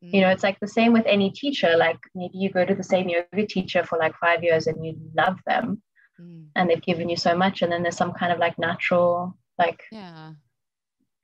You 0.02 0.20
know 0.20 0.28
it's 0.28 0.42
like 0.42 0.60
the 0.60 0.68
same 0.68 0.92
with 0.92 1.06
any 1.06 1.30
teacher. 1.30 1.76
Like 1.78 1.98
maybe 2.14 2.36
you 2.36 2.50
go 2.50 2.66
to 2.66 2.74
the 2.74 2.82
same 2.82 3.08
yoga 3.08 3.46
teacher 3.46 3.82
for 3.84 3.96
like 3.98 4.14
five 4.16 4.42
years 4.44 4.66
and 4.66 4.84
you 4.84 4.96
love 5.16 5.38
them 5.46 5.82
Mm. 6.20 6.46
and 6.54 6.70
they've 6.70 6.80
given 6.90 7.08
you 7.08 7.16
so 7.16 7.34
much 7.36 7.62
and 7.62 7.72
then 7.72 7.82
there's 7.82 7.96
some 7.96 8.12
kind 8.12 8.32
of 8.32 8.38
like 8.38 8.56
natural 8.58 9.36
like 9.58 9.82
yeah. 9.90 10.32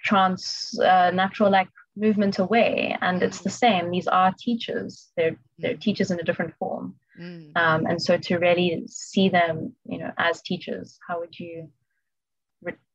trans 0.02 0.78
uh, 0.82 1.10
natural 1.14 1.50
like 1.50 1.68
movement 1.96 2.38
away 2.38 2.96
and 3.00 3.22
it's 3.22 3.40
the 3.40 3.50
same. 3.50 3.90
These 3.90 4.08
are 4.08 4.34
teachers. 4.38 5.12
They're 5.16 5.36
they're 5.58 5.76
teachers 5.76 6.10
in 6.10 6.18
a 6.20 6.24
different 6.24 6.54
form. 6.58 6.96
Mm. 7.20 7.52
um, 7.56 7.86
and 7.86 8.00
so 8.00 8.16
to 8.16 8.38
really 8.38 8.84
see 8.86 9.28
them 9.28 9.74
you 9.84 9.98
know 9.98 10.10
as 10.16 10.40
teachers 10.42 10.98
how 11.06 11.18
would 11.20 11.38
you 11.38 11.68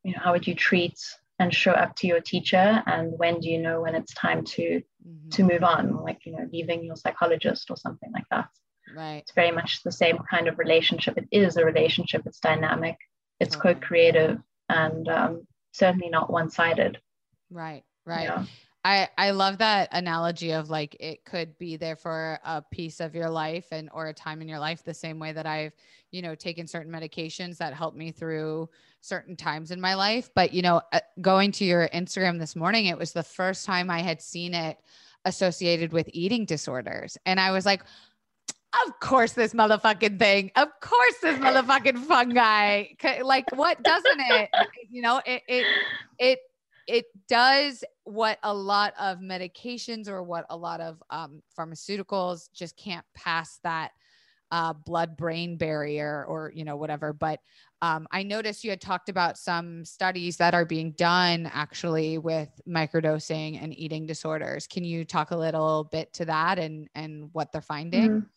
you 0.04 0.12
know 0.14 0.20
how 0.24 0.32
would 0.34 0.48
you 0.48 0.56
treat 0.56 0.98
and 1.40 1.54
show 1.54 1.72
up 1.72 1.96
to 1.98 2.08
your 2.08 2.22
teacher 2.22 2.82
and 2.88 3.14
when 3.20 3.40
do 3.42 3.50
you 3.50 3.60
know 3.62 3.82
when 3.82 3.96
it's 3.96 4.14
time 4.14 4.44
to 4.56 4.82
Mhm. 5.08 5.32
to 5.36 5.44
move 5.44 5.64
on? 5.64 5.84
Like 6.08 6.26
you 6.26 6.32
know 6.32 6.50
leaving 6.52 6.84
your 6.84 6.96
psychologist 6.96 7.70
or 7.70 7.78
something 7.78 8.12
like 8.12 8.28
that 8.32 8.50
right. 8.94 9.18
It's 9.18 9.32
very 9.32 9.52
much 9.52 9.84
the 9.84 9.92
same 9.92 10.18
kind 10.30 10.48
of 10.48 10.60
relationship. 10.60 11.18
It 11.18 11.28
is 11.32 11.58
a 11.58 11.66
relationship. 11.66 12.24
It's 12.26 12.40
dynamic. 12.40 12.98
It's 13.40 13.56
Totally. 13.56 13.76
co-creative 13.76 14.40
and 14.70 15.08
um, 15.08 15.48
certainly 15.72 16.10
not 16.10 16.30
one-sided. 16.30 17.00
Right 17.50 17.84
right. 18.06 18.24
You 18.24 18.30
know? 18.30 18.46
I 18.84 19.10
I 19.18 19.32
love 19.32 19.58
that 19.58 19.90
analogy 19.92 20.52
of 20.52 20.70
like 20.70 20.96
it 21.00 21.26
could 21.26 21.58
be 21.58 21.76
there 21.76 21.96
for 21.96 22.40
a 22.46 22.62
piece 22.62 23.00
of 23.00 23.16
your 23.16 23.30
life 23.30 23.66
and 23.72 23.90
or 23.92 24.08
a 24.08 24.14
time 24.14 24.42
in 24.42 24.48
your 24.48 24.60
life 24.60 24.84
the 24.84 24.94
same 24.94 25.18
way 25.18 25.32
that 25.32 25.48
I've, 25.48 25.74
you 26.12 26.22
know, 26.22 26.36
taken 26.36 26.68
certain 26.68 26.92
medications 26.92 27.58
that 27.58 27.74
help 27.74 27.96
me 27.96 28.12
through 28.12 28.70
certain 29.02 29.36
times 29.36 29.72
in 29.72 29.82
my 29.82 29.96
life, 29.96 30.30
but 30.36 30.54
you 30.54 30.62
know, 30.62 30.82
uh, 30.94 31.00
going 31.20 31.52
to 31.54 31.66
your 31.66 31.88
Instagram 31.90 32.40
this 32.40 32.56
morning, 32.56 32.86
it 32.86 32.98
was 32.98 33.12
the 33.12 33.24
first 33.24 33.66
time 33.66 33.90
I 33.90 34.02
had 34.02 34.22
seen 34.22 34.54
it 34.54 34.78
associated 35.26 35.92
with 35.92 36.08
eating 36.14 36.46
disorders. 36.46 37.18
And 37.26 37.40
I 37.40 37.52
was 37.52 37.66
like, 37.66 37.84
of 38.86 39.00
course 39.00 39.34
this 39.34 39.54
motherfucking 39.54 40.20
thing. 40.20 40.52
Of 40.56 40.70
course 40.82 41.16
this 41.22 41.38
motherfucking 41.40 41.98
fungi. 42.06 42.86
Like 43.24 43.46
what 43.56 43.82
doesn't 43.84 44.20
it? 44.20 44.50
You 44.90 45.02
know 45.02 45.22
it 45.26 45.42
it 45.48 45.66
it 46.20 46.40
it 46.88 47.06
does 47.28 47.84
what 48.04 48.38
a 48.44 48.54
lot 48.54 48.94
of 49.00 49.20
medications 49.20 50.08
or 50.08 50.24
what 50.24 50.46
a 50.50 50.56
lot 50.56 50.80
of 50.80 51.02
um, 51.10 51.42
pharmaceuticals 51.58 52.50
just 52.54 52.78
can't 52.78 53.06
pass 53.16 53.60
that 53.64 53.92
uh, 54.52 54.74
blood 54.74 55.18
brain 55.18 55.58
barrier 55.58 56.24
or 56.28 56.52
you 56.56 56.64
know 56.64 56.76
whatever. 56.76 57.14
But 57.14 57.40
um, 57.82 58.08
i 58.12 58.24
noticed 58.24 58.64
you 58.64 58.70
had 58.70 58.80
talked 58.80 59.10
about 59.10 59.38
some 59.38 59.84
studies 59.84 60.38
that 60.38 60.54
are 60.54 60.66
being 60.66 60.92
done 60.94 61.52
actually 61.54 62.18
with 62.18 62.50
microdosing 62.68 63.62
and 63.62 63.78
eating 63.78 64.06
disorders. 64.06 64.66
Can 64.66 64.84
you 64.84 65.04
talk 65.04 65.32
a 65.32 65.38
little 65.38 65.90
bit 65.92 66.14
to 66.14 66.26
that 66.26 66.58
and 66.58 66.88
and 66.96 67.30
what 67.34 67.52
they're 67.52 67.62
finding? 67.62 68.10
Mm-hmm. 68.10 68.28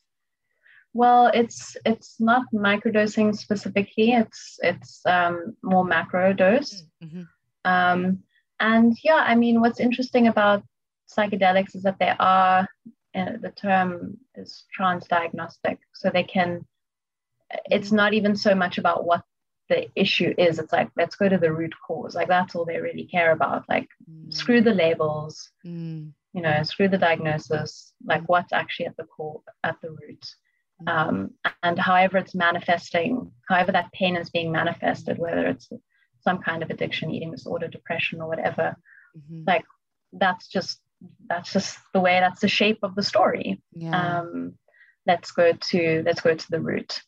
Well 0.94 1.30
it's 1.34 1.76
it's 1.84 2.20
not 2.20 2.42
microdosing 2.52 3.36
specifically 3.36 4.12
it's 4.12 4.58
it's 4.62 5.00
um, 5.06 5.56
more 5.62 5.84
macro 5.84 6.32
dose 6.32 6.84
mm-hmm. 7.02 7.22
um, 7.64 8.22
and 8.60 8.96
yeah, 9.04 9.24
I 9.26 9.34
mean, 9.34 9.60
what's 9.60 9.80
interesting 9.80 10.26
about 10.26 10.64
psychedelics 11.16 11.74
is 11.74 11.82
that 11.84 11.98
they 11.98 12.12
are, 12.18 12.68
uh, 13.14 13.32
the 13.40 13.52
term 13.54 14.18
is 14.34 14.64
transdiagnostic. 14.78 15.78
So 15.94 16.10
they 16.10 16.24
can, 16.24 16.66
it's 17.66 17.92
not 17.92 18.14
even 18.14 18.36
so 18.36 18.54
much 18.54 18.78
about 18.78 19.04
what 19.04 19.22
the 19.68 19.88
issue 19.94 20.34
is. 20.36 20.58
It's 20.58 20.72
like, 20.72 20.90
let's 20.96 21.16
go 21.16 21.28
to 21.28 21.38
the 21.38 21.52
root 21.52 21.74
cause. 21.86 22.14
Like, 22.14 22.28
that's 22.28 22.54
all 22.54 22.64
they 22.64 22.80
really 22.80 23.04
care 23.04 23.32
about. 23.32 23.64
Like, 23.68 23.88
mm. 24.10 24.32
screw 24.32 24.60
the 24.60 24.74
labels, 24.74 25.50
mm. 25.64 26.10
you 26.32 26.42
know, 26.42 26.62
screw 26.64 26.88
the 26.88 26.98
diagnosis, 26.98 27.92
like, 28.04 28.28
what's 28.28 28.52
actually 28.52 28.86
at 28.86 28.96
the 28.96 29.04
core, 29.04 29.40
at 29.62 29.76
the 29.82 29.90
root. 29.90 30.26
Um, 30.86 31.30
and 31.62 31.78
however 31.78 32.18
it's 32.18 32.34
manifesting, 32.34 33.32
however 33.48 33.72
that 33.72 33.92
pain 33.92 34.16
is 34.16 34.30
being 34.30 34.52
manifested, 34.52 35.18
whether 35.18 35.46
it's 35.46 35.68
some 36.20 36.38
kind 36.38 36.62
of 36.62 36.70
addiction, 36.70 37.10
eating 37.10 37.32
disorder, 37.32 37.68
depression, 37.68 38.20
or 38.20 38.28
whatever. 38.28 38.76
Mm-hmm. 39.16 39.42
Like 39.46 39.64
that's 40.12 40.46
just 40.48 40.80
that's 41.28 41.52
just 41.52 41.78
the 41.92 42.00
way 42.00 42.20
that's 42.20 42.40
the 42.40 42.48
shape 42.48 42.78
of 42.82 42.94
the 42.94 43.02
story. 43.02 43.62
Yeah. 43.72 44.20
Um, 44.20 44.54
let's 45.06 45.32
go 45.32 45.52
to 45.52 46.02
let's 46.04 46.20
go 46.20 46.34
to 46.34 46.50
the 46.50 46.60
root. 46.60 47.00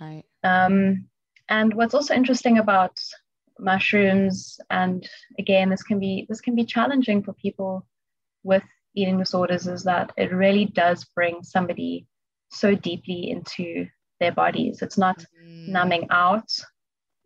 Right. 0.00 0.24
Um, 0.44 1.06
and 1.48 1.74
what's 1.74 1.94
also 1.94 2.14
interesting 2.14 2.58
about 2.58 2.98
mushrooms, 3.58 4.60
and 4.70 5.08
again, 5.38 5.70
this 5.70 5.82
can 5.82 5.98
be 5.98 6.26
this 6.28 6.40
can 6.40 6.54
be 6.54 6.64
challenging 6.64 7.22
for 7.22 7.32
people 7.32 7.86
with 8.42 8.64
eating 8.94 9.18
disorders, 9.18 9.66
is 9.66 9.84
that 9.84 10.12
it 10.16 10.32
really 10.32 10.66
does 10.66 11.04
bring 11.14 11.42
somebody 11.42 12.06
so 12.50 12.74
deeply 12.74 13.30
into 13.30 13.86
their 14.20 14.32
bodies. 14.32 14.82
It's 14.82 14.98
not 14.98 15.18
mm. 15.18 15.68
numbing 15.68 16.08
out. 16.10 16.50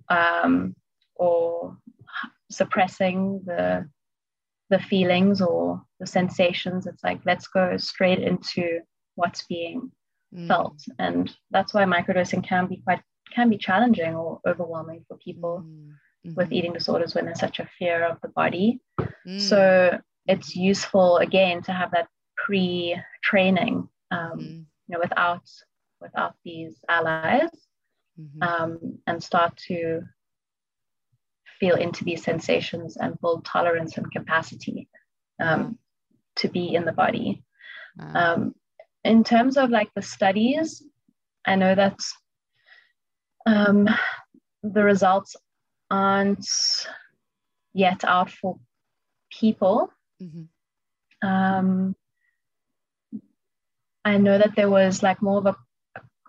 Um, 0.08 0.74
or 1.20 1.76
suppressing 2.50 3.42
the 3.46 3.88
the 4.70 4.78
feelings 4.78 5.40
or 5.40 5.82
the 6.00 6.06
sensations 6.06 6.86
it's 6.86 7.04
like 7.04 7.20
let's 7.24 7.46
go 7.46 7.76
straight 7.76 8.20
into 8.20 8.80
what's 9.14 9.44
being 9.46 9.90
mm. 10.34 10.48
felt 10.48 10.78
and 10.98 11.36
that's 11.50 11.74
why 11.74 11.84
microdosing 11.84 12.42
can 12.42 12.66
be 12.66 12.78
quite 12.78 13.00
can 13.34 13.48
be 13.48 13.58
challenging 13.58 14.14
or 14.14 14.40
overwhelming 14.46 15.04
for 15.06 15.16
people 15.18 15.64
mm. 15.64 15.90
mm-hmm. 16.26 16.34
with 16.34 16.52
eating 16.52 16.72
disorders 16.72 17.14
when 17.14 17.24
there's 17.24 17.38
such 17.38 17.60
a 17.60 17.68
fear 17.78 18.04
of 18.04 18.18
the 18.22 18.28
body 18.28 18.80
mm. 19.26 19.40
so 19.40 19.96
it's 20.26 20.56
useful 20.56 21.18
again 21.18 21.62
to 21.62 21.72
have 21.72 21.90
that 21.92 22.08
pre-training 22.36 23.88
um, 24.10 24.38
mm. 24.38 24.64
You 24.90 24.96
know 24.96 25.00
without 25.00 25.48
without 26.00 26.34
these 26.44 26.76
allies 26.88 27.50
mm-hmm. 28.20 28.42
um, 28.42 28.98
and 29.06 29.22
start 29.22 29.56
to 29.56 30.02
feel 31.60 31.76
into 31.76 32.04
these 32.04 32.24
sensations 32.24 32.96
and 32.96 33.20
build 33.20 33.44
tolerance 33.44 33.96
and 33.98 34.10
capacity 34.10 34.88
um, 35.40 35.78
to 36.36 36.48
be 36.48 36.74
in 36.74 36.84
the 36.84 36.92
body. 36.92 37.44
Um, 38.00 38.54
in 39.04 39.24
terms 39.24 39.58
of 39.58 39.68
like 39.68 39.90
the 39.94 40.00
studies, 40.02 40.82
I 41.46 41.56
know 41.56 41.74
that 41.74 41.98
um, 43.44 43.88
the 44.62 44.82
results 44.82 45.36
aren't 45.90 46.48
yet 47.74 48.04
out 48.04 48.30
for 48.30 48.58
people. 49.30 49.90
Mm-hmm. 50.22 51.28
Um, 51.28 51.94
I 54.04 54.16
know 54.16 54.38
that 54.38 54.56
there 54.56 54.70
was 54.70 55.02
like 55.02 55.20
more 55.22 55.38
of 55.38 55.46
a, 55.46 55.56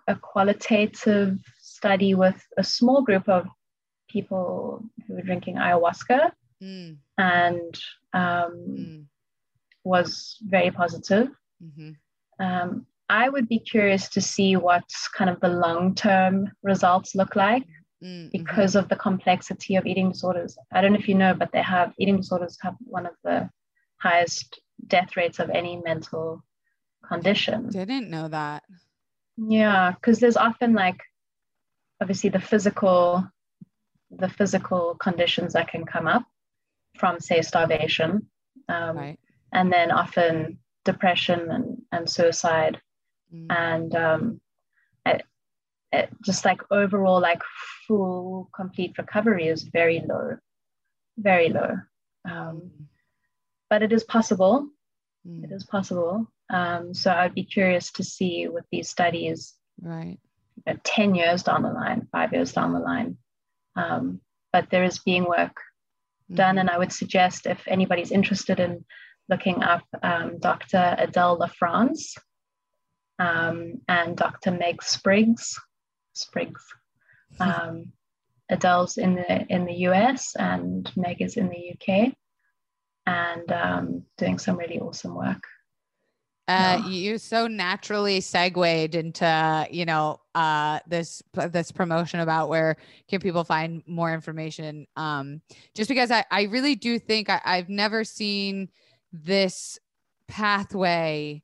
a 0.08 0.16
qualitative 0.16 1.38
study 1.60 2.14
with 2.14 2.40
a 2.58 2.64
small 2.64 3.02
group 3.02 3.28
of 3.28 3.48
people 4.08 4.84
who 5.06 5.14
were 5.14 5.22
drinking 5.22 5.56
ayahuasca 5.56 6.30
mm. 6.62 6.96
and 7.18 7.80
um, 8.12 8.54
mm. 8.68 9.04
was 9.84 10.38
very 10.42 10.70
positive. 10.70 11.28
Mm-hmm. 11.62 11.92
Um, 12.44 12.86
I 13.08 13.28
would 13.28 13.48
be 13.48 13.58
curious 13.58 14.08
to 14.10 14.20
see 14.20 14.56
what 14.56 14.84
kind 15.16 15.30
of 15.30 15.40
the 15.40 15.48
long 15.48 15.94
term 15.94 16.50
results 16.62 17.14
look 17.14 17.36
like 17.36 17.66
mm-hmm. 18.02 18.28
because 18.32 18.74
of 18.74 18.88
the 18.88 18.96
complexity 18.96 19.76
of 19.76 19.86
eating 19.86 20.12
disorders. 20.12 20.56
I 20.72 20.80
don't 20.80 20.92
know 20.92 20.98
if 20.98 21.08
you 21.08 21.14
know, 21.14 21.34
but 21.34 21.50
they 21.52 21.62
have 21.62 21.92
eating 21.98 22.18
disorders 22.18 22.58
have 22.62 22.76
one 22.80 23.06
of 23.06 23.14
the 23.24 23.48
highest 23.98 24.60
death 24.86 25.16
rates 25.16 25.38
of 25.38 25.50
any 25.50 25.80
mental 25.84 26.42
condition. 27.12 27.68
Didn't 27.68 28.10
know 28.10 28.28
that. 28.28 28.62
Yeah, 29.36 29.92
because 29.92 30.18
there's 30.18 30.36
often 30.36 30.72
like 30.74 31.00
obviously 32.00 32.30
the 32.30 32.40
physical 32.40 33.24
the 34.10 34.28
physical 34.28 34.94
conditions 35.00 35.54
that 35.54 35.68
can 35.68 35.84
come 35.84 36.06
up 36.06 36.24
from, 36.98 37.18
say, 37.18 37.40
starvation, 37.40 38.26
um, 38.68 38.96
right. 38.96 39.18
and 39.52 39.72
then 39.72 39.90
often 39.90 40.58
depression 40.84 41.50
and, 41.50 41.82
and 41.92 42.10
suicide, 42.10 42.78
mm. 43.34 43.46
and 43.48 43.94
um, 43.94 44.40
it, 45.06 45.22
it 45.92 46.10
just 46.22 46.44
like 46.44 46.60
overall, 46.70 47.20
like 47.20 47.42
full, 47.88 48.50
complete 48.54 48.98
recovery 48.98 49.48
is 49.48 49.62
very 49.62 50.04
low, 50.06 50.36
very 51.16 51.48
low. 51.48 51.76
Um, 52.28 52.62
mm. 52.62 52.70
But 53.70 53.82
it 53.82 53.92
is 53.92 54.04
possible. 54.04 54.68
Mm. 55.26 55.44
It 55.44 55.52
is 55.52 55.64
possible. 55.64 56.30
Um, 56.52 56.92
so 56.92 57.10
I'd 57.10 57.34
be 57.34 57.44
curious 57.44 57.90
to 57.92 58.04
see 58.04 58.46
with 58.46 58.64
these 58.70 58.88
studies, 58.88 59.54
right, 59.80 60.18
you 60.56 60.62
know, 60.66 60.78
ten 60.84 61.14
years 61.14 61.42
down 61.42 61.62
the 61.62 61.72
line, 61.72 62.06
five 62.12 62.32
years 62.32 62.52
down 62.52 62.74
the 62.74 62.78
line, 62.78 63.16
um, 63.74 64.20
but 64.52 64.68
there 64.70 64.84
is 64.84 64.98
being 64.98 65.24
work 65.24 65.56
done, 66.30 66.56
mm-hmm. 66.56 66.58
and 66.60 66.70
I 66.70 66.78
would 66.78 66.92
suggest 66.92 67.46
if 67.46 67.66
anybody's 67.66 68.12
interested 68.12 68.60
in 68.60 68.84
looking 69.28 69.62
up 69.62 69.84
um, 70.02 70.38
Dr. 70.38 70.94
Adele 70.98 71.38
LaFrance 71.38 72.18
um, 73.18 73.80
and 73.88 74.16
Dr. 74.16 74.50
Meg 74.50 74.82
Spriggs. 74.82 75.58
Spriggs. 76.12 76.64
Um, 77.40 77.92
Adele's 78.50 78.98
in 78.98 79.14
the 79.14 79.46
in 79.48 79.64
the 79.64 79.86
US 79.88 80.36
and 80.36 80.90
Meg 80.96 81.22
is 81.22 81.38
in 81.38 81.48
the 81.48 81.72
UK, 81.72 82.12
and 83.06 83.50
um, 83.50 84.02
doing 84.18 84.38
some 84.38 84.58
really 84.58 84.78
awesome 84.78 85.14
work. 85.14 85.42
Uh, 86.52 86.82
you 86.86 87.18
so 87.18 87.46
naturally 87.46 88.20
segued 88.20 88.94
into 88.94 89.66
you 89.70 89.84
know 89.84 90.20
uh, 90.34 90.80
this 90.86 91.22
this 91.50 91.72
promotion 91.72 92.20
about 92.20 92.48
where 92.48 92.76
can 93.08 93.20
people 93.20 93.44
find 93.44 93.82
more 93.86 94.12
information. 94.12 94.86
Um, 94.96 95.40
just 95.74 95.88
because 95.88 96.10
I, 96.10 96.24
I 96.30 96.42
really 96.44 96.74
do 96.74 96.98
think 96.98 97.30
I, 97.30 97.40
I've 97.44 97.68
never 97.68 98.04
seen 98.04 98.68
this 99.12 99.78
pathway 100.28 101.42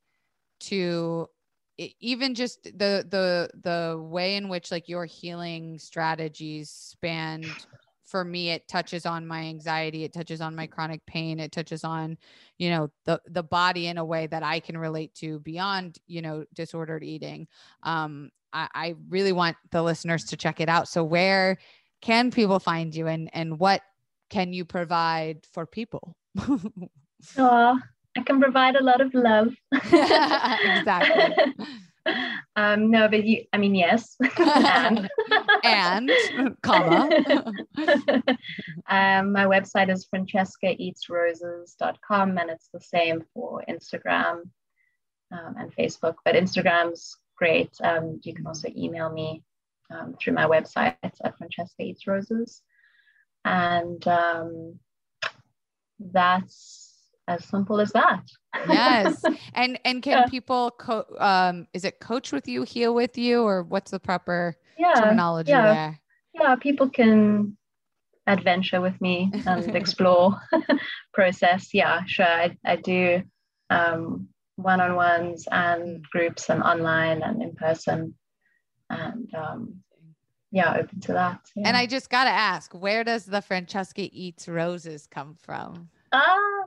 to 0.61 1.29
even 2.01 2.35
just 2.35 2.65
the 2.65 3.07
the 3.09 3.51
the 3.63 3.99
way 3.99 4.37
in 4.37 4.49
which 4.49 4.71
like 4.71 4.89
your 4.89 5.07
healing 5.07 5.79
strategies 5.79 6.71
spanned 6.71 7.47
for 8.09 8.25
me 8.25 8.51
it 8.51 8.67
touches 8.67 9.07
on 9.07 9.27
my 9.27 9.41
anxiety 9.41 10.03
it 10.05 10.13
touches 10.13 10.41
on 10.41 10.57
my 10.57 10.67
chronic 10.67 11.05
pain 11.07 11.39
it 11.39 11.53
touches 11.53 11.85
on 11.85 12.17
you 12.57 12.71
know 12.71 12.91
the 13.05 13.21
the 13.29 13.43
body 13.43 13.87
in 13.87 13.99
a 13.99 14.05
way 14.05 14.27
that 14.27 14.43
i 14.43 14.59
can 14.59 14.77
relate 14.77 15.15
to 15.15 15.39
beyond 15.41 15.99
you 16.07 16.23
know 16.23 16.45
disordered 16.55 17.05
eating 17.05 17.47
um 17.83 18.31
I, 18.51 18.69
I 18.75 18.95
really 19.11 19.33
want 19.33 19.59
the 19.73 19.83
listeners 19.83 20.25
to 20.27 20.37
check 20.37 20.61
it 20.61 20.71
out 20.71 20.89
so 20.89 21.05
where 21.05 21.59
can 22.01 22.31
people 22.31 22.59
find 22.59 22.95
you 22.95 23.07
and 23.07 23.29
and 23.35 23.59
what 23.59 23.83
can 24.31 24.53
you 24.53 24.65
provide 24.65 25.47
for 25.53 25.67
people 25.67 26.17
Oh, 27.37 27.79
I 28.17 28.23
can 28.23 28.41
provide 28.41 28.77
a 28.77 28.83
lot 28.83 29.01
of 29.01 29.13
love. 29.15 29.55
exactly. 29.73 31.55
um, 32.57 32.91
no, 32.91 33.07
but 33.09 33.25
you, 33.25 33.45
I 33.53 33.59
mean, 33.59 33.75
yes. 33.75 34.17
and, 34.21 35.11
and, 35.65 36.11
comma. 36.63 37.11
um, 38.89 39.33
my 39.33 39.45
website 39.45 39.91
is 39.91 40.07
francescaeatsroses.com 40.15 42.39
and 42.39 42.51
it's 42.51 42.69
the 42.73 42.81
same 42.81 43.25
for 43.35 43.63
Instagram 43.69 44.43
um, 45.33 45.57
and 45.59 45.75
Facebook, 45.77 46.15
but 46.25 46.35
Instagram's 46.35 47.17
great. 47.37 47.71
Um, 47.83 48.21
you 48.23 48.33
can 48.35 48.47
also 48.47 48.69
email 48.77 49.11
me 49.11 49.43
um, 49.91 50.15
through 50.21 50.35
my 50.35 50.47
website 50.47 50.97
at 51.03 51.39
Francesca 51.39 51.83
Eats 51.83 52.07
Roses. 52.07 52.63
And 53.45 54.07
um, 54.09 54.79
that's 55.99 56.88
as 57.29 57.45
simple 57.45 57.81
as 57.81 57.93
that. 57.93 58.23
yes. 58.69 59.25
And 59.55 59.79
and 59.85 60.03
can 60.03 60.19
yeah. 60.19 60.27
people 60.27 60.73
co- 60.79 61.07
um 61.19 61.67
is 61.73 61.85
it 61.85 62.01
coach 62.01 62.33
with 62.33 62.49
you, 62.49 62.63
heal 62.63 62.95
with 62.95 63.17
you, 63.19 63.43
or 63.43 63.63
what's 63.63 63.91
the 63.91 64.01
proper 64.01 64.57
yeah, 64.77 64.95
terminology 64.95 65.53
yeah. 65.53 65.65
there? 65.65 66.01
Yeah, 66.35 66.57
people 66.57 66.89
can 66.89 67.57
adventure 68.27 68.81
with 68.81 69.01
me 69.01 69.31
and 69.47 69.77
explore 69.77 70.41
process. 71.13 71.75
Yeah, 71.75 72.03
sure. 72.07 72.27
I, 72.27 72.57
I 72.65 72.77
do 72.77 73.23
um 73.71 74.29
one-on-ones 74.57 75.47
and 75.53 76.05
groups 76.11 76.51
and 76.51 76.63
online 76.63 77.23
and 77.23 77.43
in 77.43 77.55
person. 77.55 78.15
And 78.91 79.33
um 79.35 79.83
yeah, 80.51 80.77
open 80.79 81.01
to 81.01 81.13
that. 81.13 81.41
Yeah. 81.57 81.69
And 81.69 81.77
I 81.77 81.87
just 81.87 82.09
gotta 82.09 82.31
ask, 82.31 82.73
where 82.73 83.05
does 83.05 83.27
the 83.27 83.43
Francesca 83.43 84.09
Eats 84.13 84.49
Roses 84.49 85.07
come 85.07 85.35
from? 85.35 85.91
Ah, 86.13 86.58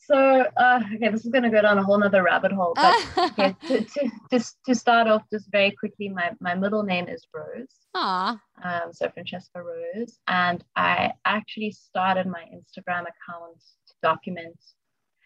so 0.00 0.44
uh, 0.56 0.80
okay, 0.94 1.08
this 1.10 1.24
is 1.24 1.30
gonna 1.30 1.50
go 1.50 1.62
down 1.62 1.78
a 1.78 1.82
whole 1.82 1.98
nother 1.98 2.22
rabbit 2.22 2.52
hole. 2.52 2.72
But 2.74 2.96
okay, 3.32 3.56
to, 3.68 3.84
to, 3.84 4.10
just 4.30 4.56
to 4.66 4.74
start 4.74 5.08
off, 5.08 5.22
just 5.32 5.50
very 5.52 5.70
quickly, 5.72 6.08
my 6.08 6.32
my 6.40 6.54
middle 6.54 6.82
name 6.82 7.08
is 7.08 7.26
Rose. 7.34 7.68
Ah. 7.94 8.40
Um, 8.62 8.92
so 8.92 9.10
Francesca 9.10 9.62
Rose, 9.62 10.18
and 10.26 10.64
I 10.76 11.12
actually 11.24 11.72
started 11.72 12.26
my 12.26 12.44
Instagram 12.54 13.02
account 13.02 13.58
to 13.88 13.94
document 14.02 14.56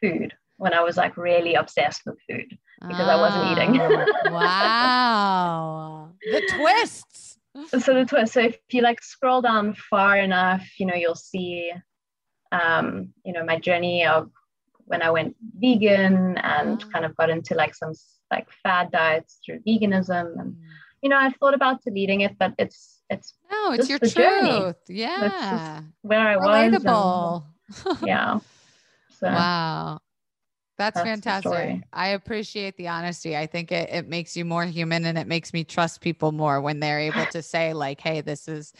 food 0.00 0.34
when 0.56 0.74
I 0.74 0.80
was 0.80 0.96
like 0.96 1.16
really 1.16 1.54
obsessed 1.54 2.02
with 2.06 2.16
food 2.28 2.58
because 2.80 3.08
I 3.08 3.16
wasn't 3.16 3.52
eating. 3.52 3.80
Oh, 3.80 4.06
wow, 4.32 6.10
the 6.20 6.42
twists. 6.56 7.38
So 7.68 7.94
the 7.94 8.04
twist. 8.04 8.32
So 8.32 8.40
if 8.40 8.58
you 8.72 8.82
like 8.82 9.02
scroll 9.02 9.40
down 9.40 9.74
far 9.74 10.16
enough, 10.18 10.66
you 10.78 10.86
know 10.86 10.94
you'll 10.94 11.14
see, 11.14 11.70
um, 12.50 13.10
you 13.24 13.32
know, 13.32 13.44
my 13.44 13.58
journey 13.58 14.04
of 14.04 14.30
when 14.86 15.02
I 15.02 15.10
went 15.10 15.36
vegan 15.58 16.38
and 16.38 16.80
mm. 16.80 16.92
kind 16.92 17.04
of 17.04 17.16
got 17.16 17.30
into 17.30 17.54
like 17.54 17.74
some 17.74 17.92
like 18.30 18.48
fad 18.62 18.90
diets 18.90 19.38
through 19.44 19.60
veganism 19.60 20.38
and 20.38 20.52
mm. 20.52 20.60
you 21.02 21.08
know 21.08 21.16
I've 21.16 21.36
thought 21.36 21.54
about 21.54 21.82
deleting 21.82 22.22
it 22.22 22.36
but 22.38 22.54
it's 22.58 23.02
it's 23.10 23.34
no 23.50 23.72
it's 23.72 23.88
your 23.88 23.98
truth 23.98 24.14
journey. 24.14 24.74
yeah 24.88 25.82
where 26.02 26.20
I 26.20 26.36
Relatable. 26.36 27.44
was 27.68 27.86
and, 27.86 27.98
yeah 28.06 28.38
so 29.18 29.26
wow 29.28 30.00
that's, 30.76 30.96
that's 30.96 31.08
fantastic. 31.08 31.84
I 31.92 32.08
appreciate 32.08 32.76
the 32.76 32.88
honesty. 32.88 33.36
I 33.36 33.46
think 33.46 33.70
it, 33.70 33.88
it 33.90 34.08
makes 34.08 34.36
you 34.36 34.44
more 34.44 34.64
human 34.64 35.04
and 35.04 35.16
it 35.16 35.28
makes 35.28 35.52
me 35.52 35.62
trust 35.62 36.00
people 36.00 36.32
more 36.32 36.60
when 36.60 36.80
they're 36.80 36.98
able 36.98 37.26
to 37.26 37.42
say, 37.42 37.72
like, 37.74 38.00
hey, 38.00 38.22
this 38.22 38.48
is 38.48 38.72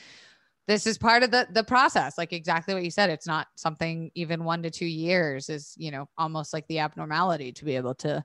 this 0.66 0.86
is 0.86 0.98
part 0.98 1.22
of 1.22 1.30
the 1.30 1.46
the 1.52 1.64
process 1.64 2.16
like 2.16 2.32
exactly 2.32 2.74
what 2.74 2.84
you 2.84 2.90
said 2.90 3.10
it's 3.10 3.26
not 3.26 3.46
something 3.56 4.10
even 4.14 4.44
one 4.44 4.62
to 4.62 4.70
two 4.70 4.86
years 4.86 5.48
is 5.48 5.74
you 5.76 5.90
know 5.90 6.08
almost 6.18 6.52
like 6.52 6.66
the 6.68 6.78
abnormality 6.78 7.52
to 7.52 7.64
be 7.64 7.76
able 7.76 7.94
to 7.94 8.24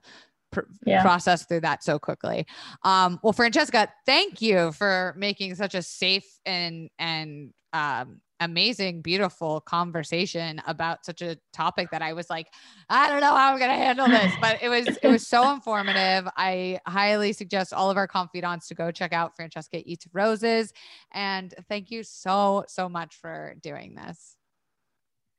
pr- 0.50 0.60
yeah. 0.86 1.02
process 1.02 1.44
through 1.46 1.60
that 1.60 1.82
so 1.82 1.98
quickly 1.98 2.46
um 2.84 3.18
well 3.22 3.32
francesca 3.32 3.88
thank 4.06 4.40
you 4.40 4.72
for 4.72 5.14
making 5.16 5.54
such 5.54 5.74
a 5.74 5.82
safe 5.82 6.38
and 6.44 6.88
and 6.98 7.52
um 7.72 8.20
amazing, 8.40 9.02
beautiful 9.02 9.60
conversation 9.60 10.60
about 10.66 11.04
such 11.04 11.20
a 11.22 11.36
topic 11.52 11.90
that 11.90 12.02
I 12.02 12.14
was 12.14 12.30
like, 12.30 12.46
I 12.88 13.08
don't 13.08 13.20
know 13.20 13.36
how 13.36 13.52
I'm 13.52 13.58
going 13.58 13.70
to 13.70 13.76
handle 13.76 14.08
this, 14.08 14.32
but 14.40 14.62
it 14.62 14.68
was, 14.68 14.88
it 15.02 15.08
was 15.08 15.28
so 15.28 15.50
informative. 15.54 16.26
I 16.36 16.80
highly 16.86 17.34
suggest 17.34 17.72
all 17.72 17.90
of 17.90 17.98
our 17.98 18.08
confidants 18.08 18.66
to 18.68 18.74
go 18.74 18.90
check 18.90 19.12
out 19.12 19.36
Francesca 19.36 19.82
Eats 19.84 20.06
Roses. 20.12 20.72
And 21.12 21.54
thank 21.68 21.90
you 21.90 22.02
so, 22.02 22.64
so 22.66 22.88
much 22.88 23.14
for 23.16 23.54
doing 23.62 23.94
this. 23.94 24.36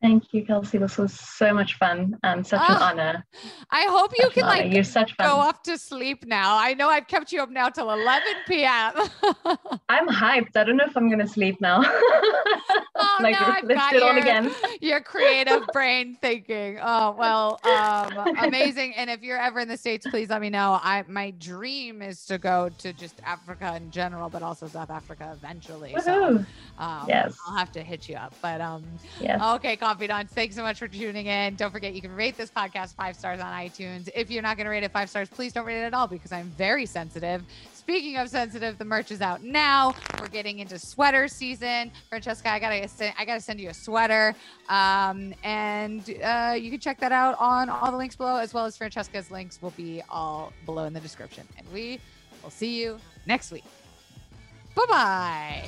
Thank 0.02 0.34
you, 0.34 0.44
Kelsey. 0.44 0.80
This 0.80 0.98
was 0.98 1.14
so 1.14 1.54
much 1.54 1.76
fun 1.76 2.18
and 2.24 2.46
such 2.46 2.60
an 2.60 2.66
ah, 2.70 2.90
honor. 2.90 3.24
I 3.70 3.86
hope 3.88 4.12
you 4.18 4.24
such 4.24 4.34
can 4.34 4.44
like 4.46 4.74
You're 4.74 4.84
such 4.84 5.14
fun. 5.14 5.28
go 5.28 5.36
off 5.36 5.62
to 5.64 5.78
sleep 5.78 6.26
now. 6.26 6.58
I 6.58 6.74
know 6.74 6.90
I've 6.90 7.08
kept 7.08 7.32
you 7.32 7.40
up 7.40 7.52
now 7.52 7.70
till 7.70 7.92
11 7.92 8.24
p.m. 8.48 8.94
I'm 9.90 10.08
hyped. 10.08 10.56
I 10.56 10.64
don't 10.64 10.78
know 10.78 10.86
if 10.88 10.98
I'm 10.98 11.08
going 11.08 11.20
to 11.20 11.28
sleep 11.28 11.62
now. 11.62 11.82
oh, 11.86 13.18
like, 13.22 13.40
no, 13.40 13.46
I've 13.46 13.64
let's 13.64 13.92
do 13.92 13.98
it 13.98 14.04
all 14.04 14.18
again. 14.18 14.52
your 14.82 15.02
creative 15.02 15.68
brain 15.74 16.18
thinking. 16.20 16.80
Oh, 16.82 17.12
well, 17.12 17.60
um, 17.64 18.36
amazing. 18.40 18.96
And 18.96 19.08
if 19.08 19.22
you're 19.22 19.40
ever 19.40 19.60
in 19.60 19.68
the 19.68 19.78
States, 19.78 20.08
please 20.10 20.30
let 20.30 20.42
me 20.42 20.50
know. 20.50 20.80
I 20.82 21.04
My 21.08 21.30
dream 21.30 22.02
is 22.02 22.26
to 22.26 22.40
go 22.40 22.72
to 22.80 22.92
just 22.94 23.22
Africa 23.24 23.76
in 23.76 23.92
general, 23.92 24.30
but 24.30 24.42
also 24.42 24.68
South 24.68 24.90
Africa 24.90 25.30
eventually. 25.38 25.96
So 26.04 26.44
um, 26.80 27.06
yes. 27.08 27.38
I'll 27.48 27.56
have 27.56 27.72
to 27.74 27.84
hit 27.84 28.10
you 28.10 28.16
up. 28.16 28.34
But 28.42 28.62
um, 28.62 28.84
yes. 29.20 29.40
okay, 29.40 29.76
Thanks 30.00 30.56
so 30.56 30.64
much 30.64 30.80
for 30.80 30.88
tuning 30.88 31.28
in. 31.28 31.56
Don't 31.56 31.72
forget, 31.72 31.94
you 31.94 32.02
can 32.02 32.16
rate 32.16 32.38
this 32.38 32.50
podcast 32.50 32.96
five 32.96 33.16
stars 33.16 33.40
on 33.40 33.48
iTunes. 33.54 34.10
If 34.16 34.32
you're 34.32 34.42
not 34.42 34.58
going 34.58 34.66
to 34.66 34.72
rate 34.72 34.84
it 34.84 34.92
five 34.92 35.10
stars, 35.10 35.30
please 35.30 35.54
don't 35.54 35.66
rate 35.66 35.82
it 35.82 35.86
at 35.86 35.94
all 35.94 36.08
because 36.08 36.32
I'm 36.32 36.50
very 36.52 36.86
sensitive. 36.86 37.44
Speaking 37.74 38.18
of 38.18 38.30
sensitive, 38.30 38.78
the 38.78 38.86
merch 38.86 39.12
is 39.12 39.22
out 39.22 39.44
now. 39.44 39.96
We're 40.20 40.28
getting 40.28 40.60
into 40.60 40.78
sweater 40.78 41.28
season. 41.28 41.92
Francesca, 42.10 42.50
I 42.52 42.60
gotta 42.60 42.88
send, 42.88 43.14
I 43.18 43.26
gotta 43.26 43.42
send 43.42 43.60
you 43.60 43.70
a 43.70 43.74
sweater, 43.74 44.36
um, 44.70 45.34
and 45.44 46.02
uh, 46.24 46.56
you 46.58 46.70
can 46.70 46.80
check 46.80 47.00
that 47.00 47.12
out 47.12 47.36
on 47.40 47.70
all 47.70 47.92
the 47.92 47.98
links 47.98 48.16
below, 48.16 48.38
as 48.38 48.54
well 48.54 48.66
as 48.66 48.78
Francesca's 48.78 49.32
links 49.32 49.62
will 49.62 49.72
be 49.72 50.02
all 50.10 50.54
below 50.66 50.86
in 50.86 50.94
the 50.94 51.00
description. 51.00 51.48
And 51.58 51.68
we 51.74 52.00
will 52.44 52.52
see 52.52 52.82
you 52.82 53.00
next 53.26 53.52
week. 53.52 53.66
Bye 54.76 54.86
bye. 54.88 55.64